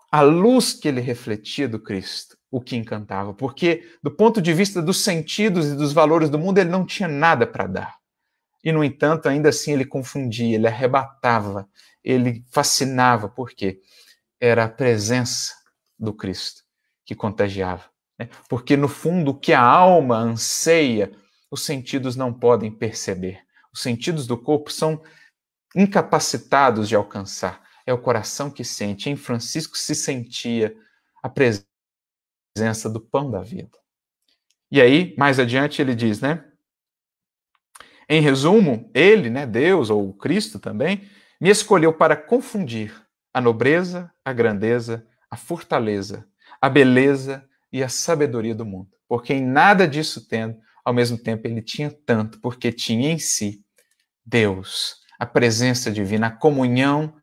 a 0.09 0.21
luz 0.21 0.73
que 0.73 0.87
ele 0.87 1.01
refletia 1.01 1.67
do 1.67 1.79
Cristo, 1.79 2.37
o 2.49 2.61
que 2.61 2.77
encantava, 2.77 3.33
porque 3.33 3.83
do 4.01 4.09
ponto 4.09 4.41
de 4.41 4.53
vista 4.53 4.81
dos 4.81 5.03
sentidos 5.03 5.67
e 5.67 5.75
dos 5.75 5.91
valores 5.91 6.29
do 6.29 6.39
mundo, 6.39 6.59
ele 6.59 6.69
não 6.69 6.85
tinha 6.85 7.09
nada 7.09 7.45
para 7.45 7.67
dar. 7.67 7.95
E, 8.63 8.71
no 8.71 8.83
entanto, 8.83 9.27
ainda 9.27 9.49
assim 9.49 9.73
ele 9.73 9.85
confundia, 9.85 10.55
ele 10.55 10.67
arrebatava, 10.67 11.67
ele 12.01 12.45
fascinava, 12.51 13.27
por 13.27 13.49
quê? 13.49 13.81
Era 14.39 14.63
a 14.63 14.69
presença 14.69 15.53
do 15.99 16.13
Cristo 16.13 16.66
que 17.07 17.15
contagiava. 17.15 17.85
Né? 18.19 18.29
Porque, 18.49 18.75
no 18.75 18.89
fundo, 18.89 19.31
o 19.31 19.39
que 19.39 19.53
a 19.53 19.61
alma 19.61 20.17
anseia, 20.17 21.11
os 21.49 21.63
sentidos 21.63 22.17
não 22.17 22.33
podem 22.33 22.69
perceber. 22.69 23.41
Os 23.73 23.81
sentidos 23.81 24.27
do 24.27 24.37
corpo 24.37 24.69
são 24.69 25.01
incapacitados 25.73 26.89
de 26.89 26.95
alcançar. 26.95 27.65
É 27.85 27.93
o 27.93 28.01
coração 28.01 28.51
que 28.51 28.63
sente. 28.65 29.09
Em 29.09 29.15
Francisco 29.15 29.77
se 29.77 29.95
sentia 29.95 30.75
a 31.23 31.29
presença 31.29 32.89
do 32.89 32.99
pão 32.99 33.31
da 33.31 33.41
vida. 33.41 33.77
E 34.69 34.81
aí, 34.81 35.15
mais 35.17 35.39
adiante, 35.39 35.81
ele 35.81 35.95
diz, 35.95 36.19
né? 36.19 36.43
Em 38.09 38.21
resumo, 38.21 38.91
ele, 38.93 39.29
né, 39.29 39.45
Deus 39.45 39.89
ou 39.89 40.13
Cristo 40.13 40.59
também, 40.59 41.09
me 41.39 41.49
escolheu 41.49 41.93
para 41.93 42.17
confundir 42.17 42.93
a 43.33 43.39
nobreza, 43.39 44.11
a 44.25 44.33
grandeza, 44.33 45.05
a 45.29 45.37
fortaleza, 45.37 46.27
a 46.61 46.69
beleza 46.69 47.47
e 47.71 47.83
a 47.83 47.89
sabedoria 47.89 48.55
do 48.55 48.65
mundo. 48.65 48.89
Porque 49.07 49.33
em 49.33 49.45
nada 49.45 49.87
disso 49.87 50.27
tendo, 50.27 50.57
ao 50.83 50.93
mesmo 50.93 51.17
tempo 51.17 51.47
ele 51.47 51.61
tinha 51.61 51.91
tanto, 52.05 52.39
porque 52.41 52.71
tinha 52.71 53.11
em 53.11 53.19
si 53.19 53.61
Deus, 54.25 54.95
a 55.17 55.25
presença 55.25 55.89
divina, 55.89 56.27
a 56.27 56.31
comunhão 56.31 57.13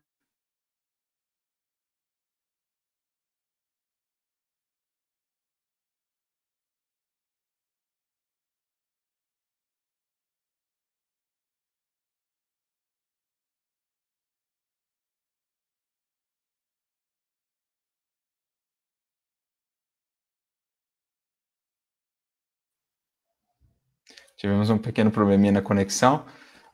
tivemos 24.45 24.69
um 24.69 24.77
pequeno 24.77 25.09
probleminha 25.09 25.53
na 25.53 25.61
conexão, 25.61 26.23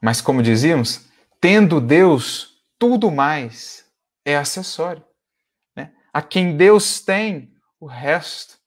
mas 0.02 0.20
como 0.20 0.44
dizíamos, 0.44 1.06
tendo 1.40 1.80
Deus, 1.80 2.62
tudo 2.78 3.10
mais 3.10 3.86
é 4.26 4.36
acessório. 4.36 5.02
Né? 5.74 5.94
A 6.12 6.22
quem 6.22 6.58
Deus 6.58 7.00
tem, 7.00 7.56
o 7.80 7.86
resto 7.86 8.58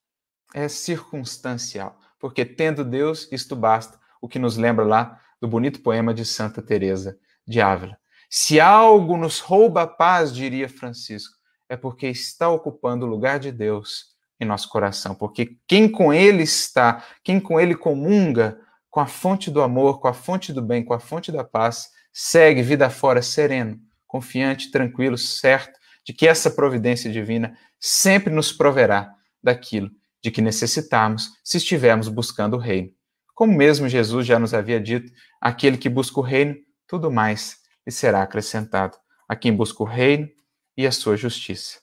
é 0.55 0.69
circunstancial, 0.69 1.99
porque 2.19 2.47
tendo 2.47 2.83
Deus, 2.83 3.29
isto 3.31 3.55
basta, 3.55 4.01
o 4.23 4.29
que 4.29 4.39
nos 4.39 4.57
lembra 4.57 4.87
lá 4.87 5.21
do 5.39 5.47
bonito 5.47 5.83
poema 5.83 6.15
de 6.15 6.25
Santa 6.25 6.63
Teresa 6.63 7.19
de 7.47 7.61
Ávila. 7.61 7.99
Se 8.31 8.59
algo 8.59 9.19
nos 9.19 9.39
rouba 9.39 9.83
a 9.83 9.87
paz, 9.87 10.33
diria 10.35 10.67
Francisco, 10.67 11.37
é 11.69 11.77
porque 11.77 12.07
está 12.07 12.49
ocupando 12.49 13.05
o 13.05 13.09
lugar 13.09 13.39
de 13.39 13.53
Deus 13.53 14.15
em 14.41 14.47
nosso 14.47 14.71
coração, 14.71 15.15
porque 15.15 15.59
quem 15.69 15.91
com 15.91 16.11
ele 16.11 16.43
está, 16.43 17.05
quem 17.23 17.39
com 17.39 17.61
ele 17.61 17.75
comunga 17.75 18.64
com 18.95 19.01
a 19.01 19.07
fonte 19.07 19.51
do 19.51 19.61
amor, 19.61 19.99
com 19.99 20.07
a 20.07 20.15
fonte 20.15 20.53
do 20.53 20.63
bem, 20.63 20.85
com 20.85 20.95
a 20.95 21.01
fonte 21.01 21.33
da 21.33 21.43
paz, 21.43 21.91
segue 22.13 22.63
vida 22.63 22.89
fora 22.89 23.21
sereno, 23.23 23.77
confiante, 24.07 24.71
tranquilo, 24.71 25.19
certo 25.19 25.77
de 26.07 26.13
que 26.13 26.29
essa 26.29 26.49
providência 26.49 27.11
divina 27.11 27.59
sempre 27.81 28.33
nos 28.33 28.53
proverá 28.53 29.13
daquilo 29.43 29.91
de 30.23 30.31
que 30.31 30.41
necessitamos 30.41 31.31
se 31.43 31.57
estivermos 31.57 32.07
buscando 32.07 32.55
o 32.55 32.61
reino. 32.61 32.93
Como 33.35 33.53
mesmo 33.53 33.89
Jesus 33.89 34.25
já 34.25 34.39
nos 34.39 34.55
havia 34.55 34.81
dito, 34.81 35.13
aquele 35.41 35.77
que 35.77 35.89
busca 35.89 36.21
o 36.21 36.23
reino, 36.23 36.55
tudo 36.87 37.11
mais 37.11 37.57
lhe 37.85 37.93
será 37.93 38.23
acrescentado. 38.23 38.97
A 39.29 39.35
quem 39.35 39.53
busca 39.53 39.83
o 39.83 39.87
reino 39.87 40.29
e 40.77 40.87
a 40.87 40.93
sua 40.93 41.17
justiça. 41.17 41.81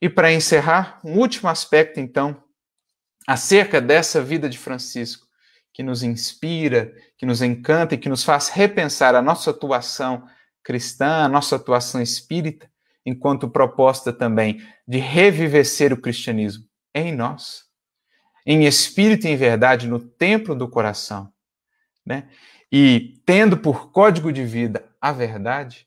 E 0.00 0.08
para 0.08 0.32
encerrar, 0.32 0.98
um 1.04 1.20
último 1.20 1.48
aspecto, 1.48 2.00
então, 2.00 2.42
acerca 3.28 3.80
dessa 3.80 4.20
vida 4.20 4.48
de 4.48 4.58
Francisco, 4.58 5.30
que 5.72 5.82
nos 5.82 6.02
inspira, 6.02 6.92
que 7.16 7.24
nos 7.24 7.40
encanta 7.42 7.94
e 7.94 7.98
que 7.98 8.08
nos 8.08 8.22
faz 8.22 8.48
repensar 8.48 9.14
a 9.14 9.22
nossa 9.22 9.50
atuação 9.50 10.26
cristã, 10.62 11.24
a 11.24 11.28
nossa 11.28 11.56
atuação 11.56 12.00
espírita, 12.00 12.70
enquanto 13.04 13.48
proposta 13.48 14.12
também 14.12 14.62
de 14.86 14.98
revivecer 14.98 15.92
o 15.92 16.00
cristianismo 16.00 16.64
em 16.94 17.14
nós, 17.14 17.64
em 18.46 18.64
espírito 18.64 19.26
e 19.26 19.30
em 19.30 19.36
verdade, 19.36 19.88
no 19.88 19.98
templo 19.98 20.54
do 20.54 20.68
coração, 20.68 21.32
né? 22.04 22.28
E 22.70 23.20
tendo 23.26 23.56
por 23.56 23.90
código 23.90 24.32
de 24.32 24.44
vida 24.44 24.88
a 25.00 25.12
verdade, 25.12 25.86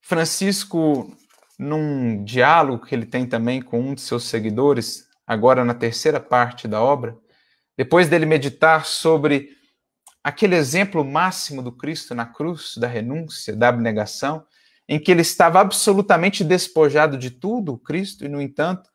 Francisco, 0.00 1.16
num 1.58 2.22
diálogo 2.24 2.84
que 2.84 2.94
ele 2.94 3.06
tem 3.06 3.26
também 3.26 3.60
com 3.62 3.80
um 3.80 3.94
de 3.94 4.00
seus 4.00 4.24
seguidores, 4.24 5.08
agora 5.26 5.64
na 5.64 5.74
terceira 5.74 6.20
parte 6.20 6.68
da 6.68 6.80
obra, 6.80 7.16
depois 7.76 8.08
dele 8.08 8.26
meditar 8.26 8.86
sobre 8.86 9.50
aquele 10.22 10.56
exemplo 10.56 11.04
máximo 11.04 11.62
do 11.62 11.70
Cristo 11.70 12.14
na 12.14 12.24
cruz, 12.24 12.74
da 12.78 12.86
renúncia, 12.86 13.54
da 13.54 13.68
abnegação, 13.68 14.44
em 14.88 14.98
que 14.98 15.10
ele 15.10 15.22
estava 15.22 15.60
absolutamente 15.60 16.44
despojado 16.44 17.18
de 17.18 17.30
tudo, 17.30 17.74
o 17.74 17.78
Cristo, 17.78 18.24
e 18.24 18.28
no 18.28 18.40
entanto, 18.40 18.88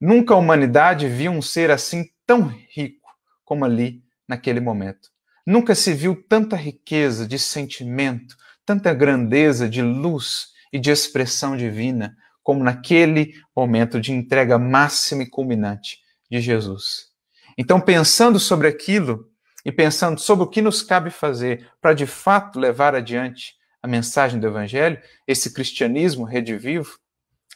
nunca 0.00 0.34
a 0.34 0.36
humanidade 0.36 1.08
viu 1.08 1.32
um 1.32 1.42
ser 1.42 1.70
assim 1.70 2.04
tão 2.26 2.46
rico 2.70 3.08
como 3.44 3.64
ali 3.64 4.02
naquele 4.28 4.60
momento. 4.60 5.08
Nunca 5.46 5.74
se 5.74 5.94
viu 5.94 6.20
tanta 6.28 6.56
riqueza 6.56 7.26
de 7.26 7.38
sentimento, 7.38 8.36
tanta 8.64 8.92
grandeza 8.92 9.68
de 9.68 9.80
luz 9.80 10.48
e 10.72 10.78
de 10.78 10.90
expressão 10.90 11.56
divina 11.56 12.16
como 12.42 12.62
naquele 12.62 13.32
momento 13.56 14.00
de 14.00 14.12
entrega 14.12 14.58
máxima 14.58 15.22
e 15.22 15.30
culminante 15.30 15.98
de 16.30 16.40
Jesus. 16.40 17.15
Então, 17.56 17.80
pensando 17.80 18.38
sobre 18.38 18.68
aquilo 18.68 19.30
e 19.64 19.72
pensando 19.72 20.20
sobre 20.20 20.44
o 20.44 20.48
que 20.48 20.60
nos 20.60 20.82
cabe 20.82 21.10
fazer 21.10 21.68
para 21.80 21.94
de 21.94 22.06
fato 22.06 22.60
levar 22.60 22.94
adiante 22.94 23.54
a 23.82 23.88
mensagem 23.88 24.38
do 24.38 24.46
Evangelho, 24.46 25.00
esse 25.26 25.52
cristianismo 25.52 26.24
redivivo, 26.24 26.98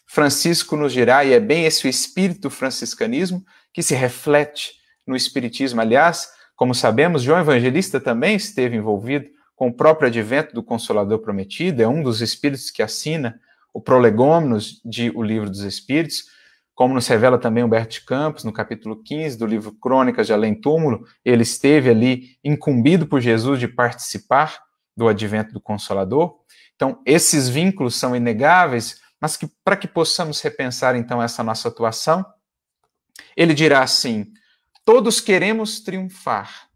Francisco 0.07 0.77
nos 0.77 0.93
dirá, 0.93 1.25
e 1.25 1.33
é 1.33 1.39
bem 1.39 1.67
esse 1.67 1.87
o 1.87 1.91
espírito 1.91 2.51
franciscanismo 2.51 3.45
que 3.73 3.83
se 3.83 3.95
reflete 3.95 4.73
no 5.07 5.15
Espiritismo. 5.15 5.81
Aliás, 5.81 6.29
como 6.57 6.75
sabemos, 6.75 7.23
João 7.23 7.41
Evangelista 7.41 8.01
também 8.01 8.37
esteve 8.37 8.77
envolvido 8.77 9.29
com 9.55 9.69
o 9.69 9.73
próprio 9.73 10.09
advento 10.09 10.55
do 10.55 10.63
Consolador 10.63 11.21
Prometido, 11.21 11.83
é 11.83 11.87
um 11.87 12.03
dos 12.03 12.21
espíritos 12.21 12.71
que 12.71 12.83
assina 12.83 13.41
o 13.73 13.81
Prolegômenos 13.81 14.81
de 14.85 15.11
O 15.15 15.23
Livro 15.23 15.49
dos 15.49 15.61
Espíritos, 15.61 16.25
como 16.81 16.95
nos 16.95 17.07
revela 17.09 17.37
também 17.37 17.63
Humberto 17.63 17.93
de 17.93 18.01
Campos, 18.01 18.43
no 18.43 18.55
capítulo 18.55 19.03
15 19.03 19.37
do 19.37 19.45
livro 19.45 19.71
Crônicas 19.71 20.27
de 20.27 20.33
Além 20.33 20.59
Túmulo, 20.59 21.07
ele 21.23 21.43
esteve 21.43 21.91
ali 21.91 22.39
incumbido 22.43 23.07
por 23.07 23.21
Jesus 23.21 23.61
de 23.61 23.69
participar 23.69 24.63
do 24.97 25.07
advento 25.07 25.53
do 25.53 25.61
Consolador. 25.61 26.39
Então, 26.75 27.03
esses 27.05 27.51
vínculos 27.51 27.97
são 27.97 28.17
inegáveis, 28.17 28.99
mas 29.21 29.37
que 29.37 29.47
para 29.63 29.77
que 29.77 29.87
possamos 29.87 30.41
repensar 30.41 30.97
então 30.97 31.23
essa 31.23 31.45
nossa 31.45 31.69
atuação, 31.69 32.25
ele 33.37 33.53
dirá 33.53 33.83
assim: 33.83 34.33
todos 34.83 35.21
queremos 35.21 35.81
triunfar, 35.81 36.71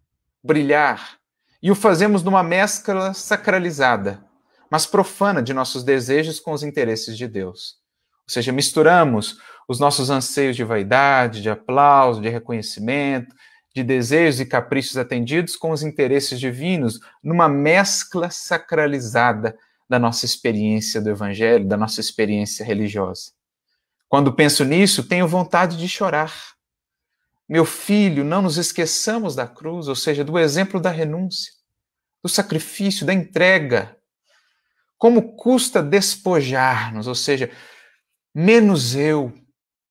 brilhar, 0.45 1.17
e 1.63 1.71
o 1.71 1.75
fazemos 1.75 2.23
numa 2.23 2.43
mescla 2.43 3.15
sacralizada, 3.15 4.23
mas 4.71 4.85
profana 4.85 5.43
de 5.43 5.55
nossos 5.55 5.83
desejos 5.83 6.39
com 6.39 6.53
os 6.53 6.63
interesses 6.63 7.17
de 7.17 7.27
Deus. 7.27 7.83
Ou 8.27 8.33
seja, 8.33 8.53
misturamos 8.53 9.39
os 9.69 9.81
nossos 9.81 10.11
anseios 10.11 10.57
de 10.57 10.65
vaidade, 10.65 11.43
de 11.43 11.51
aplauso, 11.51 12.21
de 12.21 12.29
reconhecimento, 12.29 13.35
de 13.75 13.83
desejos 13.83 14.41
e 14.41 14.47
caprichos 14.47 14.97
atendidos 14.97 15.57
com 15.57 15.71
os 15.71 15.83
interesses 15.83 16.39
divinos, 16.39 17.01
numa 17.23 17.49
mescla 17.49 18.31
sacralizada 18.31 19.57
da 19.89 19.99
nossa 19.99 20.25
experiência 20.25 21.01
do 21.01 21.11
Evangelho, 21.11 21.67
da 21.67 21.77
nossa 21.77 22.01
experiência 22.01 22.65
religiosa. 22.65 23.33
Quando 24.09 24.33
penso 24.33 24.65
nisso, 24.65 25.03
tenho 25.03 25.27
vontade 25.27 25.77
de 25.77 25.89
chorar. 25.89 26.33
Meu 27.49 27.65
filho, 27.65 28.25
não 28.25 28.43
nos 28.43 28.57
esqueçamos 28.57 29.35
da 29.35 29.47
cruz, 29.47 29.89
ou 29.89 29.97
seja, 29.97 30.25
do 30.25 30.39
exemplo 30.39 30.81
da 30.81 30.91
renúncia, 30.91 31.53
do 32.23 32.29
sacrifício, 32.29 33.05
da 33.05 33.13
entrega. 33.13 33.97
Como 34.97 35.37
custa 35.37 35.83
despojar-nos, 35.83 37.07
ou 37.07 37.15
seja, 37.15 37.51
menos 38.33 38.95
eu 38.95 39.33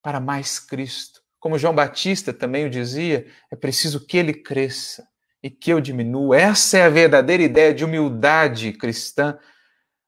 para 0.04 0.20
mais 0.20 0.60
Cristo. 0.60 1.22
Como 1.40 1.58
João 1.58 1.74
Batista 1.74 2.32
também 2.32 2.66
o 2.66 2.70
dizia, 2.70 3.26
é 3.50 3.56
preciso 3.56 4.06
que 4.06 4.18
ele 4.18 4.34
cresça 4.34 5.08
e 5.42 5.50
que 5.50 5.72
eu 5.72 5.82
diminua. 5.82 6.38
Essa 6.38 6.78
é 6.78 6.84
a 6.84 6.90
verdadeira 6.90 7.42
ideia 7.42 7.74
de 7.74 7.84
humildade 7.84 8.72
cristã, 8.74 9.40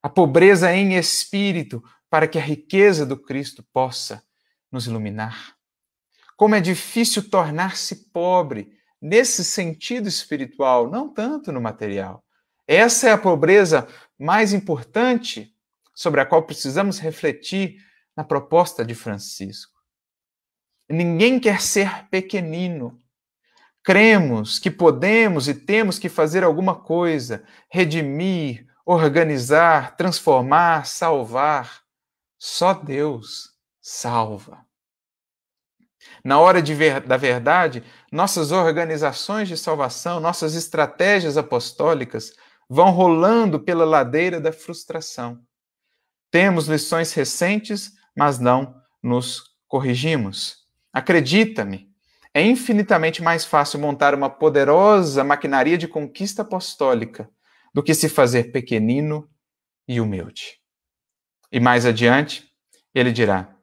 a 0.04 0.10
pobreza 0.10 0.72
em 0.74 0.96
espírito, 0.96 1.84
para 2.10 2.28
que 2.28 2.38
a 2.38 2.42
riqueza 2.42 3.06
do 3.06 3.18
Cristo 3.18 3.66
possa 3.74 4.22
nos 4.72 4.86
iluminar. 4.86 5.56
Como 6.38 6.56
é 6.56 6.62
difícil 6.62 7.30
tornar-se 7.30 8.12
pobre 8.12 8.70
nesse 9.02 9.44
sentido 9.44 10.08
espiritual, 10.08 10.90
não 10.90 11.14
tanto 11.14 11.52
no 11.52 11.62
material. 11.62 12.24
Essa 12.68 13.10
é 13.10 13.12
a 13.12 13.18
pobreza 13.18 13.88
mais 14.18 14.54
importante 14.54 15.54
sobre 15.94 16.20
a 16.20 16.26
qual 16.26 16.44
precisamos 16.44 17.00
refletir 17.00 17.78
na 18.16 18.24
proposta 18.24 18.84
de 18.84 18.96
Francisco. 18.96 19.75
Ninguém 20.90 21.40
quer 21.40 21.62
ser 21.62 22.08
pequenino. 22.10 23.00
Cremos 23.84 24.58
que 24.60 24.72
podemos 24.72 25.48
e 25.48 25.54
temos 25.54 26.00
que 26.00 26.10
fazer 26.10 26.44
alguma 26.44 26.76
coisa, 26.76 27.44
redimir, 27.70 28.68
organizar, 28.86 29.96
transformar, 29.96 30.86
salvar. 30.86 31.82
Só 32.38 32.74
Deus 32.74 33.52
salva. 33.82 34.66
Na 36.24 36.40
hora 36.40 36.62
ver, 36.74 37.02
da 37.02 37.18
verdade, 37.18 37.84
nossas 38.12 38.52
organizações 38.52 39.48
de 39.48 39.58
salvação, 39.58 40.20
nossas 40.20 40.56
estratégias 40.56 41.38
apostólicas 41.38 42.34
vão 42.70 42.90
rolando 42.90 43.60
pela 43.60 43.86
ladeira 43.86 44.40
da 44.40 44.52
frustração. 44.52 45.40
Temos 46.32 46.68
lições 46.68 47.14
recentes, 47.14 47.92
mas 48.18 48.40
não 48.40 48.76
nos 49.02 49.56
corrigimos. 49.68 50.65
Acredita-me, 50.96 51.90
é 52.34 52.42
infinitamente 52.42 53.22
mais 53.22 53.44
fácil 53.44 53.78
montar 53.80 54.16
uma 54.16 54.30
poderosa 54.30 55.26
maquinaria 55.26 55.78
de 55.78 55.90
conquista 55.90 56.42
apostólica 56.42 57.30
do 57.74 57.84
que 57.84 57.94
se 57.94 58.08
fazer 58.08 58.54
pequenino 58.54 59.30
e 59.86 60.00
humilde. 60.00 60.58
E 61.52 61.60
mais 61.60 61.86
adiante, 61.86 62.50
ele 62.94 63.12
dirá: 63.12 63.54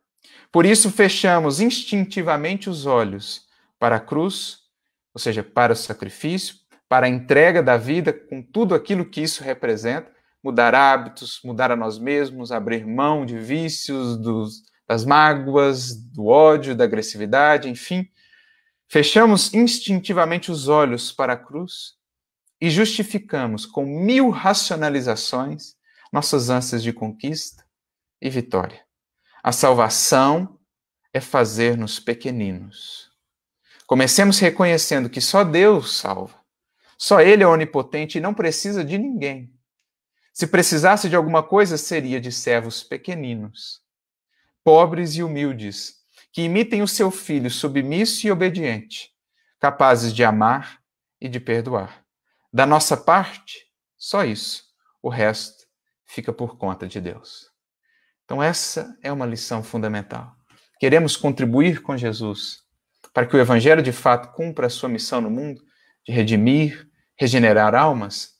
Por 0.53 0.66
isso 0.66 0.91
fechamos 0.91 1.59
instintivamente 1.59 2.68
os 2.68 2.85
olhos 2.85 3.47
para 3.78 3.97
a 3.97 4.01
cruz, 4.01 4.59
ou 5.14 5.18
seja, 5.18 5.43
para 5.43 5.72
o 5.72 5.76
sacrifício, 5.76 6.57
para 6.87 7.07
a 7.07 7.09
entrega 7.09 7.62
da 7.62 7.78
vida 7.78 8.12
com 8.12 8.43
tudo 8.43 8.74
aquilo 8.74 9.07
que 9.07 9.22
isso 9.22 9.43
representa, 9.43 10.12
mudar 10.45 10.74
hábitos, 10.74 11.41
mudar 11.43 11.70
a 11.70 11.76
nós 11.76 11.99
mesmos, 11.99 12.53
abrir 12.53 12.87
mão 12.87 13.24
de 13.24 13.39
vícios, 13.39 14.18
dos, 14.18 14.70
das 14.89 15.05
mágoas, 15.05 15.95
do 15.95 16.26
ódio, 16.26 16.74
da 16.74 16.85
agressividade, 16.85 17.68
enfim. 17.68 18.09
Fechamos 18.89 19.55
instintivamente 19.55 20.51
os 20.51 20.68
olhos 20.68 21.11
para 21.11 21.33
a 21.33 21.37
cruz 21.37 21.95
e 22.61 22.70
justificamos 22.70 23.66
com 23.66 23.85
mil 23.85 24.30
racionalizações 24.30 25.74
nossas 26.12 26.51
ânsias 26.51 26.83
de 26.83 26.93
conquista 26.93 27.64
e 28.20 28.28
vitória. 28.28 28.85
A 29.43 29.51
salvação 29.51 30.59
é 31.12 31.20
fazer-nos 31.20 31.99
pequeninos. 31.99 33.11
Comecemos 33.87 34.39
reconhecendo 34.39 35.11
que 35.11 35.20
só 35.20 35.43
Deus 35.43 35.97
salva. 35.97 36.41
Só 36.97 37.20
Ele 37.20 37.43
é 37.43 37.47
onipotente 37.47 38.18
e 38.18 38.20
não 38.20 38.33
precisa 38.33 38.85
de 38.85 38.97
ninguém. 38.97 39.53
Se 40.33 40.47
precisasse 40.47 41.09
de 41.09 41.16
alguma 41.16 41.43
coisa, 41.43 41.76
seria 41.76 42.20
de 42.20 42.30
servos 42.30 42.83
pequeninos, 42.83 43.82
pobres 44.64 45.16
e 45.16 45.22
humildes, 45.22 45.94
que 46.32 46.42
imitem 46.42 46.82
o 46.82 46.88
seu 46.88 47.10
filho 47.10 47.50
submisso 47.50 48.26
e 48.26 48.30
obediente, 48.30 49.10
capazes 49.60 50.12
de 50.12 50.24
amar 50.24 50.80
e 51.20 51.28
de 51.28 51.38
perdoar. 51.38 52.04
Da 52.52 52.66
nossa 52.66 52.96
parte, 52.96 53.66
só 53.96 54.24
isso. 54.24 54.64
O 55.02 55.08
resto 55.08 55.66
fica 56.06 56.32
por 56.32 56.56
conta 56.56 56.86
de 56.86 57.00
Deus. 57.00 57.50
Então, 58.24 58.42
essa 58.42 58.96
é 59.02 59.12
uma 59.12 59.26
lição 59.26 59.62
fundamental. 59.62 60.34
Queremos 60.78 61.16
contribuir 61.16 61.82
com 61.82 61.96
Jesus 61.96 62.62
para 63.12 63.26
que 63.26 63.36
o 63.36 63.40
Evangelho 63.40 63.82
de 63.82 63.92
fato 63.92 64.32
cumpra 64.32 64.66
a 64.66 64.70
sua 64.70 64.88
missão 64.88 65.20
no 65.20 65.30
mundo 65.30 65.62
de 66.04 66.12
redimir, 66.12 66.88
regenerar 67.16 67.74
almas? 67.74 68.32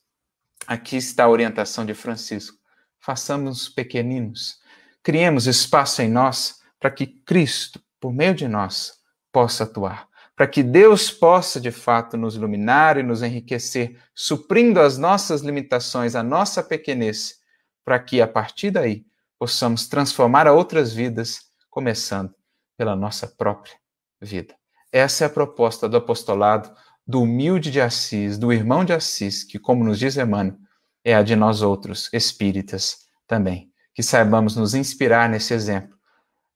Aqui 0.66 0.96
está 0.96 1.24
a 1.24 1.28
orientação 1.28 1.84
de 1.84 1.94
Francisco. 1.94 2.56
Façamos 3.00 3.68
pequeninos, 3.68 4.56
criemos 5.03 5.46
espaço 5.46 6.03
em 6.03 6.09
nós 6.09 6.61
para 6.78 6.90
que 6.90 7.07
Cristo, 7.07 7.80
por 8.00 8.12
meio 8.12 8.34
de 8.34 8.48
nós, 8.48 8.94
possa 9.30 9.64
atuar, 9.64 10.09
para 10.36 10.46
que 10.46 10.62
Deus 10.62 11.11
possa 11.11 11.61
de 11.61 11.70
fato 11.70 12.16
nos 12.16 12.36
iluminar 12.36 12.98
e 12.98 13.03
nos 13.03 13.22
enriquecer, 13.22 13.98
suprindo 14.14 14.80
as 14.80 14.98
nossas 14.98 15.40
limitações, 15.42 16.14
a 16.14 16.22
nossa 16.22 16.62
pequenez, 16.62 17.36
para 17.84 17.98
que 17.98 18.20
a 18.20 18.26
partir 18.26 18.70
daí 18.70 19.05
possamos 19.38 19.88
transformar 19.88 20.46
outras 20.46 20.92
vidas, 20.92 21.40
começando 21.68 22.34
pela 22.76 22.94
nossa 22.94 23.26
própria 23.26 23.74
vida. 24.20 24.55
Essa 24.90 25.24
é 25.24 25.26
a 25.26 25.30
proposta 25.30 25.88
do 25.88 25.96
apostolado 25.96 26.72
do 27.07 27.22
humilde 27.22 27.70
de 27.70 27.80
Assis, 27.80 28.38
do 28.38 28.53
irmão 28.53 28.84
de 28.84 28.92
Assis, 28.92 29.42
que, 29.42 29.59
como 29.59 29.84
nos 29.84 29.98
diz 29.98 30.16
Emmanuel, 30.16 30.57
é 31.05 31.14
a 31.14 31.22
de 31.22 31.34
nós 31.34 31.62
outros, 31.62 32.09
espíritas 32.12 32.98
também. 33.26 33.71
Que 33.95 34.03
saibamos 34.03 34.57
nos 34.57 34.74
inspirar 34.74 35.28
nesse 35.28 35.53
exemplo, 35.53 35.97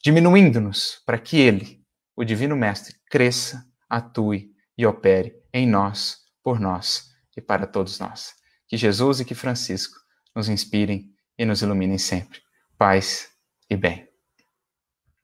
diminuindo-nos 0.02 1.02
para 1.04 1.18
que 1.18 1.38
ele, 1.38 1.82
o 2.14 2.24
Divino 2.24 2.56
Mestre, 2.56 2.96
cresça, 3.10 3.64
atue 3.88 4.50
e 4.76 4.86
opere 4.86 5.34
em 5.52 5.66
nós, 5.66 6.18
por 6.42 6.60
nós 6.60 7.10
e 7.36 7.40
para 7.40 7.66
todos 7.66 7.98
nós. 7.98 8.34
Que 8.66 8.76
Jesus 8.76 9.20
e 9.20 9.24
que 9.24 9.34
Francisco 9.34 9.96
nos 10.34 10.48
inspirem 10.48 11.12
e 11.38 11.44
nos 11.44 11.62
iluminem 11.62 11.98
sempre. 11.98 12.40
Paz 12.78 13.28
e 13.70 13.76
bem. 13.76 14.05